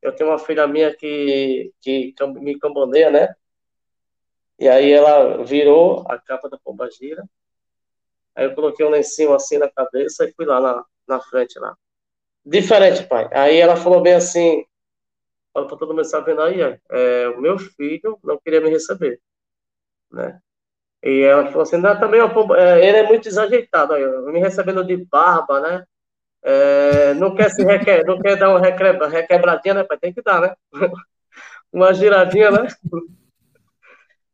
[0.03, 3.35] eu tenho uma filha minha que, que me camboneia, né?
[4.59, 7.25] E aí ela virou a capa da pombagira.
[8.35, 11.77] Aí eu coloquei um lencinho assim na cabeça e fui lá na, na frente lá.
[12.45, 13.29] Diferente, pai.
[13.33, 14.65] Aí ela falou bem assim,
[15.53, 19.21] falou para todo mundo sabendo aí, é, o meu filho não queria me receber,
[20.11, 20.41] né?
[21.03, 24.97] E ela falou assim, não, também é, ele é muito desajeitado, aí, me recebendo de
[24.97, 25.85] barba, né?
[26.43, 29.99] É, não quer se requer, não quer dar uma requebra, requebradinha, né, pai?
[29.99, 30.55] Tem que dar, né?
[31.73, 32.69] uma giradinha, né?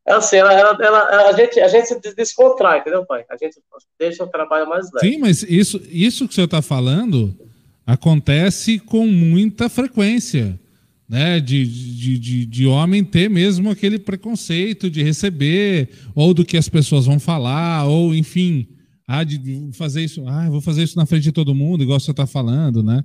[0.07, 3.25] É assim, ela, ela, ela, a, gente, a gente se descontrai, entendeu, pai?
[3.29, 3.61] A gente
[3.99, 5.09] deixa o trabalho mais leve.
[5.09, 7.35] Sim, mas isso, isso que você está falando
[7.85, 10.59] acontece com muita frequência,
[11.09, 11.41] né?
[11.41, 16.69] De, de, de, de homem ter mesmo aquele preconceito de receber, ou do que as
[16.69, 18.69] pessoas vão falar, ou enfim
[19.09, 22.11] ah, de fazer isso, ah, vou fazer isso na frente de todo mundo, igual você
[22.11, 23.05] está falando, né?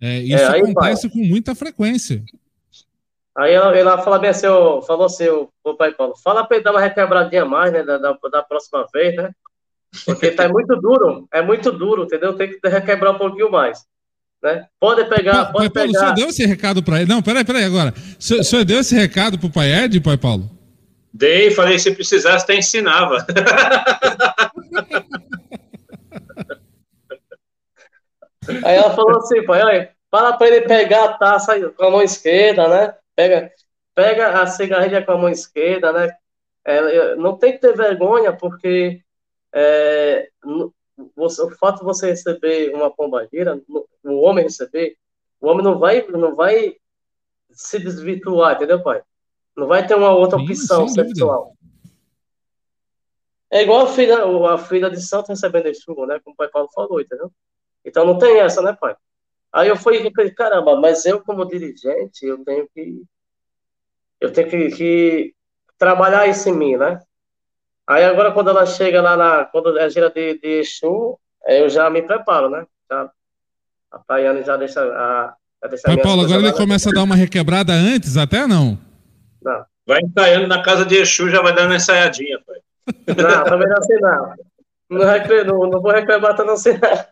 [0.00, 2.22] É, isso é, acontece com muita frequência.
[3.36, 4.46] Aí ela, ela fala bem assim,
[4.86, 8.16] falou assim, o pai Paulo, fala para ele dar uma requebradinha mais, né, da, da,
[8.30, 9.32] da, próxima vez, né?
[10.04, 12.36] Porque tá muito duro, é muito duro, entendeu?
[12.36, 13.84] Tem que requebrar um pouquinho mais.
[14.44, 14.66] Né?
[14.78, 15.98] Pode pegar, pode pai Paulo, pegar.
[15.98, 17.08] O senhor deu esse recado para ele?
[17.08, 17.94] Não, peraí, peraí agora.
[18.18, 20.50] O senhor, deu esse recado pro pai Ed, pai Paulo?
[21.10, 23.24] Dei, falei, se precisasse, até ensinava.
[28.62, 32.02] Aí ela falou assim, pai, olha, fala para ele pegar a taça com a mão
[32.02, 32.94] esquerda, né?
[33.16, 33.50] Pega,
[33.94, 36.12] pega a cigarrilha com a mão esquerda, né?
[36.66, 39.00] É, não tem que ter vergonha, porque
[39.54, 40.28] é,
[41.16, 43.60] você, o fato de você receber uma pombagira,
[44.02, 44.96] o homem receber,
[45.40, 46.76] o homem não vai, não vai
[47.50, 49.02] se desvirtuar, entendeu, pai?
[49.56, 51.54] Não vai ter uma outra Sim, opção sexual.
[53.50, 56.20] É igual a filha, a filha de santo recebendo esse né?
[56.24, 57.30] Como o pai Paulo falou, entendeu?
[57.84, 58.96] Então não tem essa, né, pai?
[59.52, 63.04] Aí eu fui caramba, mas eu como dirigente, eu tenho que
[64.20, 65.34] eu tenho que, que
[65.78, 67.00] trabalhar isso em mim, né?
[67.86, 71.90] Aí agora quando ela chega lá na, quando é gira de, de Exu, eu já
[71.90, 72.66] me preparo, né?
[72.90, 73.10] Já,
[73.92, 77.14] a Tayane já deixa a, já deixa Pai Paulo, agora ele começa a dar uma
[77.14, 78.78] requebrada antes, até não?
[79.42, 79.64] Não.
[79.86, 82.56] Vai ensaiando na casa de Exu, já vai dando uma ensaiadinha, pai.
[83.16, 84.34] Não, também não assim não.
[84.90, 87.04] Não, recre, não, não vou reclamar não assim não.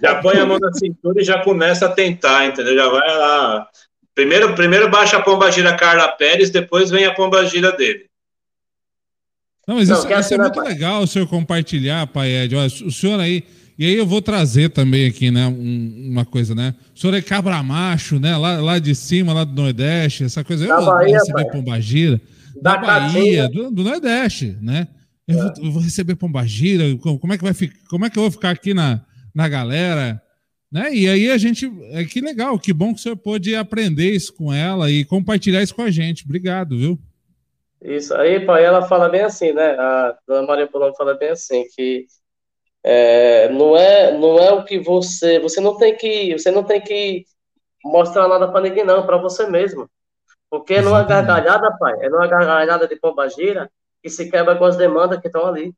[0.00, 2.74] Já põe a mão na cintura e já começa a tentar, entendeu?
[2.74, 3.68] Já vai lá.
[4.14, 8.08] Primeiro, primeiro baixa a pomba gira Carla Pérez, depois vem a pomba gira dele.
[9.68, 12.56] Não, mas isso, isso é muito legal o senhor compartilhar, pai Ed.
[12.56, 13.44] Olha, o senhor aí.
[13.78, 16.74] E aí eu vou trazer também aqui, né, um, uma coisa, né?
[16.96, 18.34] O senhor é cabra macho, né?
[18.36, 20.66] Lá, lá de cima, lá do Nordeste, essa coisa.
[20.66, 21.52] Da eu Bahia, receber pai.
[21.52, 22.20] pombagira.
[22.62, 24.88] Da, da Bahia, do, do, Nordeste, né?
[25.28, 25.42] Eu, é.
[25.42, 26.84] vou, eu, vou, receber pombagira.
[26.96, 27.76] Como é que vai ficar?
[27.90, 29.02] Como é que eu vou ficar aqui na,
[29.34, 30.20] na galera?
[30.72, 30.94] Né?
[30.94, 31.70] E aí a gente.
[31.90, 35.62] É que legal, que bom que o senhor pôde aprender isso com ela e compartilhar
[35.62, 36.24] isso com a gente.
[36.24, 36.98] Obrigado, viu?
[37.80, 39.78] Isso aí, pai, ela fala bem assim, né?
[39.78, 42.06] A dona Maria Polônio fala bem assim, que
[42.82, 46.80] é, não é não é o que você você não tem que você não tem
[46.80, 47.24] que
[47.84, 49.88] mostrar nada para ninguém não, para você mesmo.
[50.50, 53.70] Porque é numa gargalhada, pai, é numa gargalhada de pombagira
[54.02, 55.74] que se quebra com as demandas que estão ali.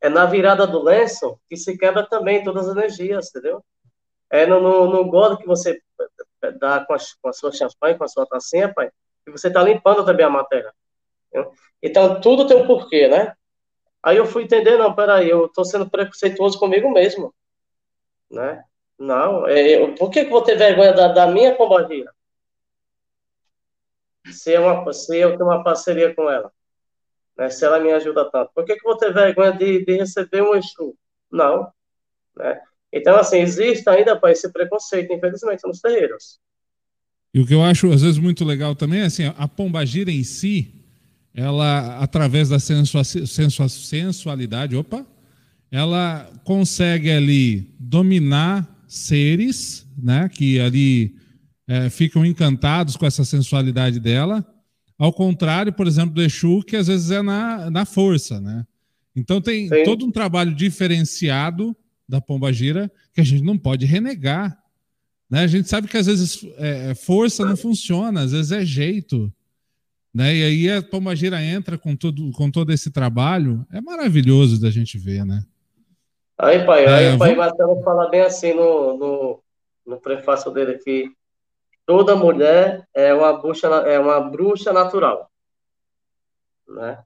[0.00, 3.64] É na virada do lenço que se quebra também todas as energias, entendeu?
[4.30, 5.80] É no, no, no gole que você
[6.58, 8.90] dá com a, com a sua champanhe, com a sua tacinha, pai,
[9.24, 10.72] que você está limpando também a matéria.
[11.82, 13.34] Então, tudo tem um porquê, né?
[14.02, 17.32] Aí eu fui entender, não, peraí, eu estou sendo preconceituoso comigo mesmo,
[18.30, 18.64] né?
[18.98, 22.12] Não, é, eu, por que, que vou ter vergonha da, da minha pombagira?
[24.30, 26.52] Se, é uma, se eu tenho uma parceria com ela,
[27.36, 27.50] né?
[27.50, 30.54] se ela me ajuda tanto, por que, que vou ter vergonha de, de receber um
[30.54, 30.96] Exu?
[31.30, 31.72] Não,
[32.36, 32.60] né?
[32.92, 36.38] Então, assim, existe ainda para esse preconceito, infelizmente, nos terreiros.
[37.32, 40.22] E o que eu acho, às vezes, muito legal também é assim, a pombagira em
[40.22, 40.81] si,
[41.34, 45.06] ela, através da sensualidade, opa,
[45.70, 51.16] ela consegue ali dominar seres, né, que ali
[51.66, 54.46] é, ficam encantados com essa sensualidade dela,
[54.98, 58.64] ao contrário, por exemplo, do Exu, que às vezes é na, na força, né?
[59.16, 59.82] Então tem Sim.
[59.84, 61.76] todo um trabalho diferenciado
[62.08, 64.56] da Pomba Gira que a gente não pode renegar.
[65.28, 65.40] Né?
[65.40, 69.32] A gente sabe que às vezes é, força não funciona, às vezes é jeito.
[70.14, 70.34] Né?
[70.34, 73.66] E aí a Pombagira entra com, tudo, com todo esse trabalho.
[73.72, 75.44] É maravilhoso da gente ver, né?
[76.36, 79.42] Aí, pai, é, aí o pai Marcelo fala bem assim no, no,
[79.86, 81.10] no prefácio dele que
[81.86, 85.30] toda mulher é uma bruxa, é uma bruxa natural,
[86.68, 86.98] né?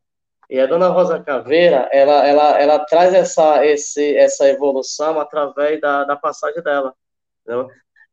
[0.48, 6.04] E a dona Rosa Caveira, ela, ela, ela traz essa, esse, essa evolução através da,
[6.04, 6.94] da passagem dela.
[7.42, 7.68] Entendeu?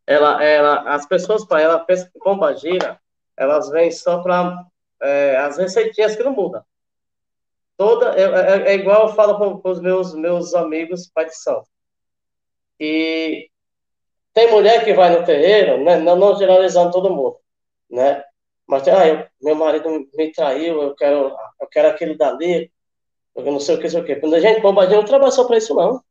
[0.05, 2.99] Ela, ela, as pessoas, pai, ela pensa que Pombagira,
[3.37, 4.65] elas vêm só para
[5.03, 6.63] é, as receitinhas que não mudam.
[7.77, 11.35] Toda, é, é, é igual eu falo com, com, os meus, meus amigos pai de
[11.35, 11.67] santo.
[12.79, 13.49] E
[14.33, 17.37] tem mulher que vai no terreiro, né, não, não generalizando todo mundo,
[17.89, 18.23] né?
[18.65, 22.71] Mas, ah, eu, meu marido me traiu, eu quero, eu quero aquele dali,
[23.35, 24.15] eu não sei o que, sei o que.
[24.15, 26.01] Quando a gente, bombadinha não trabalha só para isso, não.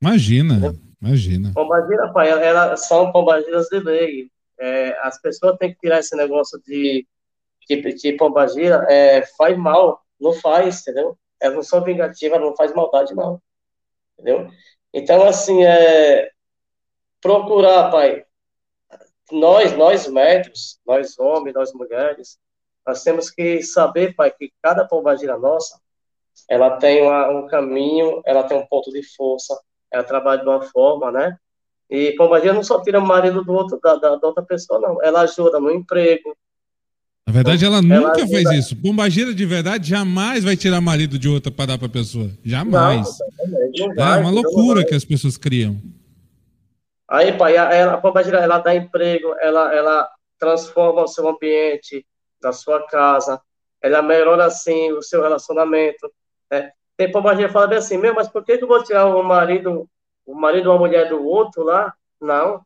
[0.00, 0.74] Imagina, né?
[1.00, 1.52] imagina.
[1.54, 4.30] Pombagira, pai, elas são pombagiras de lei.
[4.58, 7.06] É, as pessoas têm que tirar esse negócio de
[7.66, 11.18] que, que pombagira é, faz mal, não faz, entendeu?
[11.40, 13.40] Elas não são vingativas, não faz maldade, não.
[14.18, 14.48] Entendeu?
[14.92, 16.30] Então, assim, é,
[17.20, 18.24] procurar, pai,
[19.32, 22.38] nós, nós médicos, nós homens, nós mulheres,
[22.86, 25.80] nós temos que saber, pai, que cada pombagira nossa,
[26.48, 29.58] ela tem uma, um caminho, ela tem um ponto de força,
[29.90, 31.38] ela trabalha de uma forma, né?
[31.88, 35.02] E pombagira não só tira o marido do outro, da, da, da outra pessoa, não.
[35.02, 36.36] Ela ajuda no emprego,
[37.26, 38.76] na verdade, ela, ela nunca fez isso.
[38.76, 42.30] Pombagira de verdade jamais vai tirar marido de outra para dar para a pessoa.
[42.44, 43.18] Jamais.
[43.48, 45.80] Não, não vai, é uma loucura que as pessoas criam.
[47.08, 52.04] Aí, pai, ela, a pombagira ela dá emprego, ela, ela transforma o seu ambiente,
[52.42, 53.40] da sua casa,
[53.80, 56.12] ela melhora assim o seu relacionamento.
[56.50, 56.72] Né?
[56.94, 59.22] Tem pombagira que fala bem assim, meu, mas por que, que eu vou tirar o
[59.22, 59.88] marido,
[60.26, 61.94] o marido ou a mulher do outro lá?
[62.20, 62.60] Não.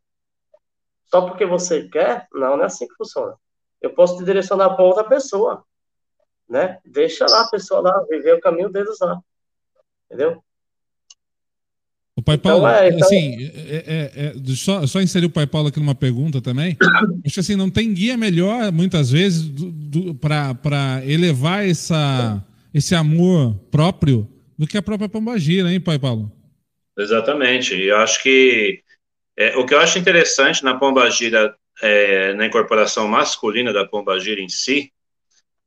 [1.07, 2.27] Só porque você quer?
[2.33, 3.37] Não, não é assim que funciona
[3.81, 5.65] eu posso te direcionar para outra pessoa,
[6.49, 6.79] né?
[6.85, 9.21] Deixa lá a pessoa lá, viver o caminho deles lá,
[10.07, 10.43] entendeu?
[12.17, 13.07] O Pai então, Paulo, então, é, então...
[13.07, 16.77] assim, é, é, é, só, só inserir o Pai Paulo aqui numa pergunta também.
[17.25, 19.49] Acho que assim, não tem guia melhor, muitas vezes,
[20.21, 22.45] para elevar essa,
[22.75, 24.29] esse amor próprio
[24.59, 26.33] do que a própria Pombagira, hein, Pai Paulo?
[26.99, 27.77] Exatamente.
[27.77, 28.83] E eu acho que
[29.37, 34.49] é, o que eu acho interessante na Pombagira é, na incorporação masculina da pombagira em
[34.49, 34.93] si,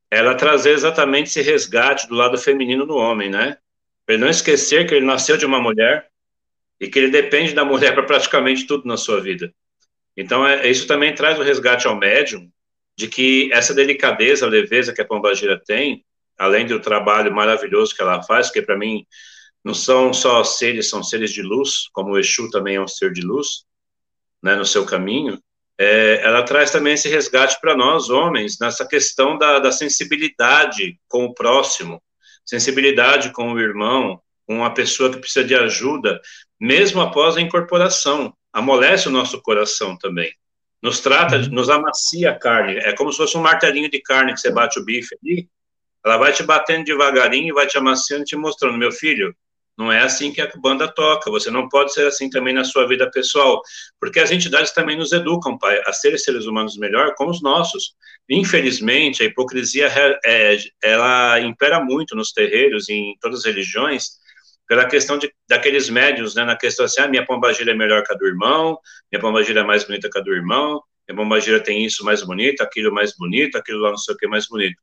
[0.10, 3.58] ela trazer exatamente esse resgate do lado feminino no homem, né?
[4.06, 6.10] Para ele não esquecer que ele nasceu de uma mulher
[6.80, 9.54] e que ele depende da mulher para praticamente tudo na sua vida.
[10.18, 12.52] Então, é, isso também traz o resgate ao médium
[12.98, 16.04] de que essa delicadeza, leveza que a Pombagira tem,
[16.38, 19.06] além do trabalho maravilhoso que ela faz, que para mim
[19.64, 23.14] não são só seres, são seres de luz, como o Exu também é um ser
[23.14, 23.64] de luz,
[24.42, 25.40] né, no seu caminho,
[25.84, 31.26] é, ela traz também esse resgate para nós, homens, nessa questão da, da, sensibilidade com
[31.26, 31.99] o próximo,
[32.45, 36.22] sensibilidade com o irmão, com a pessoa que precisa de ajuda,
[36.60, 38.32] mesmo após a incorporação.
[38.53, 40.32] Amolece o nosso coração também.
[40.84, 41.49] Nos trata, uhum.
[41.49, 42.78] nos amacia a carne.
[42.78, 45.49] É como se fosse um martelinho de carne que você bate o bife ali.
[46.06, 49.36] Ela vai te batendo devagarinho, vai te amaciando, te mostrando, meu filho,
[49.82, 51.32] não é assim que a banda toca.
[51.32, 53.62] Você não pode ser assim também na sua vida pessoal,
[53.99, 57.95] porque as entidades também nos educam, pai, a ser seres humanos melhor como os nossos.
[58.30, 59.91] Infelizmente, a hipocrisia
[60.24, 64.22] é, ela impera muito nos terreiros e em todas as religiões
[64.68, 68.14] pela questão de, daqueles médios, né, na questão assim, ah, minha pombagira é melhor que
[68.14, 68.80] a do irmão,
[69.12, 72.62] minha pombagira é mais bonita que a do irmão, minha pombagira tem isso mais bonito,
[72.62, 74.80] aquilo mais bonito, aquilo lá não sei o que mais bonito.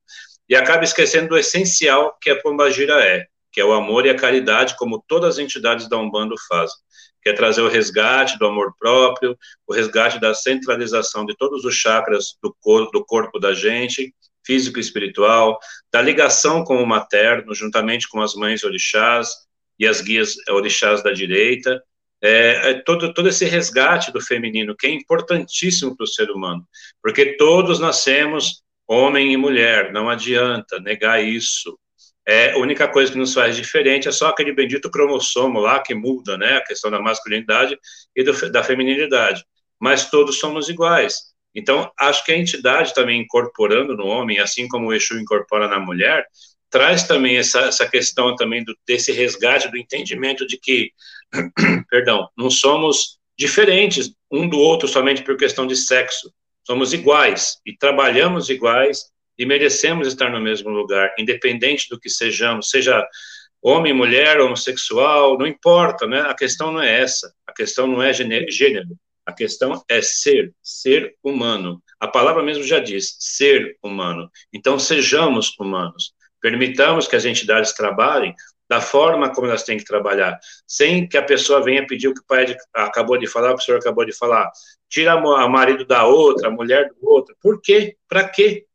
[0.47, 3.27] E acaba esquecendo do essencial que a pombagira é,
[3.59, 6.77] que é o amor e a caridade, como todas as entidades da Umbanda fazem,
[7.21, 9.37] que é trazer o resgate do amor próprio,
[9.67, 14.15] o resgate da centralização de todos os chakras do, cor do corpo da gente,
[14.47, 15.59] físico e espiritual,
[15.93, 19.29] da ligação com o materno, juntamente com as mães orixás
[19.77, 21.83] e as guias orixás da direita,
[22.23, 26.65] é, é todo, todo esse resgate do feminino, que é importantíssimo para o ser humano,
[27.03, 31.77] porque todos nascemos homem e mulher, não adianta negar isso.
[32.29, 35.95] É, a única coisa que nos faz diferente é só aquele bendito cromossomo lá que
[35.95, 37.79] muda, né, a questão da masculinidade
[38.15, 39.43] e do, da feminilidade.
[39.81, 41.15] Mas todos somos iguais.
[41.55, 45.81] Então, acho que a entidade também incorporando no homem, assim como o Exu incorpora na
[45.81, 46.27] mulher,
[46.69, 50.91] traz também essa, essa questão também do, desse resgate do entendimento de que,
[51.89, 56.31] perdão, não somos diferentes um do outro somente por questão de sexo.
[56.63, 59.05] Somos iguais e trabalhamos iguais
[59.39, 63.07] e merecemos estar no mesmo lugar, independente do que sejamos, seja
[63.63, 66.21] homem, mulher, homossexual, não importa, né?
[66.23, 71.15] A questão não é essa, a questão não é gênero, a questão é ser, ser
[71.23, 71.83] humano.
[72.01, 74.31] A palavra mesmo já diz, ser humano.
[74.53, 76.13] Então, sejamos humanos.
[76.41, 78.35] Permitamos que as entidades trabalhem
[78.69, 82.21] da forma como elas têm que trabalhar, sem que a pessoa venha pedir o que
[82.21, 84.51] o pai acabou de falar, o que o senhor acabou de falar.
[84.89, 87.35] Tira a marido da outra, a mulher do outro.
[87.41, 87.97] Por quê?
[88.07, 88.67] Para quê?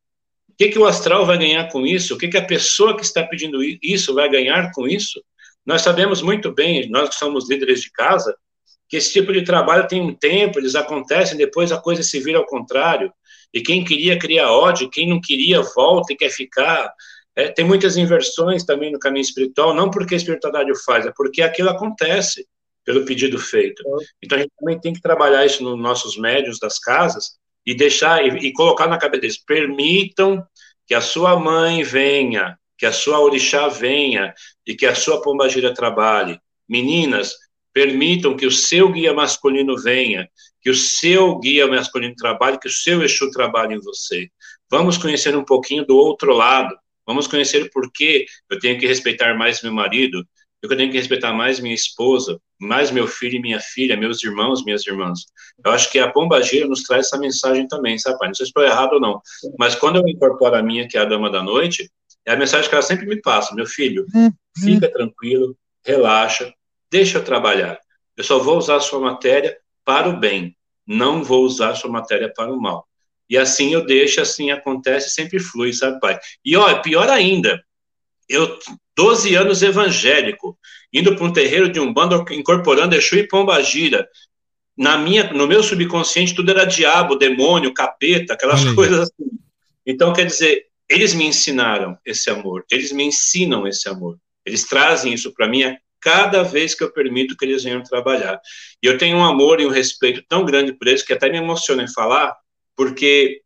[0.53, 2.13] O que, que o astral vai ganhar com isso?
[2.13, 5.19] O que, que a pessoa que está pedindo isso vai ganhar com isso?
[5.65, 8.35] Nós sabemos muito bem, nós que somos líderes de casa,
[8.87, 12.37] que esse tipo de trabalho tem um tempo, eles acontecem, depois a coisa se vira
[12.37, 13.11] ao contrário.
[13.51, 16.93] E quem queria cria ódio, quem não queria volta e quer ficar.
[17.35, 21.13] É, tem muitas inversões também no caminho espiritual, não porque a espiritualidade o faz, é
[21.15, 22.45] porque aquilo acontece
[22.85, 23.81] pelo pedido feito.
[24.21, 28.25] Então a gente também tem que trabalhar isso nos nossos médios das casas, e deixar
[28.25, 30.43] e, e colocar na cabeça deles, permitam
[30.85, 34.33] que a sua mãe venha, que a sua orixá venha
[34.65, 36.39] e que a sua pombagira trabalhe.
[36.67, 37.33] Meninas,
[37.73, 40.29] permitam que o seu guia masculino venha,
[40.61, 44.29] que o seu guia masculino trabalhe, que o seu Exu trabalhe em você.
[44.69, 46.75] Vamos conhecer um pouquinho do outro lado.
[47.05, 50.25] Vamos conhecer por que eu tenho que respeitar mais meu marido,
[50.71, 54.63] eu tenho que respeitar mais minha esposa, mais meu filho e minha filha, meus irmãos,
[54.63, 55.25] minhas irmãs.
[55.63, 58.29] Eu acho que a Pomba Gira nos traz essa mensagem também, sabe, pai?
[58.29, 59.21] Não sei se estou errado ou não,
[59.59, 61.91] mas quando eu incorporo a minha, que é a Dama da Noite,
[62.25, 64.31] é a mensagem que ela sempre me passa, meu filho, uhum.
[64.63, 66.53] fica tranquilo, relaxa,
[66.89, 67.77] deixa eu trabalhar.
[68.15, 70.55] Eu só vou usar a sua matéria para o bem,
[70.87, 72.87] não vou usar a sua matéria para o mal.
[73.29, 76.19] E assim eu deixo, assim acontece, sempre flui, sabe, pai?
[76.45, 77.61] E, ó, pior ainda,
[78.29, 78.57] eu
[78.95, 80.57] 12 anos evangélico,
[80.91, 84.07] indo para um terreiro de Umbanda, incorporando Exu e Pombagira.
[84.77, 89.29] Na minha, no meu subconsciente, tudo era diabo, demônio, capeta, aquelas coisas assim.
[89.85, 94.17] Então, quer dizer, eles me ensinaram esse amor, eles me ensinam esse amor.
[94.45, 98.39] Eles trazem isso para mim a cada vez que eu permito que eles venham trabalhar.
[98.81, 101.37] E eu tenho um amor e um respeito tão grande por eles que até me
[101.37, 102.35] emociona em falar,
[102.75, 103.41] porque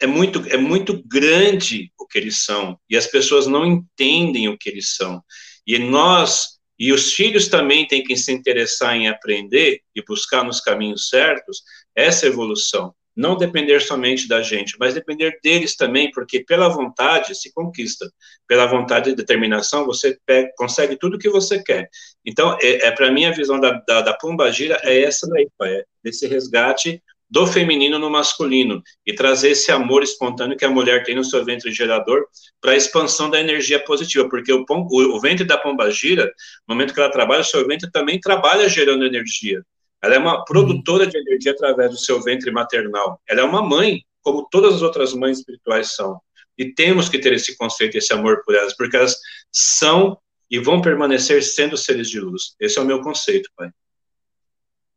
[0.00, 4.56] é muito, é muito grande o que eles são, e as pessoas não entendem o
[4.56, 5.22] que eles são.
[5.66, 10.60] E nós, e os filhos também têm que se interessar em aprender e buscar nos
[10.60, 11.62] caminhos certos
[11.94, 12.94] essa evolução.
[13.14, 18.10] Não depender somente da gente, mas depender deles também, porque pela vontade se conquista.
[18.48, 21.90] Pela vontade e determinação, você pega, consegue tudo o que você quer.
[22.24, 25.46] Então, é, é para mim, a visão da, da, da Pomba Gira é essa daí,
[25.64, 31.04] é desse resgate do feminino no masculino e trazer esse amor espontâneo que a mulher
[31.04, 32.26] tem no seu ventre gerador
[32.60, 36.24] para a expansão da energia positiva, porque o, o, o ventre da pomba gira,
[36.66, 39.62] no momento que ela trabalha, o seu ventre também trabalha gerando energia.
[40.02, 43.20] Ela é uma produtora de energia através do seu ventre maternal.
[43.28, 46.20] Ela é uma mãe, como todas as outras mães espirituais são.
[46.58, 49.16] E temos que ter esse conceito, esse amor por elas, porque elas
[49.52, 50.18] são
[50.50, 52.54] e vão permanecer sendo seres de luz.
[52.58, 53.70] Esse é o meu conceito, pai.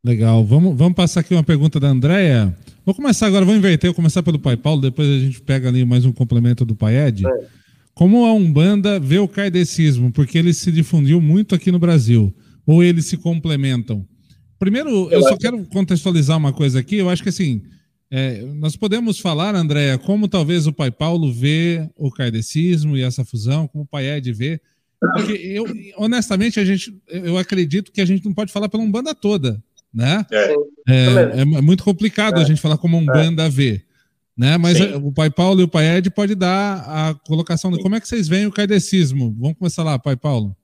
[0.06, 0.44] Legal.
[0.44, 2.54] Vamos, vamos passar aqui uma pergunta da Andréia.
[2.86, 5.86] Vou começar agora, vou inverter, vou começar pelo Pai Paulo, depois a gente pega ali
[5.86, 7.26] mais um complemento do Pai Ed.
[7.26, 7.48] É.
[7.94, 10.12] Como a Umbanda vê o kaidecismo?
[10.12, 12.36] Porque ele se difundiu muito aqui no Brasil.
[12.68, 14.06] Ou eles se complementam?
[14.60, 16.98] Primeiro, eu, eu só quero contextualizar uma coisa aqui.
[16.98, 17.62] Eu acho que assim,
[18.12, 23.24] é, nós podemos falar, Andréia, como talvez o Pai Paulo vê o kaidecismo e essa
[23.24, 24.60] fusão, como o Pai Ed vê.
[25.00, 25.66] Porque eu,
[25.96, 29.64] honestamente, a gente, eu acredito que a gente não pode falar pela Umbanda toda
[29.94, 30.26] né?
[30.32, 30.54] É,
[30.90, 32.42] é, é muito complicado é.
[32.42, 33.14] a gente falar como um é.
[33.14, 33.82] banda V,
[34.38, 34.58] né?
[34.58, 34.96] Mas Sim.
[34.96, 38.08] o Pai Paulo e o Pai Ed pode dar a colocação de como é que
[38.08, 39.36] vocês veem o kardecismo.
[39.40, 40.56] Vamos começar lá, Pai Paulo.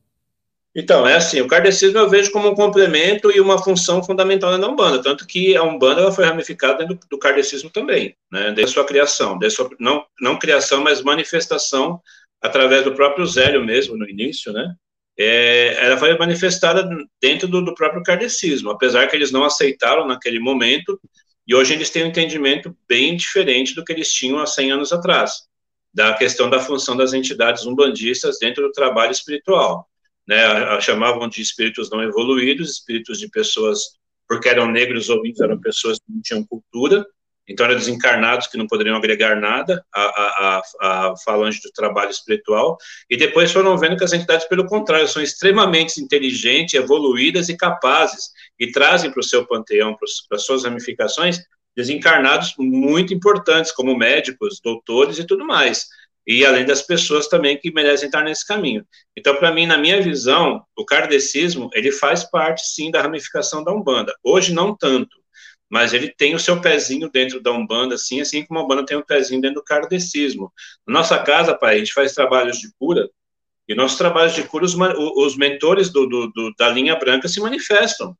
[0.75, 4.67] Então, é assim, o kardecismo eu vejo como um complemento e uma função fundamental na
[4.67, 8.73] Umbanda, tanto que a Umbanda ela foi ramificada dentro do, do kardecismo também, né, desde
[8.75, 11.99] sua criação, desde sua, não, não criação, mas manifestação
[12.39, 14.75] através do próprio Zélio mesmo, no início, né,
[15.21, 16.87] é, ela foi manifestada
[17.21, 20.97] dentro do, do, próprio kardecismo, apesar que eles não aceitaram naquele momento,
[21.45, 24.93] e hoje eles têm um entendimento bem diferente do que eles tinham há 100 anos
[24.93, 25.41] atrás,
[25.93, 29.85] da questão da função das entidades umbandistas dentro do trabalho espiritual.
[30.25, 33.79] Né, a, a chamavam de espíritos não evoluídos, espíritos de pessoas,
[34.25, 37.05] porque eram negros ou eram pessoas que não tinham cultura,
[37.49, 42.77] então eram desencarnados que não poderiam agregar nada à, à, à, falange do trabalho espiritual,
[43.09, 48.29] e depois foram vendo que as entidades, pelo contrário, são extremamente inteligentes, evoluídas e capazes,
[48.59, 51.39] e trazem para o seu panteão, para as suas ramificações,
[51.75, 55.87] desencarnados muito importantes, como médicos, doutores e tudo mais.
[56.27, 58.85] E além das pessoas também que merecem estar nesse caminho.
[59.17, 63.71] Então, para mim, na minha visão, o kardecismo, ele faz parte, sim, da ramificação da
[63.71, 64.13] Umbanda.
[64.23, 65.18] Hoje, não tanto
[65.69, 68.97] mas ele tem o seu pezinho dentro da Umbanda, assim, assim como a Umbanda tem
[68.97, 70.51] um pezinho dentro do kardecismo.
[70.87, 73.07] Na nossa casa, pai, a gente faz trabalhos de cura,
[73.67, 74.75] e nossos trabalhos de cura, os,
[75.15, 78.17] os mentores do, do, do, da linha branca se manifestam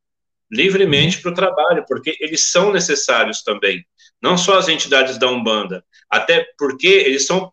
[0.50, 3.84] livremente para o trabalho, porque eles são necessários também,
[4.20, 7.52] não só as entidades da Umbanda, até porque eles são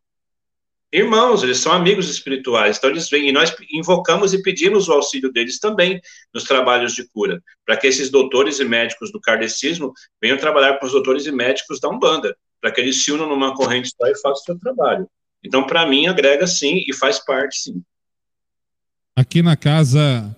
[0.91, 5.31] irmãos, eles são amigos espirituais, então eles vêm e nós invocamos e pedimos o auxílio
[5.31, 5.99] deles também
[6.33, 10.85] nos trabalhos de cura, para que esses doutores e médicos do kardecismo venham trabalhar com
[10.85, 14.15] os doutores e médicos da Umbanda, para que eles se unam numa corrente só e
[14.15, 15.07] façam o seu trabalho.
[15.43, 17.83] Então, para mim, agrega sim e faz parte sim.
[19.15, 20.35] Aqui na casa,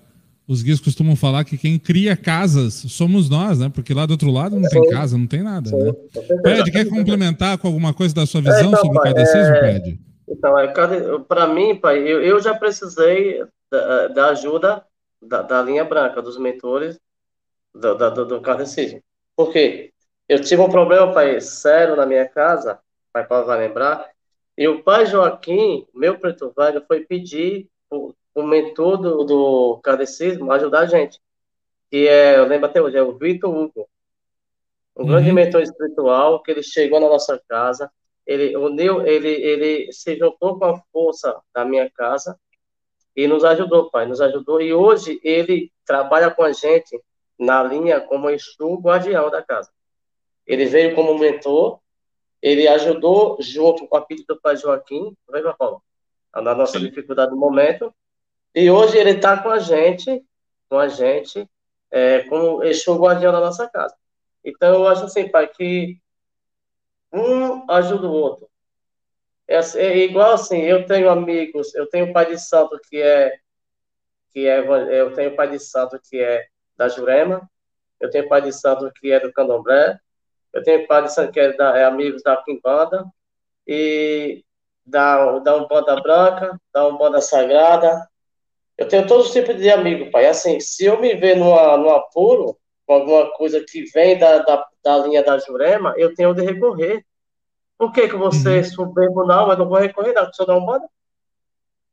[0.47, 3.69] os guias costumam falar que quem cria casas somos nós, né?
[3.69, 5.93] Porque lá do outro lado não tem casa, não tem nada, né?
[6.43, 9.59] Pede, quer complementar com alguma coisa da sua visão é, então, sobre o kardecismo, é...
[9.61, 10.09] Pede?
[10.30, 10.72] Então, é,
[11.27, 14.85] para mim, pai, eu, eu já precisei da, da ajuda
[15.22, 16.99] da, da, linha branca, dos mentores
[17.73, 19.01] do, do, do kardecismo.
[19.35, 19.91] Por quê?
[20.27, 22.80] Eu tive um problema, pai, sério na minha casa,
[23.11, 24.07] pai Paulo vai lembrar,
[24.56, 30.51] e o pai Joaquim, meu preto velho, foi pedir o, o mentor do, do kardecismo
[30.51, 31.19] ajudar a gente.
[31.89, 33.89] Que é, eu lembro até hoje, é o Vitor Hugo.
[34.95, 35.07] Um uhum.
[35.07, 37.89] grande mentor espiritual, que ele chegou na nossa casa,
[38.30, 42.39] ele uniu, ele, ele se juntou com a força da minha casa
[43.15, 44.61] e nos ajudou, pai, nos ajudou.
[44.61, 47.01] E hoje ele trabalha com a gente
[47.39, 49.72] na linha como Exu guardião da casa.
[50.45, 51.80] Ele veio como mentor,
[52.39, 55.81] ele ajudou junto com a filha do pai Joaquim, vai, Paulo,
[56.35, 56.85] na nossa Sim.
[56.85, 57.91] dificuldade do momento.
[58.53, 60.23] E hoje ele está com a gente,
[60.69, 61.49] com a gente,
[61.89, 63.95] é, como Exu guardião da nossa casa.
[64.45, 65.97] Então eu acho assim, pai, que
[67.11, 68.49] um ajuda o outro.
[69.48, 73.34] É, assim, é, igual assim, eu tenho amigos, eu tenho pai de santo que é
[74.31, 76.45] que é eu tenho pai de santo que é
[76.77, 77.49] da Jurema,
[77.99, 79.99] eu tenho pai de santo que é do Candomblé,
[80.53, 83.06] eu tenho pai de santo que é, da, é amigos da Quimbanda
[83.68, 84.44] e
[84.86, 88.07] da da Umbanda Branca, da Umbanda Sagrada.
[88.77, 90.27] Eu tenho todos os tipos de amigos, pai.
[90.27, 94.65] Assim, se eu me ver numa, num apuro, com alguma coisa que vem da, da,
[94.89, 97.05] da linha da Jurema, eu tenho de recorrer.
[97.77, 98.63] Por que, que você uhum.
[99.27, 100.89] não, mas não vou recorrer, não, porque eu um banda?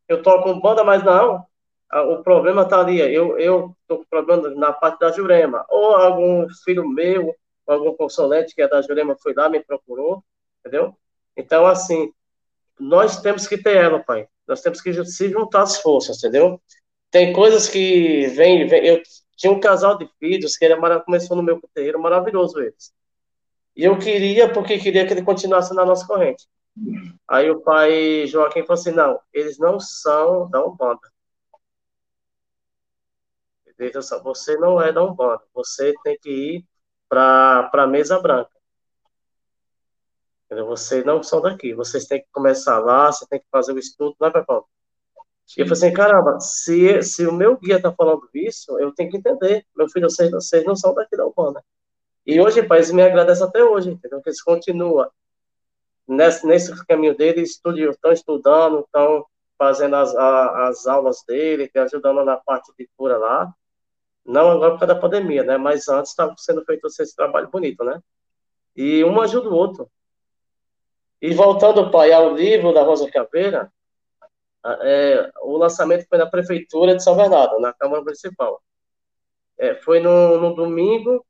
[0.09, 1.45] Eu toco um banda, mas não.
[1.93, 2.99] O problema está ali.
[2.99, 5.65] Eu, eu tô com problema na parte da Jurema.
[5.69, 7.37] Ou algum filho meu,
[7.67, 10.25] algum consulente que é da Jurema foi lá, me procurou,
[10.61, 10.97] entendeu?
[11.37, 12.11] Então, assim,
[12.81, 14.27] nós temos que ter ela, pai.
[14.49, 16.61] Nós temos que se juntar as forças, entendeu?
[17.11, 19.03] Tem coisas que vem, vem eu
[19.37, 22.93] tinha um casal de filhos que era, começou no meu terreiro, maravilhoso eles.
[23.77, 26.49] E eu queria, porque queria que ele continuasse na nossa corrente.
[27.29, 31.13] Aí o pai Joaquim falou assim: não, eles não são da Umbanda.
[34.25, 36.65] Você não é da Umbanda, você tem que ir
[37.09, 38.51] para a mesa branca.
[40.49, 44.17] Vocês não são daqui, vocês têm que começar lá, você tem que fazer o estudo
[44.21, 44.45] lá para
[45.47, 45.59] Paulo.
[45.59, 49.11] E eu falei assim, caramba, se, se o meu guia está falando isso, eu tenho
[49.11, 49.65] que entender.
[49.77, 51.63] Meu filho, vocês, vocês não são daqui da Umbanda.
[52.27, 54.21] E hoje, pai, eles me agradecem até hoje, entendeu?
[54.21, 55.09] Que eles continuam
[56.07, 59.25] nesse, nesse caminho dele, estão estudando, estão
[59.59, 63.55] fazendo as, a, as aulas dele, ajudando na parte de cura lá.
[64.25, 65.57] Não agora por causa da pandemia, né?
[65.57, 68.03] Mas antes estava sendo feito esse trabalho bonito, né?
[68.75, 69.89] E um ajuda o outro.
[71.23, 73.73] E voltando, pai, ao livro da Rosa Caveira,
[74.83, 78.63] é, o lançamento foi na Prefeitura de São Bernardo, na Câmara Municipal.
[79.59, 81.25] É, foi no, no domingo,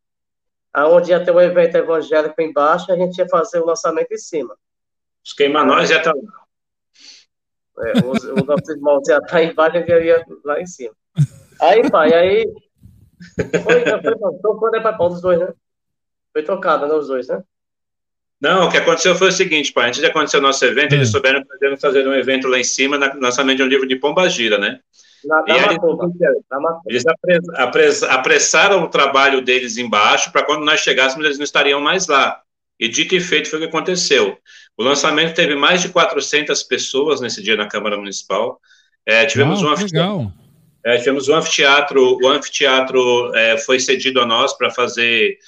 [0.74, 4.56] onde ia ter um evento evangélico embaixo, a gente ia fazer o lançamento em cima.
[5.24, 6.46] Os queima-nós já estão lá.
[7.88, 10.94] É, os, os nossos irmãos já estão tá embaixo, gente ia lá em cima.
[11.60, 12.54] Aí, pai, aí
[13.34, 15.52] foi, foi, foi, foi para os dois, né?
[16.32, 17.42] Foi trocado, né, os dois, né?
[18.40, 20.96] Não, o que aconteceu foi o seguinte, pai, antes de acontecer o nosso evento, hum.
[20.96, 23.88] eles souberam que nós fazer um evento lá em cima, na lançamento de um livro
[23.88, 24.78] de Pomba Gira, né?
[25.24, 25.76] Na, e aí,
[26.86, 32.06] eles apres, apressaram o trabalho deles embaixo, para quando nós chegássemos, eles não estariam mais
[32.06, 32.40] lá.
[32.78, 34.38] E dito e feito foi o que aconteceu.
[34.76, 38.60] O lançamento teve mais de 400 pessoas nesse dia na Câmara Municipal.
[39.04, 40.32] É, tivemos um anfiteatro.
[40.84, 45.38] É, tivemos um anfiteatro, o anfiteatro é, foi cedido a nós para fazer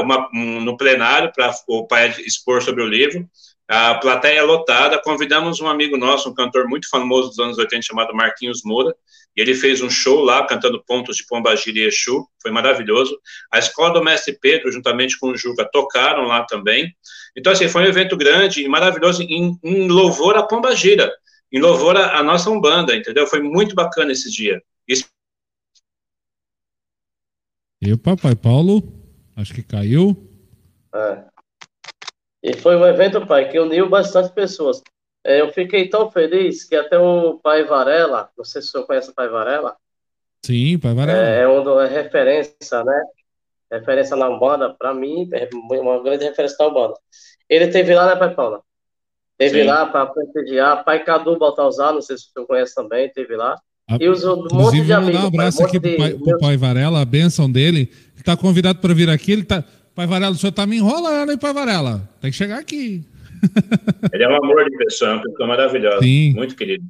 [0.00, 3.28] uma, um, no plenário para o pai expor sobre o livro.
[3.68, 8.12] A plateia lotada, convidamos um amigo nosso, um cantor muito famoso dos anos 80, chamado
[8.12, 8.94] Marquinhos Moura,
[9.36, 13.16] e ele fez um show lá, cantando pontos de Pombagira e Exu, foi maravilhoso.
[13.52, 16.92] A Escola do Mestre Pedro, juntamente com o Juca, tocaram lá também.
[17.36, 21.12] Então, assim, foi um evento grande e maravilhoso em, em louvor a Pombagira,
[21.52, 23.24] em louvor à nossa Umbanda, entendeu?
[23.26, 24.60] Foi muito bacana esse dia.
[27.82, 28.99] E o Papai Paulo,
[29.40, 30.16] acho que caiu.
[30.94, 31.24] É.
[32.42, 34.82] E foi um evento, pai, que uniu bastante pessoas.
[35.24, 38.86] É, eu fiquei tão feliz que até o Pai Varela, não sei se o senhor
[38.86, 39.76] conhece o Pai Varela.
[40.44, 41.18] Sim, Pai Varela.
[41.18, 43.02] É, é uma referência, né?
[43.70, 45.48] Referência na Umbanda, para mim, é
[45.78, 46.94] uma grande referência na Umbanda.
[47.48, 48.62] Ele teve lá, né, Pai Paula?
[49.36, 49.68] Teve Sim.
[49.68, 50.84] lá para prestigiar.
[50.84, 53.56] Pai Cadu Baltazar, não sei se o senhor conhece também, teve lá.
[53.98, 55.24] E os um monte de amigos.
[55.24, 57.90] Um abraço pai, um aqui pro pai, pro pai Varela, a benção dele.
[58.20, 59.32] Está convidado para vir aqui.
[59.32, 59.64] Ele tá.
[59.94, 62.08] Pai Varela, o senhor está me enrolando, hein, Pai Varela?
[62.20, 63.04] Tem que chegar aqui.
[64.12, 66.00] Ele é um amor de pessoa, uma pessoa maravilhosa.
[66.00, 66.34] Sim.
[66.34, 66.84] Muito querido.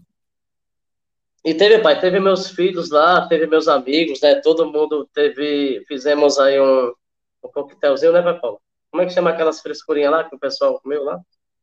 [1.44, 4.34] E teve, pai, teve meus filhos lá, teve meus amigos, né?
[4.36, 5.82] Todo mundo teve.
[5.88, 6.92] Fizemos aí um,
[7.42, 8.60] um coquetelzinho, né, Paulo?
[8.90, 11.18] Como é que chama aquelas frescurinhas lá que o pessoal comeu lá?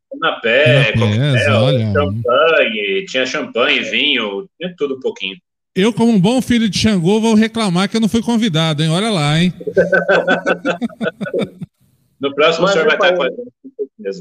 [0.09, 1.93] Canapé, coquetel, olha.
[1.93, 5.37] champanhe, tinha champanhe, vinho, tinha tudo um pouquinho.
[5.77, 8.89] Eu, como um bom filho de Xangô, vou reclamar que eu não fui convidado, hein?
[8.89, 9.53] Olha lá, hein?
[12.19, 13.27] no próximo Mas, o senhor vai pai, estar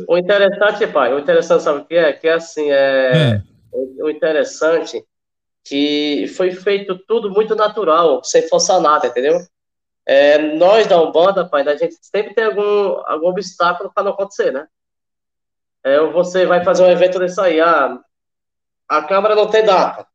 [0.07, 2.13] com O interessante, pai, o interessante, sabe o que é?
[2.13, 3.43] Que é assim, é, é.
[3.73, 5.03] O interessante
[5.65, 9.41] que foi feito tudo muito natural, sem forçar nada, entendeu?
[10.05, 14.53] É, nós da Umbanda, pai, a gente sempre tem algum, algum obstáculo para não acontecer,
[14.53, 14.67] né?
[15.83, 17.99] É, você vai fazer um evento desse aí, ah,
[18.87, 20.07] a Câmara não tem data,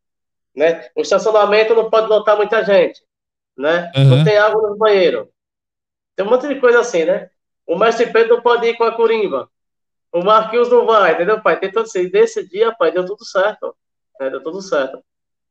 [0.55, 0.89] né?
[0.95, 3.01] O estacionamento não pode lotar muita gente,
[3.57, 3.91] né?
[3.95, 4.17] Uhum.
[4.17, 5.29] Não tem água no banheiro.
[6.15, 7.29] Tem um monte de coisa assim, né?
[7.65, 9.49] O mestre Pedro não pode ir com a Corimba.
[10.11, 11.57] O Marquinhos não vai, entendeu, pai?
[11.57, 12.09] Tem todo assim.
[12.09, 13.73] Desse dia, pai, deu tudo certo.
[14.19, 14.29] Né?
[14.29, 15.01] Deu tudo certo.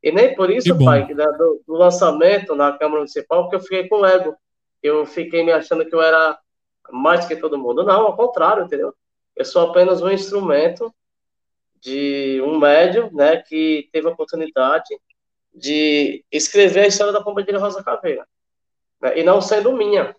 [0.02, 3.60] E nem por isso, que pai, que do, do, lançamento na Câmara Municipal, que eu
[3.60, 4.36] fiquei com ego.
[4.82, 6.39] Eu fiquei me achando que eu era
[6.90, 7.85] mais que todo mundo.
[7.85, 8.94] Não, ao contrário, entendeu?
[9.36, 10.93] Eu sou apenas um instrumento
[11.82, 14.89] de um médium, né, que teve a oportunidade
[15.55, 18.27] de escrever a história da Pomba de Rosa Caveira.
[19.01, 19.19] Né?
[19.19, 20.15] E não sendo minha,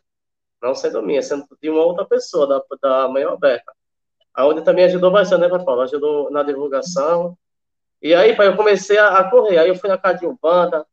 [0.62, 3.72] não sendo minha, sendo de uma outra pessoa, da, da Mãe Alberta.
[4.34, 5.82] Aonde também ajudou bastante, né, Pai Paulo?
[5.82, 7.38] Ajudou na divulgação.
[8.02, 9.58] E aí, pai, eu comecei a, correr.
[9.58, 10.86] Aí eu fui na casa de Umbanda.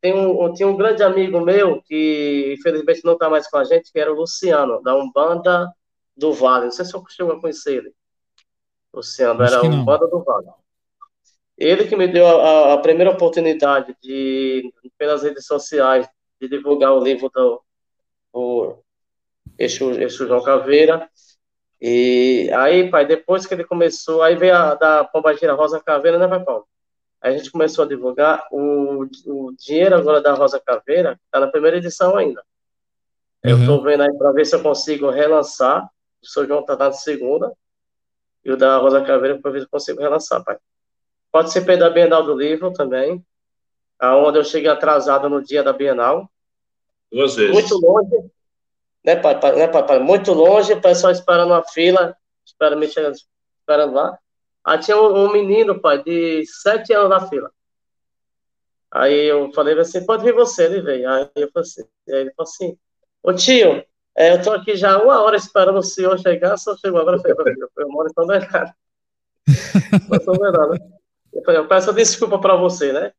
[0.00, 3.92] Tem um, tinha um grande amigo meu, que infelizmente não está mais com a gente,
[3.92, 5.70] que era o Luciano, da Umbanda
[6.16, 6.64] do Vale.
[6.64, 7.94] Não sei se eu costumo conhecer ele.
[8.92, 10.48] Luciano, Acho era Umbanda do Vale.
[11.56, 16.08] Ele que me deu a, a, primeira oportunidade de, pelas redes sociais,
[16.40, 17.62] de divulgar o livro do,
[18.32, 18.78] do
[19.58, 21.08] Exu, Exu João Caveira.
[21.80, 26.26] E aí, pai, depois que ele começou, aí veio a da Pombagira Rosa Caveira, né,
[26.26, 26.66] pai Paulo?
[27.20, 31.48] Aí a gente começou a divulgar o, o dinheiro agora da Rosa Caveira, tá na
[31.48, 32.42] primeira edição ainda.
[33.44, 33.50] Uhum.
[33.50, 35.88] Eu tô vendo aí para ver se eu consigo relançar
[36.22, 37.52] O João tá na segunda.
[38.44, 40.58] E o da Rosa Caveira, para ver se consigo relançar, pai.
[41.30, 43.24] Participei da Bienal do Livro também,
[43.98, 46.30] aonde eu cheguei atrasado no dia da Bienal.
[47.12, 47.52] Duas vezes.
[47.52, 48.30] Muito longe,
[49.04, 49.98] né, pai, pai, né, pai, pai?
[49.98, 53.14] Muito longe, o pessoal esperando a fila, esperando, me chegando,
[53.58, 54.18] esperando lá.
[54.64, 57.50] Aí tinha um, um, menino, pai, de sete anos na fila.
[58.90, 61.08] Aí eu falei assim, pode vir você, ele veio.
[61.08, 62.78] Aí eu falei assim, aí ele falou assim,
[63.22, 63.84] ô tio,
[64.16, 67.20] é, eu tô aqui já uma hora esperando o senhor chegar, só chegou agora,
[67.78, 68.72] eu moro em São Bernardo.
[70.24, 70.78] São Bernardo.
[71.32, 73.12] Eu falei, eu peço desculpa para você, né?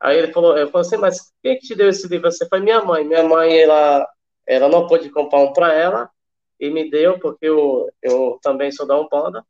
[0.00, 2.30] Aí ele falou, eu falei assim, mas quem que te deu esse livro?
[2.30, 3.04] Você foi minha mãe.
[3.04, 4.06] Minha mãe, ela,
[4.46, 6.10] ela não pôde comprar um para ela
[6.60, 9.44] e me deu, porque eu, eu também sou da Umbanda.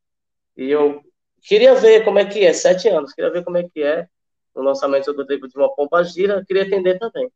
[0.56, 1.02] E eu
[1.42, 4.06] queria ver como é que é, sete anos, queria ver como é que é
[4.54, 7.30] o lançamento do livro de uma pompa gira, queria entender também.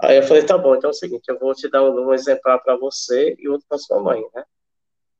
[0.00, 2.62] Aí eu falei, tá bom, então é o seguinte, eu vou te dar um, exemplar
[2.62, 4.44] para você e outro para sua mãe, né?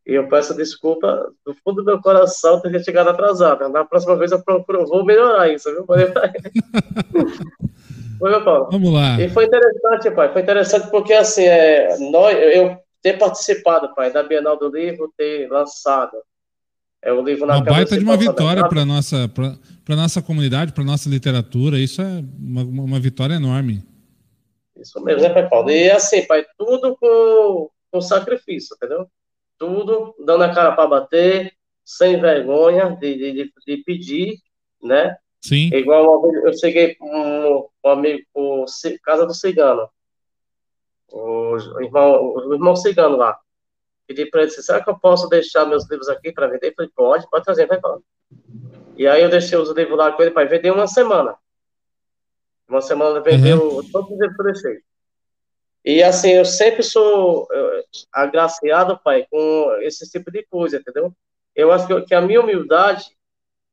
[0.07, 3.69] E eu peço desculpa do fundo do meu coração ter chegado atrasado.
[3.69, 5.85] Na próxima vez eu procuro, vou melhorar isso, viu?
[8.19, 8.69] Foi, meu Paulo.
[8.71, 9.21] Vamos lá.
[9.21, 10.33] E foi interessante, pai.
[10.33, 15.49] Foi interessante porque, assim, é, nós, eu ter participado, pai, da Bienal do Livro, ter
[15.49, 16.17] lançado
[17.03, 20.85] é, o livro na Uma baita de uma vitória para nossa para nossa comunidade, para
[20.85, 21.79] nossa literatura.
[21.79, 23.85] Isso é uma, uma vitória enorme.
[24.79, 25.71] Isso mesmo, né, pai Paulo?
[25.71, 29.09] E assim, pai, tudo com, com sacrifício, entendeu?
[29.59, 31.53] tudo, dando a cara para bater,
[31.85, 34.39] sem vergonha de, de, de, pedir,
[34.83, 35.17] né?
[35.43, 35.71] Sim.
[35.75, 38.65] Igual uma vez eu cheguei com um, um amigo, o
[39.03, 39.89] Casa do Cigano,
[41.11, 43.39] o, irmão, o irmão cigano lá.
[44.07, 46.75] Pedi para ele, será que eu posso deixar meus livros aqui para vender?
[46.75, 47.99] Falou, pode, pode trazer, vai falar.
[48.97, 51.37] E aí eu deixei os livros lá com ele para vender uma semana.
[52.69, 53.91] Uma semana vendeu uhum.
[53.91, 54.79] todos os que deixei.
[55.85, 57.49] E assim, eu sempre sou
[58.13, 61.13] agraciado, pai, com esse tipo de coisa, entendeu?
[61.57, 63.07] Eu acho que, a minha humildade,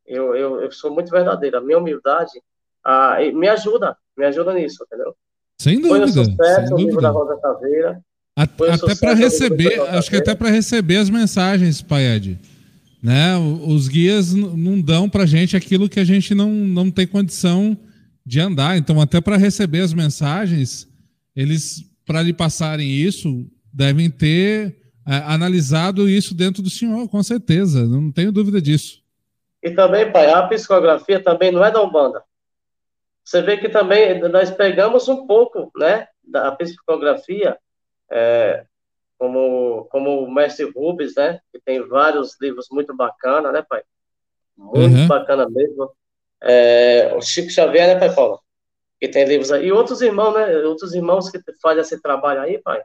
[0.07, 2.41] eu, eu, eu sou muito verdadeiro, a minha humildade
[2.83, 5.13] a, me ajuda, me ajuda nisso, entendeu?
[5.59, 6.07] Sem dúvida.
[6.07, 8.01] Foi um sucesso, o livro da Rosa Caveira.
[8.37, 12.39] até para receber, acho que até para receber as mensagens, pai Ed.
[13.03, 13.35] Né?
[13.67, 17.77] Os guias não dão para gente aquilo que a gente não, não tem condição
[18.25, 18.77] de andar.
[18.77, 20.87] Então, até para receber as mensagens,
[21.35, 24.77] eles para lhe passarem isso, devem ter
[25.07, 29.03] é, analisado isso dentro do senhor, com certeza, não tenho dúvida disso.
[29.61, 32.23] E também, pai, a psicografia também não é da Umbanda.
[33.23, 37.57] Você vê que também nós pegamos um pouco, né, da psicografia,
[38.11, 38.65] é,
[39.17, 43.81] como, como o mestre Rubens, né, que tem vários livros muito bacanas, né, pai?
[44.55, 45.07] Muito uhum.
[45.07, 45.91] bacana mesmo.
[46.45, 48.39] É, o Chico Xavier, né, pai Paulo?
[48.99, 49.67] que tem livros aí.
[49.67, 50.57] E outros irmãos, né?
[50.59, 52.81] Outros irmãos que fazem esse trabalho aí, pai.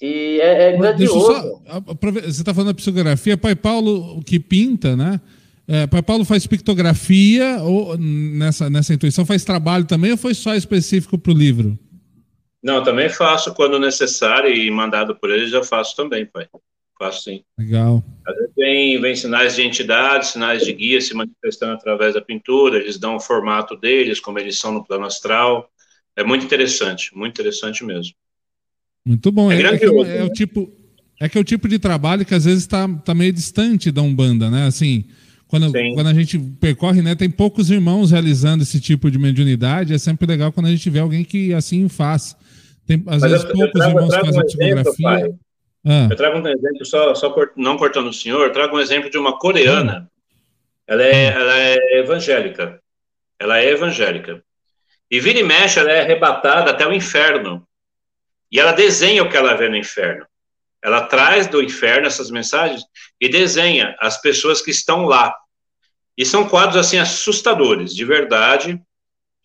[0.00, 1.20] E é, é grandioso.
[1.20, 1.60] Só,
[2.00, 5.20] você está falando da psicografia, Pai Paulo que pinta, né?
[5.68, 10.56] É, Pai Paulo faz pictografia ou nessa, nessa intuição faz trabalho também ou foi só
[10.56, 11.78] específico para o livro?
[12.60, 16.48] Não, também faço quando necessário e mandado por ele já faço também, pai.
[17.02, 17.42] Faço sim.
[17.58, 18.04] Legal.
[18.24, 22.78] Às vezes vem, vem sinais de entidade, sinais de guia se manifestando através da pintura,
[22.78, 25.68] eles dão o formato deles, como eles são no plano astral.
[26.14, 28.14] É muito interessante, muito interessante mesmo.
[29.04, 29.50] Muito bom.
[29.50, 30.22] É, é, é, que, é né?
[30.22, 30.72] o tipo,
[31.18, 34.00] é que é o tipo de trabalho que às vezes está tá meio distante da
[34.00, 34.66] Umbanda, né?
[34.68, 35.04] Assim,
[35.48, 39.98] quando, quando a gente percorre, né, tem poucos irmãos realizando esse tipo de mediunidade, é
[39.98, 42.36] sempre legal quando a gente vê alguém que assim faz.
[42.86, 45.34] Tem, às Mas vezes eu, poucos eu trago, irmãos fazem um psicografia.
[45.84, 46.08] Ah.
[46.10, 49.18] Eu trago um exemplo, só, só não cortando o senhor, eu trago um exemplo de
[49.18, 50.10] uma coreana.
[50.86, 52.80] Ela é, ela é evangélica.
[53.38, 54.42] Ela é evangélica.
[55.10, 57.66] E vira e mexe, ela é arrebatada até o inferno.
[58.50, 60.26] E ela desenha o que ela vê no inferno.
[60.82, 62.82] Ela traz do inferno essas mensagens
[63.20, 65.34] e desenha as pessoas que estão lá.
[66.16, 68.80] E são quadros assim assustadores, de verdade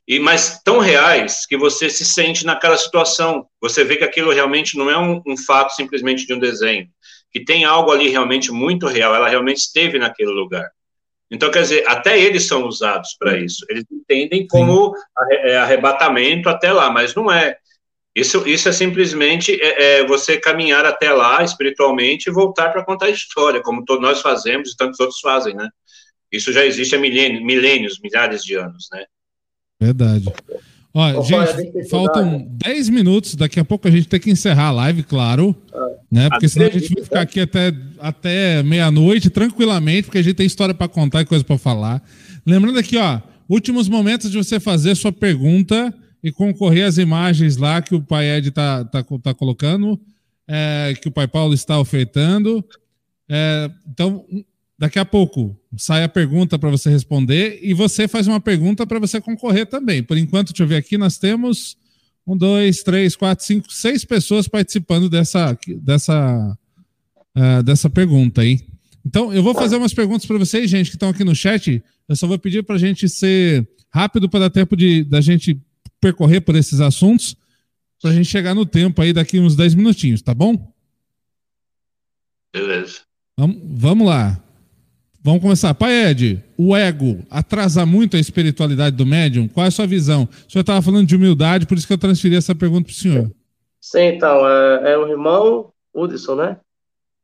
[0.07, 3.45] e mas tão reais que você se sente naquela situação.
[3.61, 6.87] Você vê que aquilo realmente não é um, um, fato simplesmente de um desenho,
[7.29, 9.13] que tem algo ali realmente muito real.
[9.13, 10.69] Ela realmente esteve naquele lugar.
[11.29, 13.65] Então, quer dizer, até eles são usados para isso.
[13.69, 14.93] Eles entendem como
[15.29, 17.57] é, arrebatamento até lá, mas não é.
[18.15, 23.07] Isso, isso é simplesmente é, é você caminhar até lá espiritualmente e voltar para contar
[23.07, 25.67] a história, como todos nós fazemos e tantos outros fazem, né?
[26.31, 29.05] Isso já existe há milênios, milênios milhares de anos, né?
[29.79, 30.31] Verdade.
[30.93, 35.03] Ó, gente, faltam 10 minutos, daqui a pouco a gente tem que encerrar a live,
[35.03, 35.55] claro.
[35.73, 36.29] Ah, né?
[36.29, 40.47] Porque senão a gente vai ficar aqui até, até meia-noite, tranquilamente, porque a gente tem
[40.47, 42.01] história para contar e coisa para falar.
[42.45, 45.93] Lembrando aqui, ó, últimos momentos de você fazer sua pergunta
[46.23, 49.99] e concorrer às imagens lá que o Pai Ed tá, tá, tá colocando.
[50.47, 52.63] é, que o Pai Paulo está ofertando.
[53.29, 54.25] É, então,
[54.77, 58.99] daqui a pouco sai a pergunta para você responder e você faz uma pergunta para
[58.99, 60.03] você concorrer também.
[60.03, 61.77] Por enquanto, deixa eu ver aqui, nós temos
[62.25, 66.57] um, dois, três, quatro, cinco, seis pessoas participando dessa, dessa,
[67.35, 68.59] uh, dessa pergunta aí.
[69.05, 71.81] Então, eu vou fazer umas perguntas para vocês, gente, que estão aqui no chat.
[72.07, 75.59] Eu só vou pedir para a gente ser rápido para dar tempo de da gente
[75.99, 77.35] percorrer por esses assuntos,
[78.01, 80.71] para a gente chegar no tempo aí daqui uns 10 minutinhos, tá bom?
[82.53, 83.01] Beleza.
[83.37, 84.43] Vamos, vamos lá.
[85.27, 85.73] Vamos começar.
[85.73, 89.45] Pai Ed, o ego atrasa muito a espiritualidade do médium?
[89.49, 90.23] Qual é a sua visão?
[90.23, 92.95] O senhor estava falando de humildade, por isso que eu transferi essa pergunta para o
[92.95, 93.31] senhor.
[93.81, 96.57] Sim, então, é, é o irmão Hudson, né?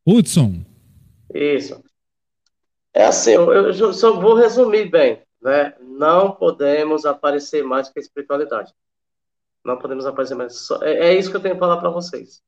[0.06, 0.66] Hudson.
[1.34, 1.82] Isso.
[2.94, 5.74] É assim, eu, eu só vou resumir bem, né?
[5.80, 8.74] Não podemos aparecer mais que a espiritualidade.
[9.64, 10.70] Não podemos aparecer mais.
[10.82, 12.44] É, é isso que eu tenho que falar para vocês.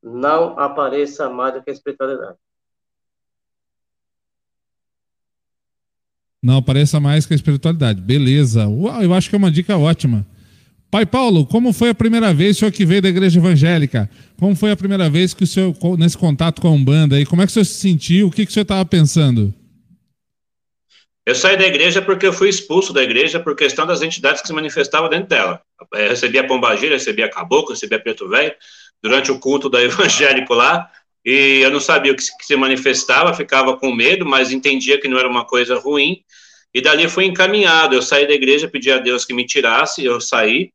[0.00, 2.38] Não apareça mais do que a espiritualidade.
[6.44, 8.02] Não apareça mais que a espiritualidade.
[8.02, 8.66] Beleza.
[8.66, 10.26] Uau, eu acho que é uma dica ótima.
[10.90, 14.10] Pai Paulo, como foi a primeira vez o senhor que veio da igreja evangélica?
[14.38, 17.40] Como foi a primeira vez que o senhor, nesse contato com a Umbanda aí, como
[17.40, 18.26] é que o senhor se sentiu?
[18.26, 19.54] O que, que o senhor estava pensando?
[21.24, 24.46] Eu saí da igreja porque eu fui expulso da igreja por questão das entidades que
[24.46, 25.62] se manifestavam dentro dela.
[25.94, 28.52] Eu recebia pombagira, recebia caboclo, recebia preto velho,
[29.02, 30.90] durante o culto da evangélico lá,
[31.24, 35.18] e eu não sabia o que se manifestava, ficava com medo, mas entendia que não
[35.18, 36.22] era uma coisa ruim,
[36.74, 37.94] e dali fui encaminhado.
[37.94, 40.72] Eu saí da igreja, pedi a Deus que me tirasse, eu saí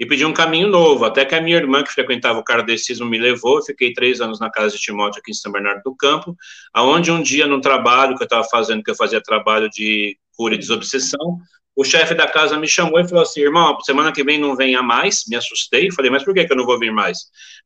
[0.00, 1.04] e pedi um caminho novo.
[1.04, 3.58] Até que a minha irmã, que frequentava o kardecismo, me levou.
[3.58, 6.34] Eu fiquei três anos na casa de Timóteo, aqui em São Bernardo do Campo,
[6.72, 10.54] aonde um dia, no trabalho que eu estava fazendo, que eu fazia trabalho de cura
[10.54, 11.38] e desobsessão,
[11.74, 14.82] o chefe da casa me chamou e falou assim, irmão, semana que vem não venha
[14.82, 17.18] mais, me assustei, falei, mas por que, que eu não vou vir mais?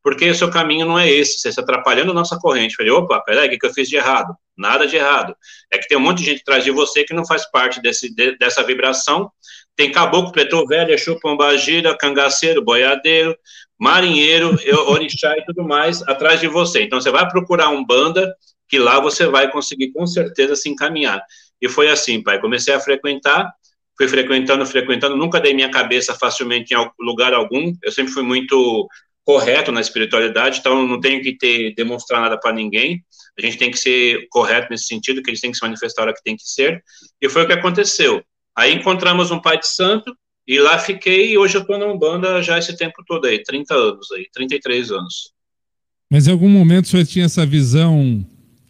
[0.02, 2.76] Porque o seu caminho não é esse, você está atrapalhando a nossa corrente.
[2.76, 4.32] Falei, opa, peraí, o que, que eu fiz de errado?
[4.56, 5.34] Nada de errado.
[5.70, 8.14] É que tem um monte de gente atrás de você que não faz parte desse,
[8.14, 9.30] de, dessa vibração.
[9.74, 11.18] Tem caboclo, preto velho, exu,
[11.98, 13.36] cangaceiro, boiadeiro,
[13.78, 14.56] marinheiro,
[14.86, 16.82] orixá e tudo mais atrás de você.
[16.82, 18.32] Então, você vai procurar um banda
[18.68, 21.20] que lá você vai conseguir com certeza se encaminhar.
[21.60, 23.52] E foi assim, pai, comecei a frequentar,
[23.96, 28.88] fui frequentando, frequentando, nunca dei minha cabeça facilmente em lugar algum, eu sempre fui muito
[29.24, 33.02] correto na espiritualidade, então não tenho que ter, demonstrar nada para ninguém,
[33.36, 36.04] a gente tem que ser correto nesse sentido, que eles têm que se manifestar a
[36.04, 36.82] hora que tem que ser,
[37.20, 38.22] e foi o que aconteceu.
[38.56, 40.16] Aí encontramos um pai de santo,
[40.46, 43.74] e lá fiquei, e hoje eu estou na Umbanda já esse tempo todo aí, 30
[43.74, 45.32] anos aí, 33 anos.
[46.08, 48.24] Mas em algum momento senhor tinha essa visão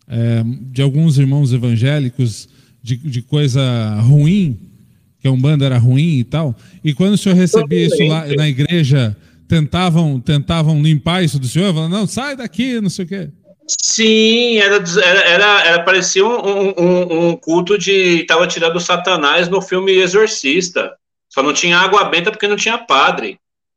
[0.08, 0.42] é,
[0.72, 2.48] de alguns irmãos evangélicos
[2.82, 4.58] de, de coisa ruim
[5.26, 6.54] que a Umbanda era ruim e tal.
[6.84, 9.16] E quando o senhor recebia isso lá na igreja,
[9.48, 13.30] tentavam, tentavam limpar isso do senhor, falando, não, sai daqui, não sei o quê.
[13.66, 14.76] Sim, era,
[15.24, 18.20] era, era, parecia um, um, um culto de.
[18.20, 20.92] Estava tirando Satanás no filme Exorcista.
[21.28, 23.36] Só não tinha água benta porque não tinha padre.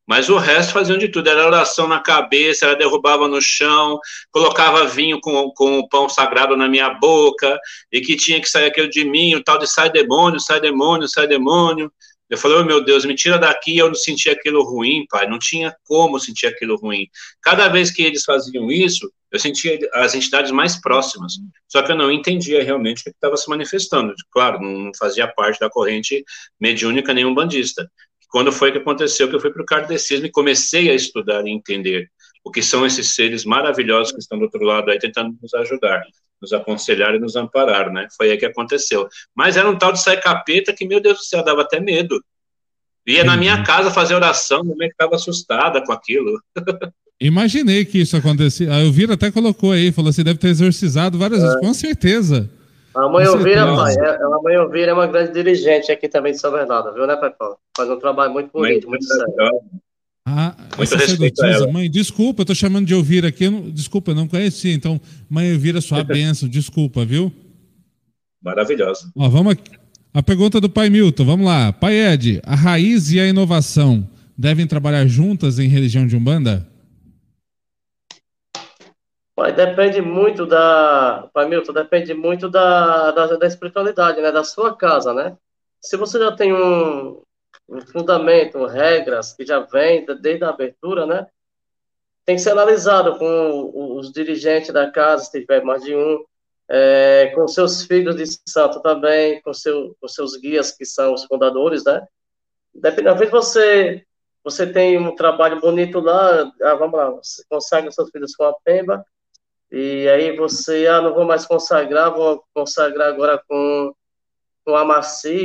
[0.09, 3.99] Mas o resto faziam de tudo, era oração na cabeça, ela derrubava no chão,
[4.31, 7.59] colocava vinho com, com o pão sagrado na minha boca,
[7.91, 11.07] e que tinha que sair aquele de mim, o tal de sai demônio, sai demônio,
[11.07, 11.93] sai demônio.
[12.27, 15.37] Eu falei, oh, meu Deus, me tira daqui, eu não sentia aquilo ruim, pai, não
[15.37, 17.07] tinha como sentir aquilo ruim.
[17.39, 21.33] Cada vez que eles faziam isso, eu sentia as entidades mais próximas,
[21.67, 24.15] só que eu não entendia realmente o que estava se manifestando.
[24.31, 26.23] Claro, não fazia parte da corrente
[26.59, 27.87] mediúnica nenhum bandista.
[28.29, 31.49] Quando foi que aconteceu que eu fui para o kardecismo e comecei a estudar e
[31.49, 32.09] entender
[32.43, 36.01] o que são esses seres maravilhosos que estão do outro lado aí tentando nos ajudar,
[36.41, 38.07] nos aconselhar e nos amparar, né?
[38.15, 39.07] Foi aí que aconteceu.
[39.35, 42.23] Mas era um tal de sair capeta que, meu Deus do céu, dava até medo.
[43.07, 46.39] Ia na minha casa fazer oração, minha mãe ficava assustada com aquilo.
[47.19, 48.71] Imaginei que isso acontecia.
[48.71, 51.45] A Elvira até colocou aí, falou assim, deve ter exorcizado várias é.
[51.45, 52.49] vezes, com certeza.
[52.95, 56.39] A mãe Elvira, pai, é, a mãe Elvira é uma grande dirigente aqui também de
[56.39, 57.57] São Bernardo, viu, né, pai Paulo?
[57.77, 59.61] Faz um trabalho muito bonito, muito, muito sério.
[60.25, 64.15] Ah, muito sacerdotisa, mãe, desculpa, eu tô chamando de Elvira aqui, eu não, desculpa, eu
[64.15, 64.99] não conhecia, então,
[65.29, 67.31] mãe Elvira, sua bênção, desculpa, viu?
[68.41, 69.11] Maravilhosa.
[69.15, 69.71] Ó, vamos aqui.
[70.13, 71.71] A pergunta do pai Milton, vamos lá.
[71.71, 74.07] Pai Ed, a raiz e a inovação
[74.37, 76.67] devem trabalhar juntas em religião de Umbanda?
[79.39, 81.29] Pai, depende muito da.
[81.33, 84.33] Pai depende muito da, da, da, espiritualidade, né?
[84.33, 85.37] Da sua casa, né?
[85.79, 87.21] Se você já tem um,
[87.69, 91.25] um fundamento, regras que já vem desde a abertura, né?
[92.25, 96.25] Tem que ser analisado com os dirigentes da casa, se tiver mais de um,
[96.67, 101.23] é, com seus filhos de santo também, com, seu, com seus guias, que são os
[101.23, 102.05] fundadores, né?
[102.75, 104.03] Depende, às vezes você
[104.43, 109.05] você tem um trabalho bonito lá, ah, vamos lá, você seus filhos com a pemba,
[109.71, 113.93] e aí você, ah, não vou mais consagrar, vou consagrar agora com,
[114.65, 115.01] com a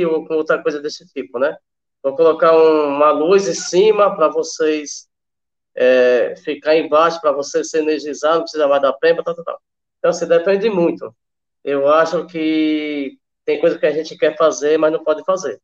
[0.09, 1.55] ou com outra coisa desse tipo, né?
[2.01, 5.07] Vou colocar um, uma luz em cima para vocês
[5.75, 9.61] é, ficar embaixo, para você se energizar, não precisa mais da pemba, tal, tal.
[9.99, 11.15] Então, você assim, depende muito.
[11.63, 15.61] Eu acho que tem coisa que a gente quer fazer, mas não pode fazer,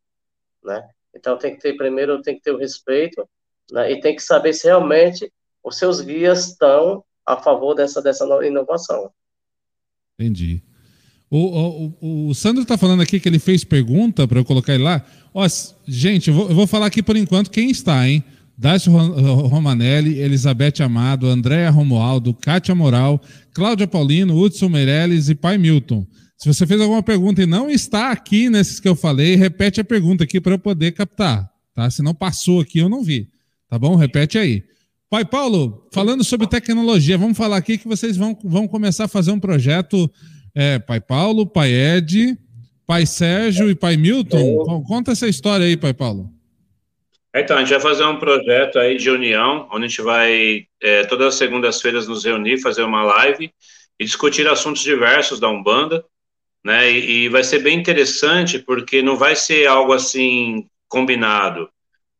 [0.63, 0.87] né?
[1.15, 3.27] Então, tem que ter, primeiro, tem que ter o respeito,
[3.71, 3.91] né?
[3.91, 5.31] E tem que saber se realmente
[5.63, 9.11] os seus guias estão a favor dessa, dessa inovação.
[10.19, 10.61] Entendi.
[11.29, 14.83] O, o, o Sandro está falando aqui que ele fez pergunta para eu colocar ele
[14.83, 15.03] lá.
[15.33, 15.47] Ó,
[15.87, 18.21] gente, eu vou, eu vou, falar aqui por enquanto quem está, hein?
[18.57, 23.19] Dácio Romanelli, Elizabeth Amado, Andréa Romualdo, Kátia Moral,
[23.53, 26.05] Cláudia Paulino, Hudson Meirelles e Pai Milton.
[26.37, 29.83] Se você fez alguma pergunta e não está aqui nesses que eu falei, repete a
[29.85, 31.89] pergunta aqui para eu poder captar, tá?
[31.89, 33.29] Se não passou aqui, eu não vi.
[33.69, 33.95] Tá bom?
[33.95, 34.63] Repete aí.
[35.11, 39.31] Pai Paulo, falando sobre tecnologia, vamos falar aqui que vocês vão, vão começar a fazer
[39.31, 40.09] um projeto,
[40.55, 42.37] é, Pai Paulo, Pai Ed,
[42.87, 44.63] Pai Sérgio e Pai Milton.
[44.87, 46.29] Conta essa história aí, Pai Paulo.
[47.35, 51.03] Então, a gente vai fazer um projeto aí de união, onde a gente vai, é,
[51.03, 53.51] todas as segundas-feiras, nos reunir, fazer uma live
[53.99, 56.05] e discutir assuntos diversos da Umbanda,
[56.63, 56.89] né?
[56.89, 61.67] E, e vai ser bem interessante, porque não vai ser algo assim combinado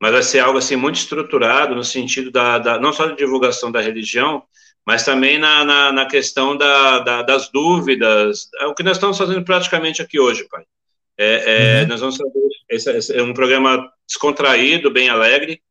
[0.02, 3.72] mas vai ser algo assim muito estruturado no sentido da, da não só da divulgação
[3.72, 4.44] da religião,
[4.84, 9.16] mas também na, na, na questão da, da, das dúvidas, é o que nós estamos
[9.16, 10.64] fazendo praticamente aqui hoje, pai.
[11.16, 11.44] É,
[11.78, 11.88] é, uhum.
[11.90, 15.62] Nós vamos fazer esse, esse, é um programa descontraído, bem alegre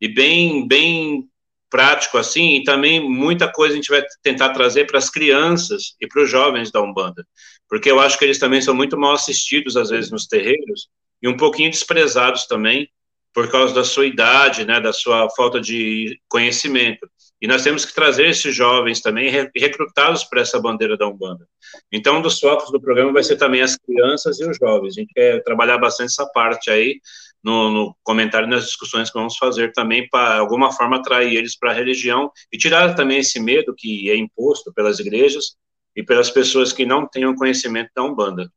[0.00, 1.28] e bem, bem
[1.70, 6.08] prático assim, e também muita coisa a gente vai tentar trazer para as crianças e
[6.08, 7.24] para os jovens da Umbanda,
[7.68, 10.88] porque eu acho que eles também são muito mal assistidos às vezes nos terreiros
[11.22, 12.88] e um pouquinho desprezados também,
[13.36, 17.06] por causa da sua idade, né, da sua falta de conhecimento.
[17.38, 21.46] E nós temos que trazer esses jovens também e recrutá-los para essa bandeira da Umbanda.
[21.92, 24.96] Então, um dos focos do programa vai ser também as crianças e os jovens.
[24.96, 26.98] A gente quer trabalhar bastante essa parte aí
[27.44, 31.58] no, no comentário e nas discussões que vamos fazer também para, alguma forma, atrair eles
[31.58, 35.56] para a religião e tirar também esse medo que é imposto pelas igrejas
[35.94, 38.50] e pelas pessoas que não tenham conhecimento da Umbanda.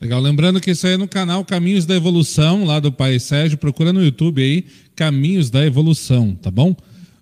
[0.00, 0.20] Legal.
[0.20, 3.56] Lembrando que isso aí é no canal Caminhos da Evolução, lá do Pai Sérgio.
[3.56, 6.74] Procura no YouTube aí, Caminhos da Evolução, tá bom?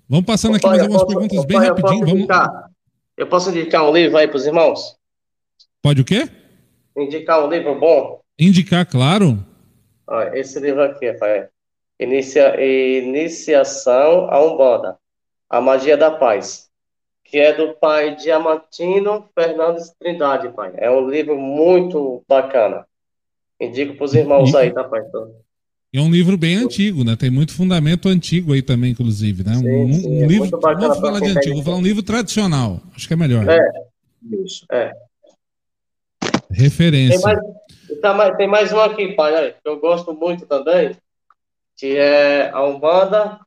[0.09, 2.01] Vamos passando aqui mais algumas posso, perguntas bem rapidinho.
[2.01, 2.71] Eu posso, indicar,
[3.17, 4.97] eu posso indicar um livro aí para os irmãos?
[5.81, 6.29] Pode o quê?
[6.97, 8.21] Indicar um livro bom?
[8.39, 9.45] Indicar, claro.
[10.07, 11.49] Olha, esse livro aqui, pai.
[11.99, 14.97] Inicia, Iniciação a Umbanda.
[15.49, 16.64] A Magia da Paz
[17.35, 20.73] que é do pai Diamantino Fernandes Trindade, pai.
[20.77, 22.87] É um livro muito bacana.
[23.61, 25.01] Indico para os irmãos e, aí, tá, pai?
[25.93, 27.17] É um livro bem antigo, né?
[27.17, 29.55] Tem muito fundamento antigo aí também, inclusive, né?
[29.57, 32.05] Sim, um, sim, um é livro, não vou falar de antigo, vou falar um livro
[32.05, 32.81] tradicional.
[32.95, 33.45] Acho que é melhor.
[33.49, 33.61] É,
[34.45, 34.93] isso, é.
[36.53, 37.19] Referência.
[37.19, 40.97] Tem mais, tá mais, tem mais um aqui, pai, que eu gosto muito também,
[41.77, 43.41] que é a Umbanda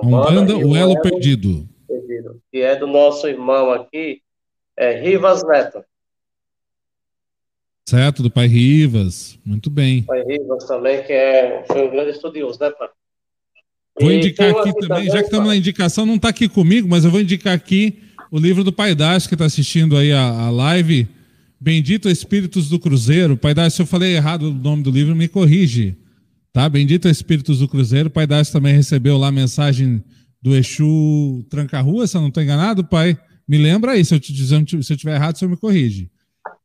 [0.00, 1.68] Umbanda, o Elo Perdido.
[1.86, 2.40] Perdido.
[2.50, 4.22] Que é do nosso irmão aqui,
[4.76, 5.84] é Rivas Neto.
[7.86, 9.38] Certo, do pai Rivas.
[9.44, 10.02] Muito bem.
[10.04, 12.88] Pai Rivas também, que é, foi um grande estudioso, né, pai?
[14.00, 16.88] Vou e indicar aqui, aqui, também, já que estamos na indicação, não está aqui comigo,
[16.88, 17.98] mas eu vou indicar aqui
[18.30, 21.06] o livro do Pai Dácio, que está assistindo aí a, a live.
[21.60, 23.36] Bendito Espíritos do Cruzeiro.
[23.36, 25.94] Pai Dácio, se eu falei errado o nome do livro, me corrige.
[26.52, 26.68] Tá?
[26.68, 28.08] Bendito Espíritos do Cruzeiro.
[28.08, 30.04] O Pai Dácio também recebeu lá a mensagem
[30.40, 33.16] do Exu Tranca-Rua, se eu não estou enganado, pai.
[33.48, 36.10] Me lembra aí, se eu te dizer, se eu estiver errado, você me corrige.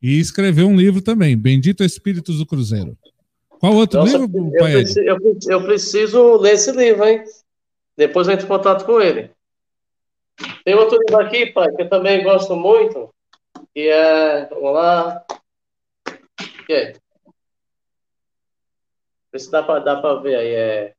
[0.02, 2.96] E escreveu um livro também, Bendito Espíritos do Cruzeiro.
[3.60, 4.72] Qual outro Nossa, livro, eu pai?
[4.72, 7.22] Preciso, eu, eu, preciso ler esse livro, hein?
[7.96, 9.30] Depois eu entro em contato com ele.
[10.64, 13.12] Tem outro livro aqui, pai, que eu também gosto muito,
[13.74, 15.24] que é, vamos lá,
[16.66, 16.92] que é
[19.32, 20.54] Vê se dá para dá pra ver aí.
[20.54, 20.94] É,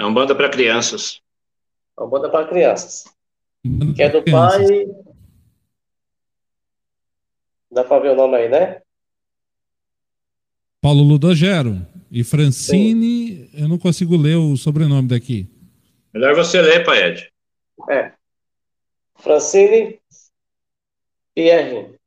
[0.00, 1.20] é uma banda para crianças.
[1.98, 3.04] É uma banda para crianças.
[3.94, 4.86] Que é do pai.
[7.70, 8.80] Dá para ver o nome aí, né?
[10.80, 11.86] Paulo Ludogero.
[12.10, 13.62] E Francine, Sim.
[13.62, 15.48] eu não consigo ler o sobrenome daqui.
[16.12, 17.30] Melhor você ler, pai Ed.
[17.88, 18.12] É.
[19.16, 20.00] Francine
[21.34, 21.99] Pierre.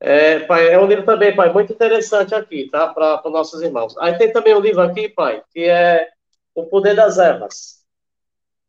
[0.00, 2.88] É, pai, é um livro também, pai, muito interessante aqui, tá?
[2.88, 3.96] Para os nossos irmãos.
[3.98, 6.08] Aí tem também um livro aqui, pai, que é
[6.54, 7.84] O Poder das Ervas.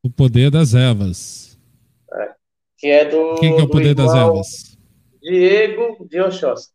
[0.03, 1.59] O Poder das Ervas.
[2.11, 2.31] É,
[2.77, 3.35] que é do.
[3.35, 4.77] Quem que é o Poder das Ervas?
[5.21, 6.69] Diego de Oxóssi.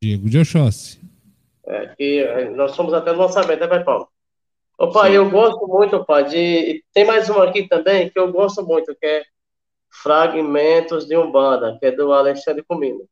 [0.00, 1.00] Diego de Oxóssi.
[1.66, 2.24] É, que
[2.56, 4.08] nós somos até no lançamento, né, Pai Paulo?
[4.78, 5.16] Ô, pai, Sim.
[5.16, 6.82] eu gosto muito, pai, de.
[6.94, 9.24] Tem mais um aqui também que eu gosto muito, que é
[9.90, 13.08] Fragmentos de Umbanda, que é do Alexandre Comino.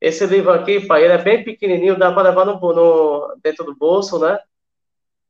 [0.00, 3.74] Esse livro aqui, pai, ele é bem pequenininho, dá para levar no, no, dentro do
[3.74, 4.38] bolso, né?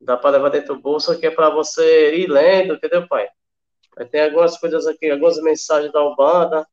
[0.00, 3.28] Dá para levar dentro do bolso, que é para você ir lendo, entendeu, pai?
[4.10, 6.66] Tem algumas coisas aqui, algumas mensagens da Umbanda.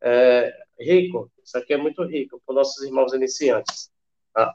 [0.00, 3.90] É, rico, isso aqui é muito rico para os nossos irmãos iniciantes.
[4.34, 4.52] Tá?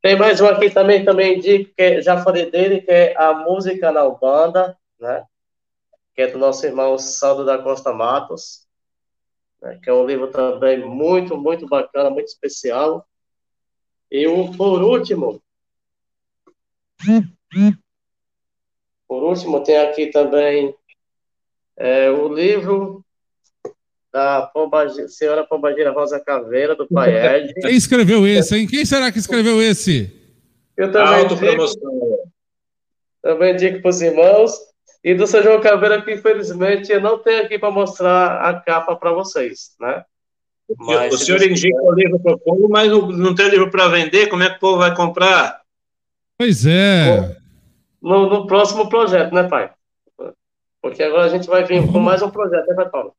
[0.00, 3.90] Tem mais um aqui também, também indico, que já falei dele, que é a música
[3.90, 5.24] na Umbanda, né?
[6.18, 8.66] Que é do nosso irmão Saldo da Costa Matos,
[9.62, 9.78] né?
[9.80, 13.06] que é um livro também muito, muito bacana, muito especial.
[14.10, 15.40] E o, por último,
[19.06, 20.74] por último, tem aqui também
[21.76, 23.04] é, o livro
[24.12, 27.54] da Pombagira, senhora Pombagira Rosa Caveira, do Pai Ed.
[27.60, 28.66] Quem escreveu esse, hein?
[28.66, 30.12] Quem será que escreveu esse?
[30.76, 31.64] Eu também digo,
[33.22, 34.68] também digo para os irmãos.
[35.02, 38.96] E do São João Caveira, que infelizmente eu não tenho aqui para mostrar a capa
[38.96, 40.04] para vocês, né?
[40.76, 44.28] Mas, o senhor indica o livro para o povo, mas não tem livro para vender,
[44.28, 45.62] como é que o povo vai comprar?
[46.36, 47.36] Pois é.
[48.02, 49.70] No, no próximo projeto, né, pai?
[50.82, 53.14] Porque agora a gente vai vir com mais um projeto, né, Paulo?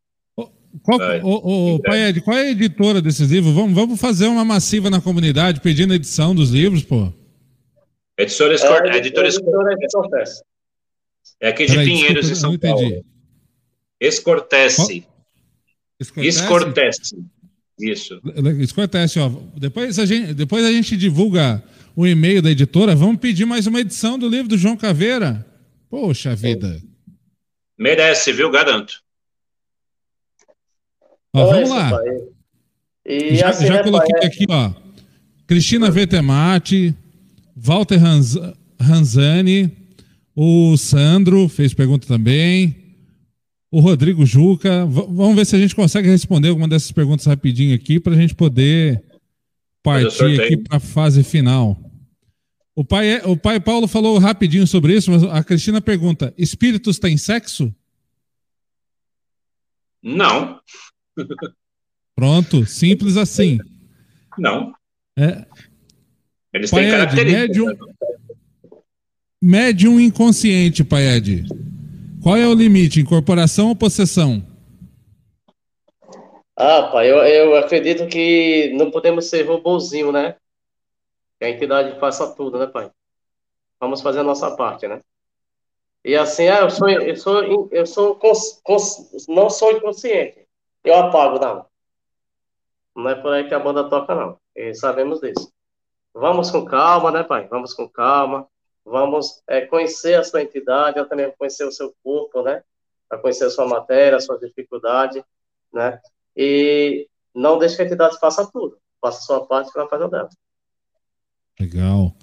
[0.83, 3.53] Qual, o, o, pai Ed, qual é a editora desses livros?
[3.53, 7.11] Vamos, vamos fazer uma massiva na comunidade pedindo a edição dos livros, pô.
[8.17, 10.43] Editora Escort, é, editora Escortece.
[11.41, 13.05] É aqui de Peraí, Pinheiros, desculpa, em São Paulo.
[13.99, 15.05] Escortece.
[16.17, 17.15] Escortece.
[17.79, 18.21] Isso.
[18.59, 19.29] Escortece, ó.
[19.55, 21.63] Depois a gente, depois a gente divulga
[21.95, 22.95] o e-mail da editora.
[22.95, 25.45] Vamos pedir mais uma edição do livro do João Caveira.
[25.89, 26.81] Poxa vida.
[27.77, 28.51] Merece, viu?
[28.51, 29.01] Garanto.
[31.33, 31.91] Ó, vamos lá.
[33.05, 34.71] E já, já coloquei aqui, ó.
[35.47, 36.93] Cristina Vetemati,
[37.55, 38.35] Walter Ranz,
[38.79, 39.71] Ranzani,
[40.41, 42.73] o Sandro fez pergunta também.
[43.69, 44.85] O Rodrigo Juca.
[44.85, 48.15] V vamos ver se a gente consegue responder alguma dessas perguntas rapidinho aqui para a
[48.15, 49.03] gente poder
[49.83, 51.77] partir aqui para a fase final.
[52.73, 56.97] O pai, é, o pai Paulo falou rapidinho sobre isso, mas a Cristina pergunta: espíritos
[56.99, 57.75] têm sexo?
[60.01, 60.57] Não.
[62.15, 63.59] Pronto, simples assim.
[64.37, 64.73] Não.
[65.17, 65.45] É.
[66.53, 67.41] Eles têm características.
[67.41, 67.75] Médium,
[69.41, 71.45] médium inconsciente, Paed.
[72.21, 72.99] Qual é o limite?
[72.99, 74.43] Incorporação ou possessão?
[76.55, 80.35] Ah, pai, eu, eu acredito que não podemos ser robozinho, né?
[81.39, 82.91] Que a entidade faça tudo, né, pai?
[83.79, 84.99] Vamos fazer a nossa parte, né?
[86.03, 90.49] E assim, ah, eu sou, eu sou, eu sou cons, cons, não sou inconsciente
[90.83, 91.65] eu apago, não.
[92.95, 94.39] Não é por aí que a banda toca, não.
[94.55, 95.51] E sabemos disso.
[96.13, 97.47] Vamos com calma, né, pai?
[97.47, 98.48] Vamos com calma.
[98.89, 102.63] Vamos é, conhecer a sua entidade, também conhecer o seu corpo, né?
[103.07, 105.23] Para conhecer a sua matéria, a sua dificuldade,
[105.71, 105.99] né?
[106.35, 108.77] E não deixe que a entidade faça tudo.
[108.99, 110.29] Faça a sua parte que ela faz a dela.
[111.59, 112.15] Legal.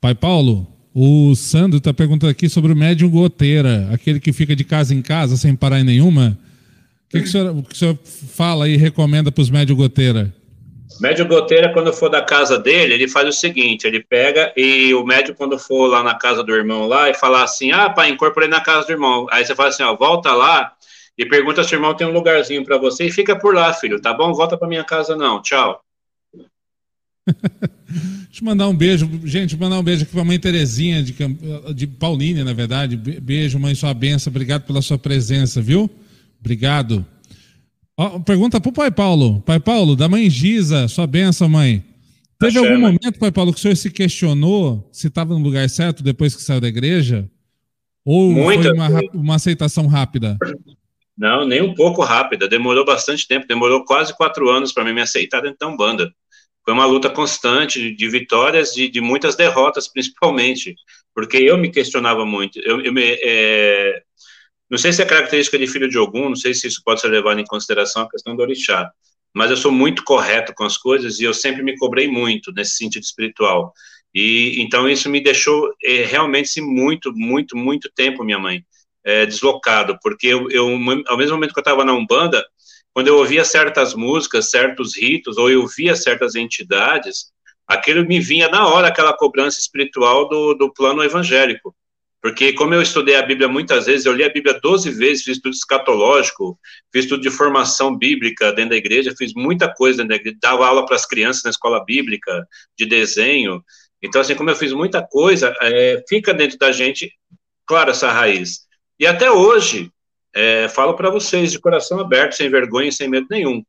[0.00, 4.64] Pai Paulo, o Sandro está perguntando aqui sobre o médium goteira, aquele que fica de
[4.64, 6.38] casa em casa sem parar em nenhuma.
[7.06, 9.76] O que, que, o senhor, o que o senhor fala e recomenda para os médio
[9.76, 10.34] goteira?
[11.00, 15.04] Médio goteira, quando for da casa dele, ele faz o seguinte: ele pega e o
[15.04, 18.48] médio, quando for lá na casa do irmão lá, e falar assim: ah, pai, incorporei
[18.48, 19.26] na casa do irmão.
[19.30, 20.72] Aí você fala assim: ó, volta lá
[21.16, 24.00] e pergunta se o irmão tem um lugarzinho para você e fica por lá, filho,
[24.00, 24.32] tá bom?
[24.32, 25.42] Volta para minha casa, não.
[25.42, 25.80] Tchau.
[28.28, 31.14] Deixa eu mandar um beijo, gente, mandar um beijo aqui para a mãe Terezinha, de,
[31.74, 32.96] de Paulínia, na verdade.
[32.96, 35.90] Beijo, mãe, sua benção, obrigado pela sua presença, viu?
[36.38, 37.04] Obrigado.
[38.24, 39.42] Pergunta para o Pai Paulo.
[39.42, 41.84] Pai Paulo, da mãe Giza, sua benção, mãe.
[42.38, 46.04] Teve algum momento, Pai Paulo, que o senhor se questionou se estava no lugar certo
[46.04, 47.28] depois que saiu da igreja?
[48.04, 48.62] Ou Muito.
[48.62, 50.38] foi uma, uma aceitação rápida?
[51.16, 52.46] Não, nem um pouco rápida.
[52.46, 53.48] Demorou bastante tempo.
[53.48, 56.08] Demorou quase quatro anos para me aceitar dentro da Umbanda.
[56.64, 60.76] Foi uma luta constante de, de vitórias e de, de, muitas derrotas, principalmente.
[61.12, 62.60] Porque eu me questionava muito.
[62.60, 64.02] Eu, eu me, é,
[64.70, 67.08] não sei se é característica de filho de algum, não sei se isso pode ser
[67.08, 68.90] levado em consideração a questão do orixá,
[69.32, 72.76] mas eu sou muito correto com as coisas e eu sempre me cobrei muito nesse
[72.76, 73.72] sentido espiritual.
[74.14, 78.64] E então isso me deixou é, realmente sim, muito, muito, muito tempo, minha mãe,
[79.04, 80.66] é, deslocado, porque eu, eu,
[81.06, 82.44] ao mesmo momento que eu estava na Umbanda,
[82.92, 87.30] quando eu ouvia certas músicas, certos ritos, ou eu via certas entidades,
[87.66, 91.74] aquilo me vinha na hora, aquela cobrança espiritual do, do plano evangélico.
[92.20, 95.36] Porque, como eu estudei a Bíblia muitas vezes, eu li a Bíblia 12 vezes, fiz
[95.36, 96.58] estudo escatológico,
[96.92, 100.66] fiz estudo de formação bíblica dentro da igreja, fiz muita coisa dentro da igreja, dava
[100.66, 102.46] aula para as crianças na escola bíblica,
[102.76, 103.62] de desenho.
[104.02, 107.12] Então, assim, como eu fiz muita coisa, é, fica dentro da gente,
[107.64, 108.66] claro, essa raiz.
[108.98, 109.92] E até hoje,
[110.34, 113.62] é, falo para vocês de coração aberto, sem vergonha, sem medo nenhum.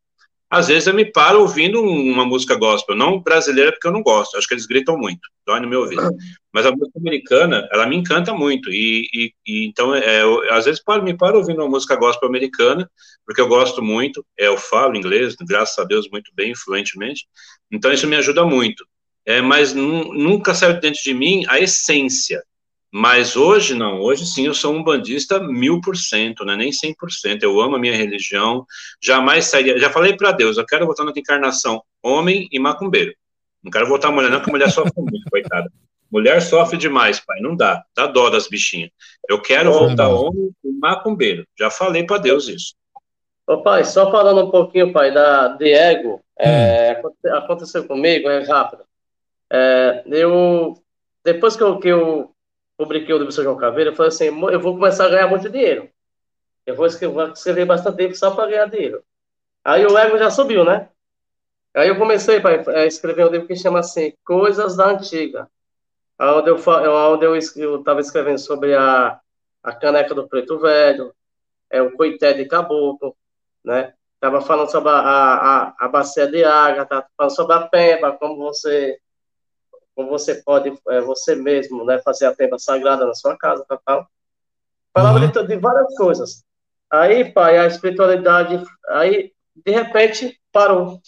[0.49, 4.35] Às vezes eu me paro ouvindo uma música gospel, não brasileira porque eu não gosto,
[4.35, 6.09] acho que eles gritam muito, dói no meu ouvido.
[6.51, 10.65] Mas a música americana, ela me encanta muito, e, e, e então, é, eu, às
[10.65, 12.89] vezes paro, me paro ouvindo uma música gospel americana,
[13.25, 17.27] porque eu gosto muito, é, eu falo inglês, graças a Deus, muito bem, fluentemente,
[17.71, 18.83] então isso me ajuda muito.
[19.25, 22.41] É, mas nunca saiu dentro de mim a essência,
[22.91, 26.55] mas hoje não, hoje sim eu sou um bandista mil por cento, né?
[26.55, 27.43] nem cem por cento.
[27.43, 28.65] Eu amo a minha religião,
[29.01, 29.77] jamais sairia.
[29.77, 33.13] Já falei para Deus, eu quero voltar na encarnação homem e macumbeiro.
[33.63, 35.71] Não quero voltar mulher, não, porque mulher sofre muito, coitada.
[36.11, 38.89] Mulher sofre demais, pai, não dá, dá dó das bichinhas.
[39.29, 41.45] Eu quero voltar homem e macumbeiro.
[41.57, 42.73] Já falei para Deus isso.
[43.45, 47.35] Ô, pai, só falando um pouquinho, pai, da Diego, é, hum.
[47.35, 48.83] aconteceu comigo, é rápido.
[49.51, 50.73] É, eu,
[51.23, 52.31] depois que eu, que eu
[52.79, 55.49] publiquei o livro São João Caveira, eu falei assim, eu vou começar a ganhar muito
[55.49, 55.89] dinheiro.
[56.65, 59.03] Eu vou escrever, escrever bastante tempo só para ganhar dinheiro.
[59.65, 60.87] Aí o ego já subiu, né?
[61.75, 65.49] Aí eu comecei a escrever um livro que chama assim, Coisas da Antiga.
[66.17, 69.19] Onde eu estava escrevendo sobre a,
[69.61, 71.13] a caneca do preto velho,
[71.69, 73.13] é o coité de caboclo,
[73.63, 73.93] né?
[74.15, 78.37] Estava falando sobre a, a, a, bacia de água, estava falando sobre a pemba, como
[78.37, 78.97] você
[79.99, 83.81] como você pode, é, você mesmo, né, fazer a pemba sagrada na sua casa, tal,
[83.85, 84.07] tal.
[84.93, 85.29] Falava uhum.
[85.29, 86.45] de, de, várias coisas.
[86.89, 91.01] Aí, pai, a espiritualidade, aí, de repente, parou.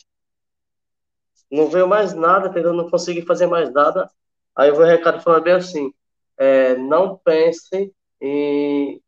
[1.50, 2.74] Não veio mais nada, entendeu?
[2.74, 4.12] Não consegui fazer mais nada.
[4.54, 5.94] Aí o recado falou bem assim,
[6.38, 9.02] é, não pense em...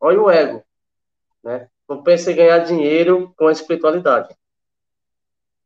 [0.00, 0.64] Olha o ego,
[1.44, 1.68] né?
[1.86, 4.34] Não pense em ganhar dinheiro com a espiritualidade.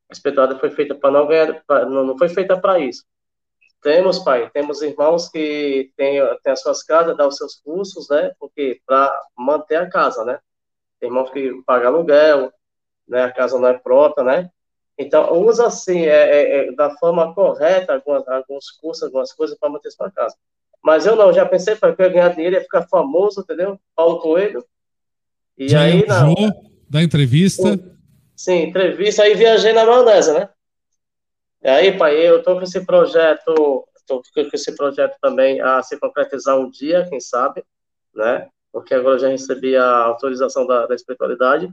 [0.09, 3.05] A espiritualidade foi feita para não ganhar, pra, não, não foi feita para isso.
[3.83, 8.33] Temos, pai, temos irmãos que têm, têm as suas casas, dão os seus cursos, né?
[8.39, 10.39] Porque para manter a casa, né?
[10.99, 12.53] Tem irmãos que pagam aluguel,
[13.09, 13.25] né?
[13.25, 14.51] A casa não é própria, né?
[14.99, 19.71] Então, usa assim, é, é, é da forma correta, algumas, alguns cursos, algumas coisas para
[19.71, 20.37] manter sua casa.
[20.83, 23.81] Mas eu não, já pensei, pai, que eu ia ganhar dinheiro, ia ficar famoso, entendeu?
[23.97, 24.63] Paulo Coelho.
[25.57, 26.35] E já aí, não.
[26.89, 27.79] Da entrevista.
[28.37, 30.49] Sim, entrevista, aí viajei na maionese, né?
[31.63, 35.99] E aí, pai, eu tô com esse projeto, tô com esse projeto também a se
[35.99, 37.63] concretizar um dia, quem sabe,
[38.15, 38.49] né?
[38.73, 41.71] Porque agora já recebi a autorização da, da espiritualidade.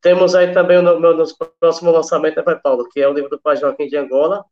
[0.00, 3.28] Temos aí também o meu nos próximo lançamento, né, Pai Paulo, que é o livro
[3.28, 4.44] do Pai Joaquim de Angola,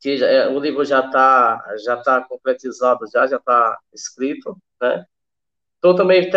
[0.00, 5.06] que já, é, o livro já está já tá concretizado, já já está escrito, né?
[5.76, 6.30] Estou também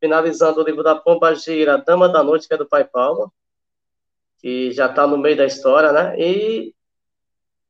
[0.00, 3.32] finalizando o livro da Pomba Gira, Dama da Noite, que é do Pai Paulo,
[4.42, 6.18] que já está no meio da história, né?
[6.18, 6.74] E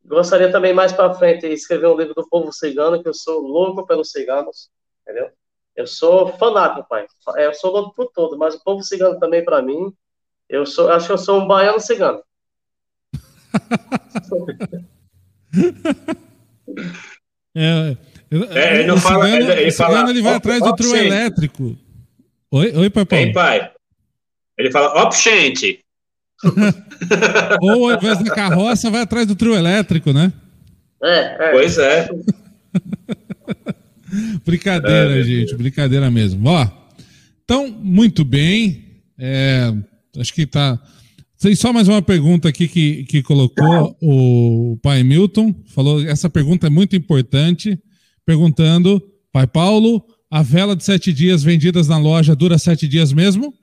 [0.05, 3.43] gostaria também mais para frente de escrever um livro do povo cigano, que eu sou
[3.43, 4.71] louco pelos ciganos,
[5.03, 5.31] entendeu?
[5.77, 7.07] Eu sou fanático, pai.
[7.37, 9.93] É, eu sou louco por todo, mas o povo cigano também para mim,
[10.49, 12.23] eu sou, acho que eu sou um baiano cigano.
[17.55, 17.97] é,
[18.51, 21.77] é, ele não fala, cigano, ele, ele, fala, ele vai atrás do trio elétrico.
[22.51, 23.25] Oi, oi, papai.
[23.25, 23.73] Ei, pai.
[24.59, 25.82] Ele fala, op, gente.
[27.61, 30.33] Ou ao invés da carroça, vai atrás do trio elétrico, né?
[31.03, 31.51] É, é.
[31.53, 32.09] Pois é.
[34.45, 36.49] brincadeira, é, gente, brincadeira mesmo.
[36.49, 36.67] Ó,
[37.45, 38.85] então, muito bem.
[39.19, 39.73] É,
[40.19, 40.79] acho que tá.
[41.41, 45.55] Tem só mais uma pergunta aqui que, que colocou o pai Milton.
[45.75, 47.79] Falou: essa pergunta é muito importante.
[48.25, 49.03] Perguntando,
[49.33, 53.53] pai Paulo, a vela de sete dias vendidas na loja dura sete dias mesmo?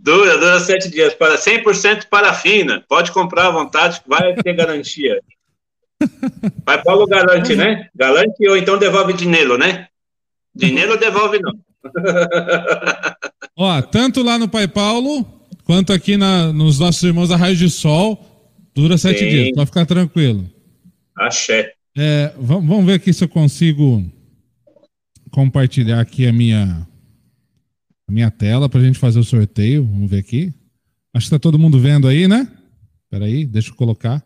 [0.00, 1.14] Dura, dura sete dias.
[1.14, 2.84] Para 100% parafina.
[2.88, 5.20] Pode comprar à vontade, vai ter garantia.
[6.64, 7.88] Pai Paulo garante, né?
[7.94, 9.86] Garante ou então devolve dinheiro, né?
[10.54, 11.52] Dinheiro devolve não.
[13.56, 15.24] Ó, tanto lá no Pai Paulo
[15.64, 18.18] quanto aqui na, nos nossos irmãos da Raio de Sol,
[18.74, 19.28] dura sete Sim.
[19.28, 20.44] dias, pode ficar tranquilo.
[21.16, 21.72] Axé.
[21.96, 24.04] É, vamos ver aqui se eu consigo
[25.30, 26.86] compartilhar aqui a minha
[28.08, 29.84] a minha tela para a gente fazer o sorteio.
[29.84, 30.52] Vamos ver aqui.
[31.12, 32.48] Acho que está todo mundo vendo aí, né?
[33.04, 34.24] Espera aí, deixa eu colocar.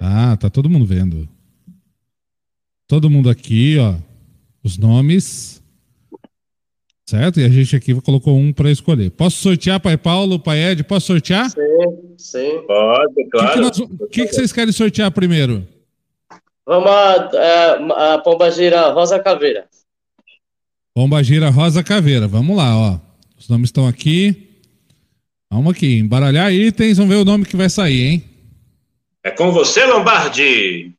[0.00, 1.28] Ah, tá todo mundo vendo.
[2.86, 3.96] Todo mundo aqui, ó.
[4.62, 5.62] Os nomes.
[7.04, 7.40] Certo?
[7.40, 9.10] E a gente aqui colocou um para escolher.
[9.10, 10.84] Posso sortear, Pai Paulo, Pai Ed?
[10.84, 11.50] Posso sortear?
[11.50, 12.16] Sim.
[12.16, 12.64] sim.
[12.66, 13.66] Pode, claro.
[13.66, 15.66] O que, que, que, que, vocês querem sortear primeiro?
[16.66, 19.67] Vamos a, a, a Pomba Gira Rosa Caveira.
[20.98, 22.26] Pomba Gira Rosa Caveira.
[22.26, 22.98] Vamos lá, ó.
[23.38, 24.48] Os nomes estão aqui.
[25.48, 28.24] Vamos aqui, embaralhar itens, vamos ver o nome que vai sair, hein?
[29.22, 30.90] É com você, Lombardi.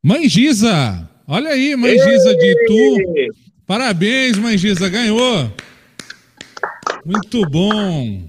[0.00, 1.10] Mãe Giza.
[1.26, 3.34] Olha aí, Mãe Giza de Tu.
[3.66, 5.52] Parabéns, Mãe Giza, ganhou.
[7.04, 8.22] Muito bom.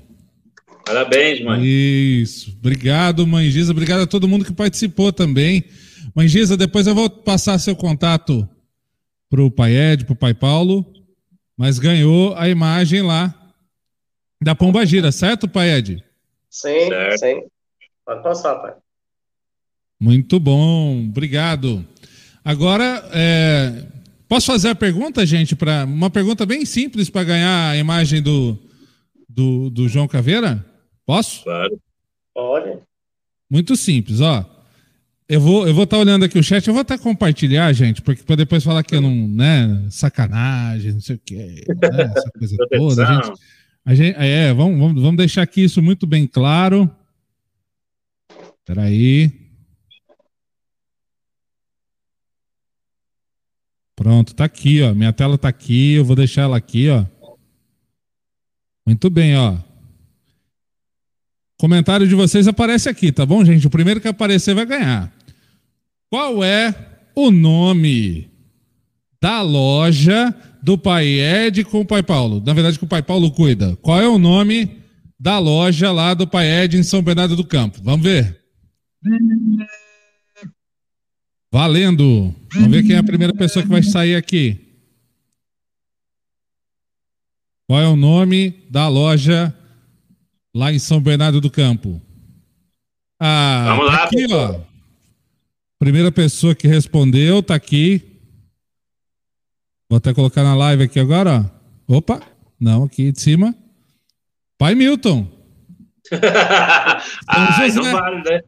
[0.84, 1.62] Parabéns, mãe.
[1.64, 2.58] Isso.
[2.60, 3.72] Obrigado, Mãe Giza.
[3.72, 5.64] Obrigado a todo mundo que participou também.
[6.16, 8.50] Mãe Giza, depois eu vou passar seu contato
[9.30, 10.92] para o pai Ed, para o pai Paulo,
[11.58, 13.34] mas ganhou a imagem lá
[14.42, 16.04] da Pomba Gira, certo, pai Ed?
[16.50, 17.20] Sim, certo.
[17.20, 17.44] sim.
[18.06, 18.74] Pode passar, pai.
[20.00, 21.86] Muito bom, obrigado.
[22.44, 23.86] Agora, é,
[24.28, 25.56] posso fazer a pergunta, gente?
[25.56, 28.58] Pra, uma pergunta bem simples para ganhar a imagem do,
[29.30, 30.64] do, do João Caveira?
[31.06, 31.44] Posso?
[31.44, 31.80] Claro.
[32.34, 32.80] Pode.
[33.50, 34.46] Muito simples, ó.
[35.28, 38.02] Eu vou eu vou estar tá olhando aqui o chat, eu vou até compartilhar, gente,
[38.02, 42.32] porque para depois falar que eu não, né, sacanagem, não sei o quê, né, essa
[42.38, 43.08] coisa toda.
[43.08, 43.40] A gente,
[43.86, 46.90] a gente, é, vamos, vamos, vamos deixar aqui isso muito bem claro.
[48.60, 49.32] Espera aí.
[53.96, 54.94] Pronto, tá aqui, ó.
[54.94, 57.06] Minha tela tá aqui, eu vou deixar ela aqui, ó.
[58.86, 59.58] Muito bem, ó.
[61.58, 63.66] Comentário de vocês aparece aqui, tá bom, gente?
[63.66, 65.14] O primeiro que aparecer vai ganhar.
[66.10, 66.74] Qual é
[67.16, 68.30] o nome
[69.22, 72.42] da loja do Pai Ed com o Pai Paulo?
[72.46, 73.76] Na verdade, que o Pai Paulo cuida.
[73.78, 74.78] Qual é o nome
[75.20, 77.80] da loja lá do Pai Ed em São Bernardo do Campo?
[77.82, 78.40] Vamos ver.
[81.52, 82.36] Valendo.
[82.54, 84.60] Vamos ver quem é a primeira pessoa que vai sair aqui.
[87.68, 89.56] Qual é o nome da loja
[90.54, 92.02] lá em São Bernardo do Campo?
[93.20, 94.60] Ah, Vamos lá, tá aqui, ó.
[95.80, 98.02] Primeira pessoa que respondeu tá aqui.
[99.90, 101.50] Vou até colocar na live aqui agora,
[101.88, 101.98] ó.
[101.98, 102.22] Opa,
[102.60, 103.56] não, aqui de cima.
[104.58, 105.28] Pai Milton.
[107.28, 108.42] ah, não vale, né?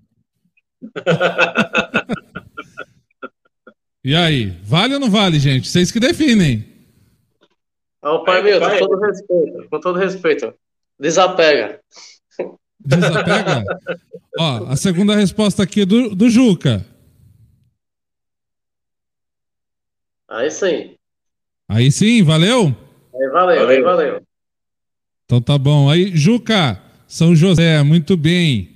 [4.04, 5.68] e aí, vale ou não vale, gente?
[5.68, 6.66] Vocês que definem.
[8.02, 10.54] Ó, pai Milton, com todo respeito, com todo respeito.
[11.00, 11.80] Desapega.
[12.80, 13.64] Desapega?
[14.38, 16.86] Ó, a segunda resposta aqui é do, do Juca.
[20.28, 20.96] Aí sim.
[21.68, 22.76] Aí sim, valeu?
[23.14, 23.70] Aí valeu, valeu.
[23.70, 24.24] Aí valeu.
[25.26, 25.90] Então tá bom.
[25.90, 28.76] Aí, Juca, São José, muito bem.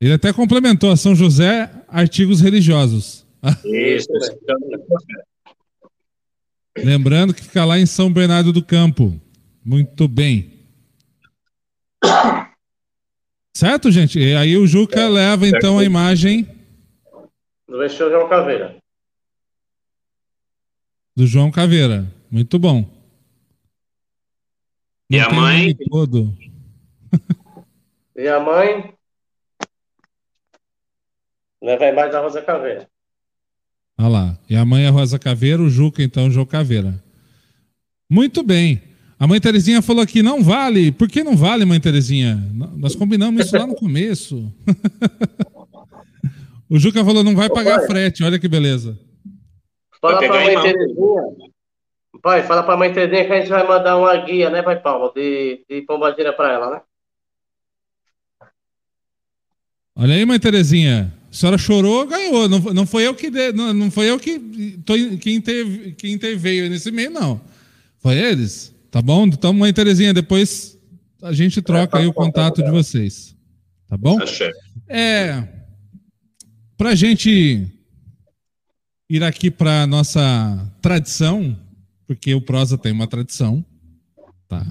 [0.00, 3.26] Ele até complementou a São José, artigos religiosos.
[3.64, 4.08] Isso.
[6.76, 9.20] Lembrando que fica lá em São Bernardo do Campo.
[9.68, 10.66] Muito bem.
[13.54, 14.18] Certo, gente?
[14.18, 16.48] E aí o Juca é, leva então a imagem
[17.68, 18.78] do Exu João Caveira.
[21.14, 22.10] Do João Caveira.
[22.30, 22.88] Muito bom.
[25.10, 25.76] Não e a mãe?
[25.90, 26.34] Todo.
[28.16, 28.94] e a mãe?
[31.60, 32.88] Leva a imagem da Rosa Caveira.
[33.98, 34.38] Olha lá.
[34.48, 37.04] E a mãe é Rosa Caveira, o Juca, então, João Caveira.
[38.08, 38.88] Muito bem.
[39.18, 40.92] A mãe Terezinha falou aqui, não vale.
[40.92, 42.40] Por que não vale, mãe Terezinha?
[42.76, 44.52] Nós combinamos isso lá no começo.
[46.70, 48.22] o Juca falou, não vai pagar frete.
[48.22, 48.96] Olha que beleza.
[50.00, 51.22] Fala pra mãe Terezinha.
[52.22, 55.12] Pai, fala pra mãe Terezinha que a gente vai mandar uma guia, né, pai Paulo,
[55.14, 56.80] de, de pombagira pra ela, né?
[59.96, 61.12] Olha aí, mãe Terezinha.
[61.28, 62.48] A senhora chorou, ganhou.
[62.48, 64.38] Não, não foi eu que de, não, não foi eu que,
[64.86, 67.40] tô, que, interve, que interveio nesse meio, não.
[67.98, 68.77] Foi eles.
[68.90, 69.26] Tá bom?
[69.26, 70.78] Então, mãe Terezinha, depois
[71.22, 73.36] a gente troca aí o contato de vocês.
[73.88, 74.18] Tá bom?
[74.88, 75.46] É.
[76.76, 77.66] Pra gente
[79.10, 81.58] ir aqui para nossa tradição,
[82.06, 83.64] porque o prosa tem uma tradição.
[84.46, 84.64] Tá.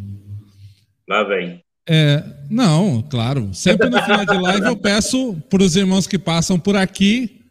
[1.07, 1.61] Lá vem.
[1.89, 3.53] É, não, claro.
[3.53, 7.41] Sempre no final de live eu peço para os irmãos que passam por aqui.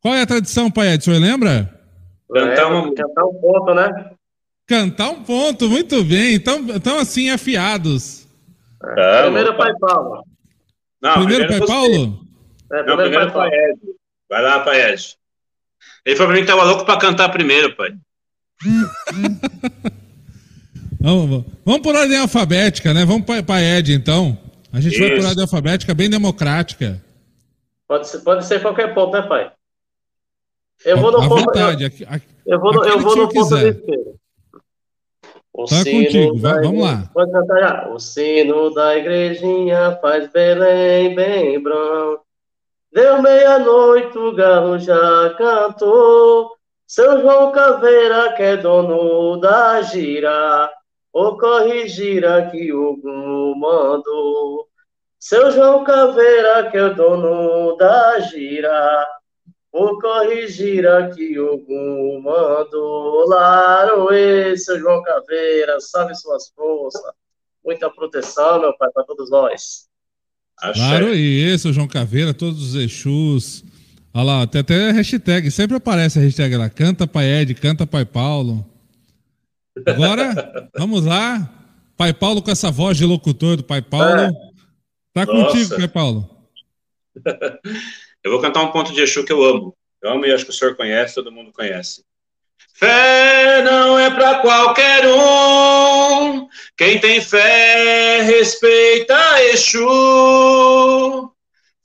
[0.00, 1.12] Qual é a tradição, Pai Edson?
[1.12, 1.74] lembra?
[2.32, 4.10] Cantar, cantar um ponto, né?
[4.68, 6.34] Cantar um ponto, muito bem.
[6.34, 8.28] Então, então assim, afiados.
[8.98, 10.22] É, primeiro Pai Paulo.
[11.00, 12.26] Não, primeiro, primeiro Pai Paulo?
[12.70, 13.80] É, primeiro, não, primeiro Pai, Pai Ed.
[14.28, 15.16] Vai lá, Pai Ed.
[16.04, 17.94] Ele falou pra mim que tava louco para cantar primeiro, pai.
[21.00, 23.04] Vamos, vamos por ordem alfabética, né?
[23.04, 24.36] Vamos para Ed, então.
[24.72, 25.00] A gente Isso.
[25.00, 27.00] vai por ordem alfabética, bem democrática.
[27.86, 29.52] Pode ser, pode ser qualquer ponto, né, pai?
[30.84, 31.44] Eu vou no ponto.
[31.44, 34.18] Vontade, eu, eu vou no, eu vou no ponto de esquerda.
[35.58, 37.10] O tá contigo, vai, vamos lá.
[37.12, 37.88] Pode cantar já.
[37.88, 42.24] O sino da igrejinha faz Belém bem branco.
[42.92, 46.52] Deu meia-noite, o galo já cantou.
[46.86, 50.70] Seu João Caveira, que é dono da gira,
[51.12, 54.68] ocorre gira que o mandou.
[55.18, 59.08] Seu João Caveira, que é dono da gira,
[59.72, 63.28] o corrigir aqui o mandou.
[63.28, 67.02] Laroê, seu João Caveira, salve suas forças.
[67.64, 69.88] Muita proteção, meu pai, para todos nós.
[70.74, 73.64] Claro, e esse, o João Caveira, todos os Exus.
[74.12, 78.04] Olha lá, tem até hashtag, sempre aparece a hashtag lá, canta Pai Ed, canta Pai
[78.04, 78.66] Paulo.
[79.86, 81.54] Agora, vamos lá.
[81.96, 84.20] Pai Paulo com essa voz de locutor do Pai Paulo.
[84.20, 84.30] É.
[85.12, 85.52] Tá Nossa.
[85.52, 86.28] contigo, Pai Paulo.
[88.22, 89.76] Eu vou cantar um ponto de Exu que eu amo.
[90.02, 92.04] Eu amo e acho que o senhor conhece, todo mundo conhece.
[92.74, 96.46] Fé não é para qualquer um.
[96.76, 101.32] Quem tem fé respeita Exu.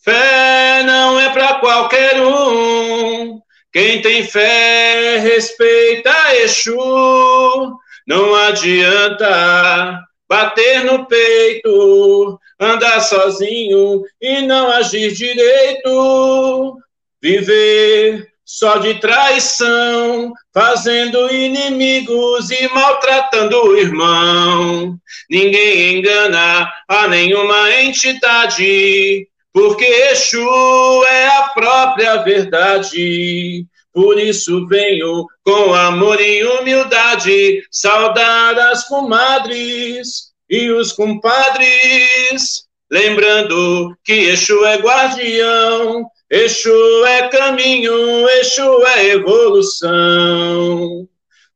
[0.04, 3.40] Fé não é para qualquer um.
[3.72, 7.78] Quem tem fé respeita Exu.
[8.06, 16.78] Não adianta bater no peito, andar sozinho e não agir direito,
[17.22, 24.98] viver só de traição, fazendo inimigos e maltratando o irmão.
[25.30, 33.66] Ninguém engana a nenhuma entidade, porque Exu é a própria verdade.
[33.94, 44.14] Por isso venho com amor e humildade saudar as comadres e os compadres, lembrando que
[44.14, 51.08] Exu é guardião, Exu é caminho, Exu é evolução.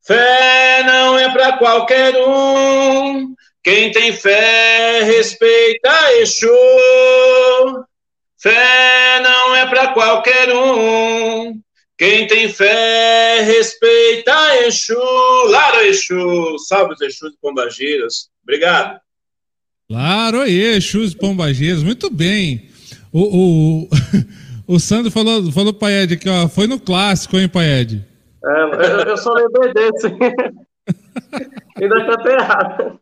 [0.01, 6.49] Fé não é para qualquer um, quem tem fé respeita Exu.
[8.41, 11.61] Fé não é para qualquer um,
[11.95, 14.95] quem tem fé, respeita Exu.
[15.49, 16.57] Claro, Exu.
[16.67, 18.35] Salve os Exus e Pombageiras.
[18.47, 19.01] Obrigado.
[19.89, 21.83] Claro, Exus e Pombageiras.
[21.83, 22.69] Muito bem.
[23.11, 23.89] O, o,
[24.75, 26.47] o Sandro falou, falou para Ed aqui, ó.
[26.47, 28.05] Foi no clássico, hein, Paed?
[28.45, 30.07] É, eu, eu só lembrei desse.
[31.75, 32.99] Ainda cantei errado.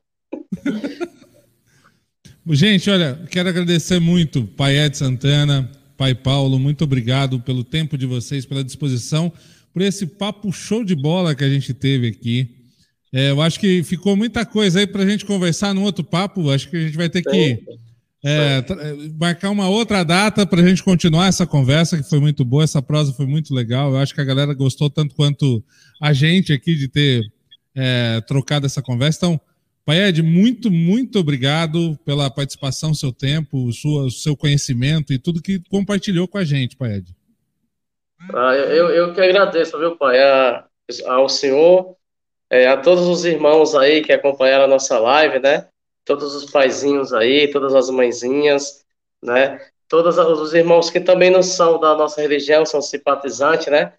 [2.50, 8.46] Gente, olha, quero agradecer muito, Paed Santana, Pai Paulo, muito obrigado pelo tempo de vocês,
[8.46, 9.32] pela disposição,
[9.74, 12.65] por esse papo show de bola que a gente teve aqui.
[13.18, 16.52] É, eu acho que ficou muita coisa aí para a gente conversar num outro papo.
[16.52, 17.64] Acho que a gente vai ter que
[18.22, 18.64] é, é,
[19.18, 22.66] marcar uma outra data para a gente continuar essa conversa, que foi muito boa.
[22.66, 23.92] Essa prosa foi muito legal.
[23.92, 25.64] Eu acho que a galera gostou tanto quanto
[26.02, 27.22] a gente aqui de ter
[27.74, 29.20] é, trocado essa conversa.
[29.20, 29.42] Então,
[29.86, 36.28] Paed, muito, muito obrigado pela participação, seu tempo, sua, seu conhecimento e tudo que compartilhou
[36.28, 37.16] com a gente, Paed.
[38.34, 40.66] Ah, eu, eu que agradeço, viu, pai, a,
[41.06, 41.96] ao senhor,
[42.50, 45.68] é, a todos os irmãos aí que acompanharam a nossa live, né?
[46.04, 48.86] Todos os paizinhos aí, todas as mãezinhas,
[49.22, 49.60] né?
[49.88, 53.94] Todos os irmãos que também não são da nossa religião, são simpatizantes, né?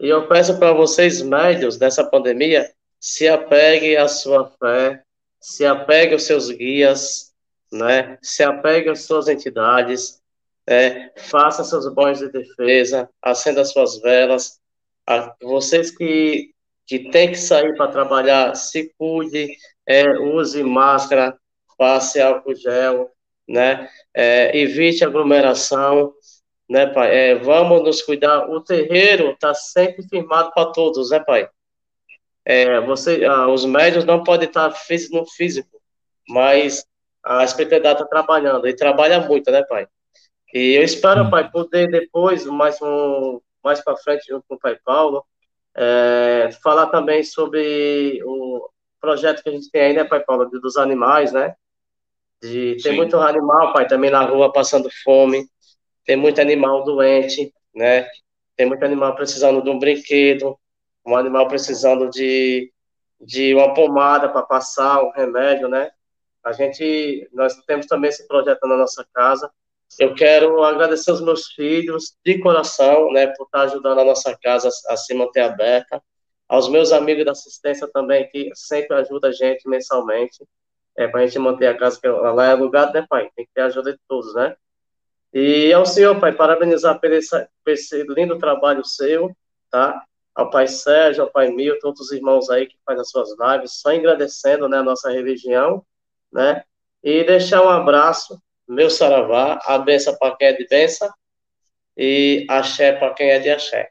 [0.00, 2.70] E eu peço para vocês, médios dessa pandemia,
[3.00, 5.02] se apeguem à sua fé,
[5.40, 7.32] se apegue aos seus guias,
[7.72, 8.18] né?
[8.22, 10.20] se apegue às suas entidades,
[10.66, 14.60] é, faça seus banhos de defesa, acenda suas velas.
[15.06, 16.52] A, vocês que,
[16.86, 19.56] que têm que sair para trabalhar, se cuide,
[19.86, 21.36] é, use máscara,
[21.76, 23.10] passe álcool gel,
[23.48, 23.88] né?
[24.14, 26.12] É, evite aglomeração,
[26.68, 27.14] né, pai?
[27.14, 28.48] É, vamos nos cuidar.
[28.48, 31.48] O terreiro está sempre firmado para todos, né, pai?
[32.46, 34.72] é, você, ah, os médios não podem estar
[35.10, 35.82] no físico,
[36.28, 36.86] mas
[37.24, 39.88] a especialidade está trabalhando, e trabalha muito, né, pai?
[40.54, 41.30] E eu espero, hum.
[41.30, 45.24] pai, poder depois, mais, um, mais para frente, junto com o pai Paulo,
[45.76, 48.68] é, falar também sobre o
[49.00, 51.54] projeto que a gente tem aí, né, pai Paulo, dos animais, né?
[52.40, 55.48] De, tem muito animal, pai, também na rua passando fome,
[56.04, 58.08] tem muito animal doente, né?
[58.56, 60.58] Tem muito animal precisando de um brinquedo,
[61.04, 62.72] um animal precisando de,
[63.20, 65.90] de uma pomada para passar, um remédio, né?
[66.42, 69.50] A gente, nós temos também esse projeto na nossa casa.
[69.98, 74.68] Eu quero agradecer aos meus filhos de coração, né, por estar ajudando a nossa casa
[74.88, 76.02] a se manter aberta.
[76.48, 80.44] Aos meus amigos da assistência também, que sempre ajudam a gente mensalmente,
[80.96, 83.28] é, para a gente manter a casa, que lá é alugado, né, pai?
[83.34, 84.54] Tem que ter a ajuda de todos, né?
[85.32, 89.34] E ao senhor, pai, parabenizar por esse, por esse lindo trabalho seu,
[89.70, 90.02] tá?
[90.36, 93.90] ao pai Sérgio, ao pai Milton, outros irmãos aí que fazem as suas lives, só
[93.90, 95.82] agradecendo, né, a nossa religião,
[96.30, 96.62] né,
[97.02, 98.38] e deixar um abraço,
[98.68, 101.12] meu saravá, a benção para quem é de benção,
[101.96, 103.90] e axé para quem é de axé.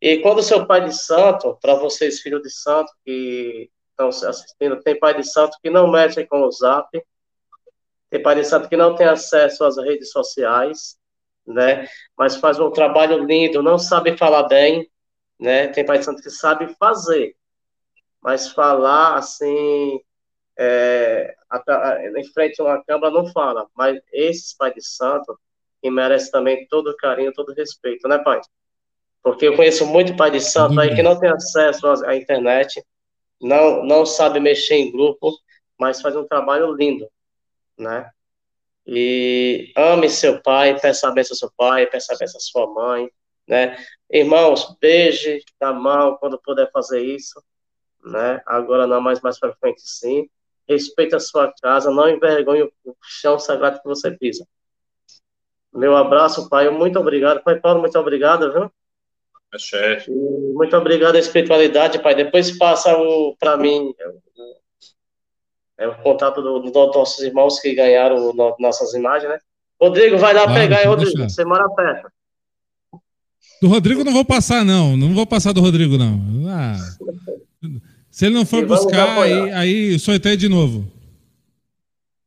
[0.00, 4.98] E quando seu pai de santo, para vocês, filhos de santo, que estão assistindo, tem
[4.98, 6.88] pai de santo que não mexe com o zap,
[8.08, 10.98] tem pai de santo que não tem acesso às redes sociais,
[11.46, 11.86] né?
[12.16, 14.90] Mas faz um trabalho lindo, não sabe falar bem,
[15.38, 15.68] né?
[15.68, 17.36] Tem pai de santo que sabe fazer,
[18.20, 20.00] mas falar assim,
[20.62, 21.34] é,
[22.18, 23.66] em frente a uma câmara não fala.
[23.74, 25.38] Mas esses pais de santo
[25.80, 28.42] que merecem também todo carinho, todo respeito, né, pai?
[29.22, 32.84] Porque eu conheço muito pai de santo aí que não tem acesso à internet,
[33.40, 35.32] não, não sabe mexer em grupo,
[35.78, 37.08] mas faz um trabalho lindo,
[37.78, 38.10] né?
[38.86, 42.66] E ame seu pai, peça a benção ao seu pai, peça a benção à sua
[42.66, 43.10] mãe,
[43.48, 43.78] né?
[44.10, 47.42] Irmãos, beije da mão quando puder fazer isso,
[48.04, 48.42] né?
[48.46, 50.28] Agora não, mais mais para frente sim.
[50.70, 54.46] Respeite a sua casa, não envergonhe o chão sagrado que você pisa.
[55.74, 56.70] Meu abraço, pai.
[56.70, 57.42] Muito obrigado.
[57.42, 58.70] Pai Paulo, muito obrigado, viu?
[59.52, 60.10] É chefe.
[60.10, 62.14] Muito obrigado à espiritualidade, pai.
[62.14, 63.92] Depois passa o para mim
[65.80, 69.38] é o contato dos do, do nossos irmãos que ganharam no, nossas imagens, né?
[69.80, 71.16] Rodrigo, vai lá pegar, aí, Rodrigo.
[71.16, 71.30] Deixar.
[71.30, 72.12] Você mora perto.
[73.62, 74.94] Do Rodrigo não vou passar, não.
[74.94, 76.20] Não vou passar do Rodrigo, não.
[76.48, 76.76] Ah,
[78.10, 80.90] se ele não for buscar, aí, aí sorteio de novo.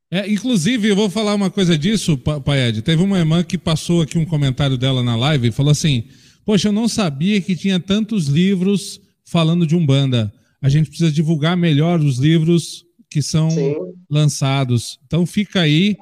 [0.09, 2.83] É, inclusive, eu vou falar uma coisa disso, Pai Ed.
[2.83, 6.03] Teve uma irmã que passou aqui um comentário dela na live e falou assim:
[6.45, 10.31] Poxa, eu não sabia que tinha tantos livros falando de Umbanda.
[10.61, 13.75] A gente precisa divulgar melhor os livros que são Sim.
[14.09, 14.99] lançados.
[15.05, 15.97] Então fica aí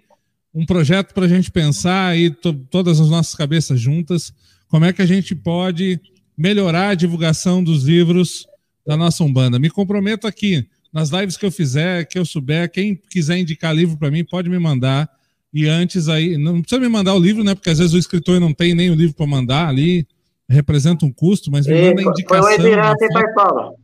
[0.53, 4.33] um projeto para a gente pensar aí to todas as nossas cabeças juntas,
[4.67, 5.99] como é que a gente pode
[6.37, 8.45] melhorar a divulgação dos livros
[8.85, 9.59] da nossa Umbanda.
[9.59, 13.97] Me comprometo aqui, nas lives que eu fizer, que eu souber, quem quiser indicar livro
[13.97, 15.09] para mim, pode me mandar.
[15.53, 17.53] E antes aí, não precisa me mandar o livro, né?
[17.53, 20.07] Porque às vezes o escritor não tem nem o livro para mandar ali,
[20.49, 22.43] representa um custo, mas me manda a indicação.
[22.43, 23.75] Foi direto, hein, Paulo?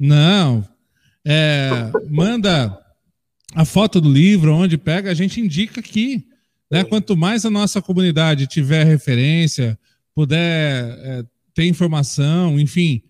[0.00, 0.66] Não.
[1.26, 2.78] É, manda
[3.54, 6.26] a foto do livro, onde pega, a gente indica aqui.
[6.70, 6.84] Né?
[6.84, 9.78] Quanto mais a nossa comunidade tiver referência,
[10.14, 11.24] puder é,
[11.54, 13.02] ter informação, enfim.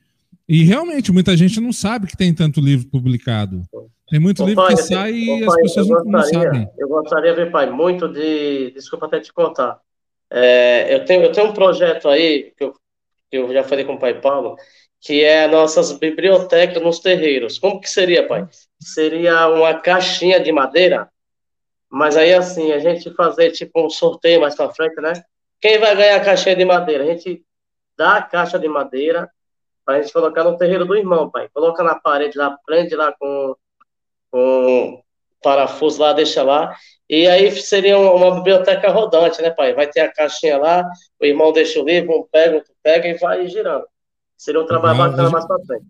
[0.49, 3.63] E realmente, muita gente não sabe que tem tanto livro publicado.
[4.09, 6.71] Tem muito livro pai, que sai e as pessoas gostaria, não sabem.
[6.79, 8.71] Eu gostaria, ver, pai, muito de.
[8.71, 9.79] Desculpa até te contar.
[10.31, 12.73] É, eu, tenho, eu tenho um projeto aí, que eu,
[13.31, 14.57] que eu já falei com o pai Paulo,
[15.01, 17.59] que é as nossas bibliotecas nos terreiros.
[17.59, 18.49] Como que seria, pai?
[18.81, 21.11] Seria uma caixinha de madeira,
[21.91, 25.13] mas aí assim, a gente fazer tipo um sorteio mais para frente, né?
[25.61, 27.05] Quem vai ganhar a caixinha de madeira?
[27.05, 27.43] A gente
[27.97, 29.29] dá a caixa de madeira
[29.89, 31.49] para a gente colocar no terreiro do irmão, pai.
[31.55, 33.57] Coloca na parede lá, prende lá com,
[34.31, 35.03] com
[35.43, 36.77] parafuso lá, deixa lá.
[37.09, 39.73] E aí seria uma biblioteca rodante, né, pai?
[39.73, 40.87] Vai ter a caixinha lá,
[41.19, 43.87] o irmão deixa o livro, um pega, outro pega e vai girando.
[44.37, 45.87] Seria um trabalho bacana mais pra frente.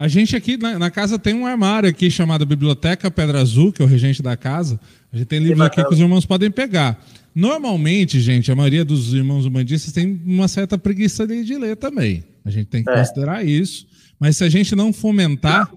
[0.00, 3.82] A gente aqui na, na, casa tem um armário aqui chamado Biblioteca Pedra Azul, que
[3.82, 4.80] é o regente da casa.
[5.12, 7.00] A gente tem livros aqui que os irmãos podem pegar.
[7.32, 12.31] Normalmente, gente, a maioria dos irmãos humanistas tem uma certa preguiça de ler também.
[12.44, 12.96] A gente tem que é.
[12.96, 13.86] considerar isso.
[14.18, 15.72] Mas se a gente não fomentar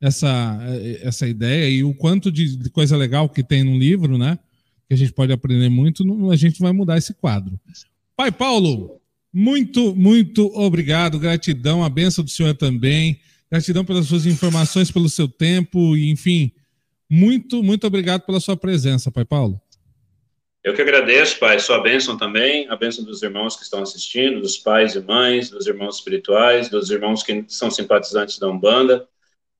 [0.00, 0.58] essa,
[1.02, 4.38] essa ideia e o quanto de, coisa legal que tem no livro, né?
[4.88, 7.58] Que a gente pode aprender muito, a gente vai mudar esse quadro.
[8.16, 9.00] Pai Paulo,
[9.32, 13.20] muito, muito obrigado, gratidão, a benção do senhor também,
[13.50, 16.50] gratidão pelas suas informações, pelo seu tempo, e, enfim,
[17.10, 19.60] muito, muito obrigado pela sua presença, Pai Paulo.
[20.62, 24.58] Eu que agradeço, Pai, sua bênção também, a bênção dos irmãos que estão assistindo, dos
[24.58, 29.08] pais e mães, dos irmãos espirituais, dos irmãos que são simpatizantes da Umbanda,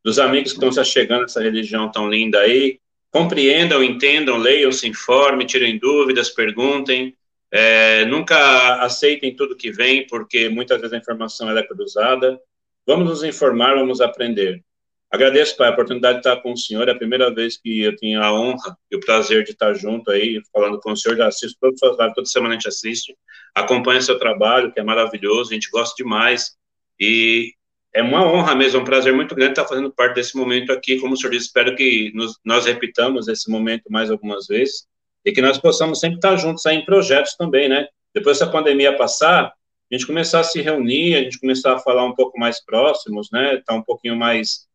[0.05, 2.81] dos amigos que estão se achegando a essa religião tão linda aí.
[3.11, 7.17] Compreendam, entendam, leiam, se informem, tirem dúvidas, perguntem,
[7.51, 12.39] é, nunca aceitem tudo que vem, porque muitas vezes a informação é cruzada.
[12.87, 14.63] Vamos nos informar, vamos aprender.
[15.11, 16.87] Agradeço, Pai, a oportunidade de estar com o senhor.
[16.87, 20.11] É a primeira vez que eu tenho a honra e o prazer de estar junto
[20.11, 21.17] aí, falando com o senhor.
[21.17, 23.17] Já assisto todas as suas lives, toda semana a gente assiste.
[23.55, 26.57] Acompanha seu trabalho, que é maravilhoso, a gente gosta demais.
[27.01, 27.55] E
[27.95, 31.01] é uma honra mesmo, é um prazer muito grande estar fazendo parte desse momento aqui.
[31.01, 34.87] Como o senhor disse, espero que nos, nós repitamos esse momento mais algumas vezes
[35.25, 37.89] e que nós possamos sempre estar juntos aí em projetos também, né?
[38.15, 42.05] Depois dessa pandemia passar, a gente começar a se reunir, a gente começar a falar
[42.05, 43.55] um pouco mais próximos, né?
[43.55, 44.69] Estar tá um pouquinho mais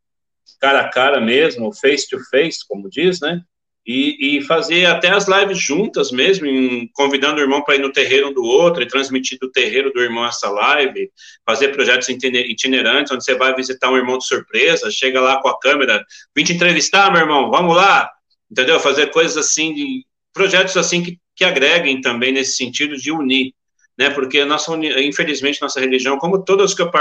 [0.64, 3.42] cara a cara mesmo, face to face, como diz, né?
[3.86, 7.92] e, e, fazer até as lives juntas mesmo, em, convidando o irmão para ir no
[7.92, 11.12] terreiro do outro e transmitir do terreiro do irmão essa live,
[11.46, 15.60] fazer projetos itinerantes, onde você vai visitar um irmão de surpresa, chega lá com a
[15.60, 16.04] câmera,
[16.34, 18.10] vim te entrevistar, meu irmão, vamos lá,
[18.50, 18.80] entendeu?
[18.80, 23.54] Fazer coisas assim, de, projetos assim que, que agreguem também nesse sentido de unir,
[23.98, 24.10] né?
[24.10, 26.92] Porque nossa, infelizmente, nossa religião, como todas que eu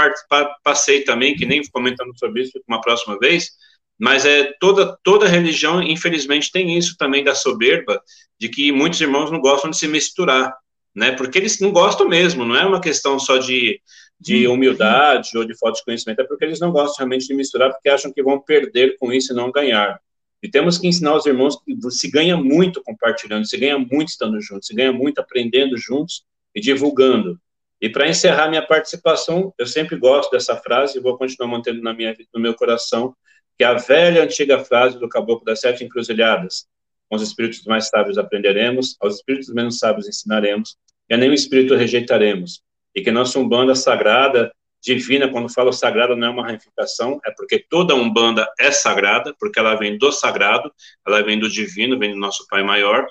[0.63, 3.51] passei também, que nem comentando sobre isso uma próxima vez,
[3.99, 8.01] mas é toda toda religião, infelizmente, tem isso também da soberba,
[8.39, 10.53] de que muitos irmãos não gostam de se misturar,
[10.95, 11.11] né?
[11.11, 13.79] Porque eles não gostam mesmo, não é uma questão só de,
[14.19, 14.53] de uhum.
[14.53, 17.89] humildade ou de falta de conhecimento, é porque eles não gostam realmente de misturar, porque
[17.89, 19.99] acham que vão perder com isso e não ganhar.
[20.41, 24.41] E temos que ensinar os irmãos que se ganha muito compartilhando, se ganha muito estando
[24.41, 27.39] juntos, se ganha muito aprendendo juntos e divulgando.
[27.81, 31.93] E para encerrar minha participação, eu sempre gosto dessa frase e vou continuar mantendo na
[31.93, 33.15] minha, no meu coração,
[33.57, 36.65] que é a velha antiga frase do Caboclo das Sete Encruzilhadas.
[37.09, 40.77] Com os espíritos mais sábios aprenderemos, aos espíritos menos sábios ensinaremos,
[41.09, 42.61] e a nenhum espírito rejeitaremos.
[42.95, 44.51] E que nossa Umbanda sagrada,
[44.81, 49.59] divina, quando falo sagrada, não é uma ramificação, é porque toda Umbanda é sagrada, porque
[49.59, 50.71] ela vem do sagrado,
[51.05, 53.07] ela vem do divino, vem do nosso Pai Maior,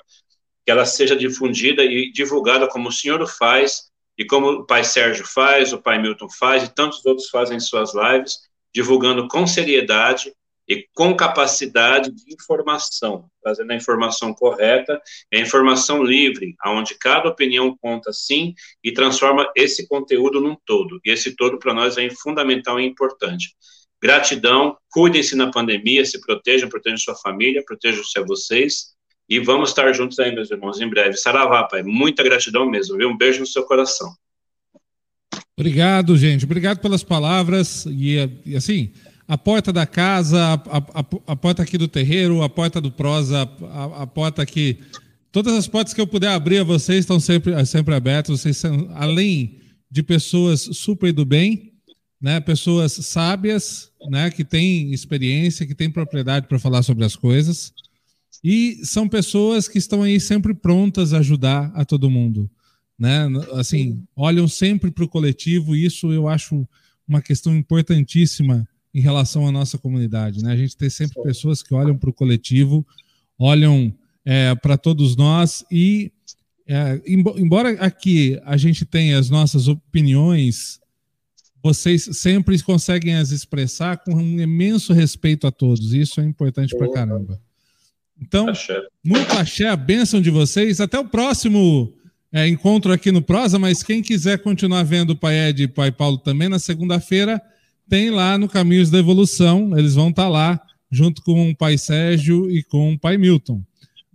[0.65, 5.25] que ela seja difundida e divulgada como o Senhor faz, e como o Pai Sérgio
[5.25, 8.37] faz, o Pai Milton faz, e tantos outros fazem em suas lives,
[8.73, 10.33] divulgando com seriedade
[10.67, 15.01] e com capacidade de informação, trazendo a informação correta,
[15.33, 18.53] a informação livre, aonde cada opinião conta sim
[18.83, 20.99] e transforma esse conteúdo num todo.
[21.03, 23.53] E esse todo para nós é fundamental e importante.
[24.01, 28.93] Gratidão, cuidem-se na pandemia, se protejam, protejam sua família, protejam-se a vocês.
[29.29, 31.17] E vamos estar juntos aí, meus irmãos, em breve.
[31.17, 31.81] Saravá, pai.
[31.83, 33.09] Muita gratidão mesmo, viu?
[33.09, 34.13] Um beijo no seu coração.
[35.57, 36.45] Obrigado, gente.
[36.45, 37.85] Obrigado pelas palavras.
[37.87, 38.17] E,
[38.55, 38.91] assim,
[39.27, 43.49] a porta da casa, a, a, a, porta aqui do terreiro, a porta do prosa,
[43.71, 44.79] a, a, porta aqui.
[45.31, 48.41] Todas as portas que eu puder abrir a vocês estão sempre, sempre abertas.
[48.41, 49.59] Vocês são, além
[49.89, 51.73] de pessoas super do bem,
[52.21, 57.73] né, pessoas sábias, né, que têm experiência, que têm propriedade para falar sobre as coisas.
[58.43, 62.49] E são pessoas que estão aí sempre prontas a ajudar a todo mundo
[62.97, 63.25] né?
[63.53, 66.67] Assim, olham sempre para o coletivo, e isso eu acho
[67.07, 70.53] uma questão importantíssima em relação à nossa comunidade, né?
[70.53, 72.85] A gente tem sempre pessoas que olham para o coletivo,
[73.37, 73.93] olham
[74.23, 76.11] é, para todos nós e
[76.65, 80.79] é, embora aqui a gente tenha as nossas opiniões,
[81.61, 85.93] vocês sempre conseguem as expressar com um imenso respeito a todos.
[85.93, 87.41] Isso é importante para caramba.
[88.23, 88.81] Então, axé.
[89.03, 90.79] muito axé, a bênção de vocês.
[90.79, 91.93] Até o próximo
[92.31, 95.69] é, encontro aqui no Prosa, mas quem quiser continuar vendo o Pai Ed e o
[95.69, 97.41] Pai Paulo também, na segunda-feira,
[97.89, 101.77] tem lá no Caminhos da Evolução, eles vão estar tá lá, junto com o Pai
[101.77, 103.61] Sérgio e com o Pai Milton.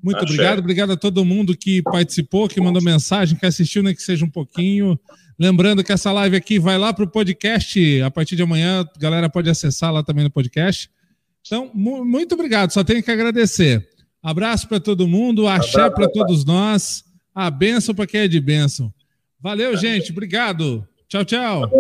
[0.02, 3.96] Muito obrigado, obrigado a todo mundo que participou, que mandou mensagem, que assistiu, nem né,
[3.96, 4.98] que seja um pouquinho.
[5.38, 8.98] Lembrando que essa live aqui vai lá para o podcast, a partir de amanhã, a
[8.98, 10.88] galera pode acessar lá também no podcast.
[11.44, 13.88] Então, muito obrigado, só tenho que agradecer.
[14.22, 17.04] Abraço para todo mundo, axé para todos nós.
[17.34, 18.92] A benção para quem é de benção.
[19.40, 20.10] Valeu, gente.
[20.10, 20.86] Obrigado.
[21.08, 21.70] Tchau, tchau.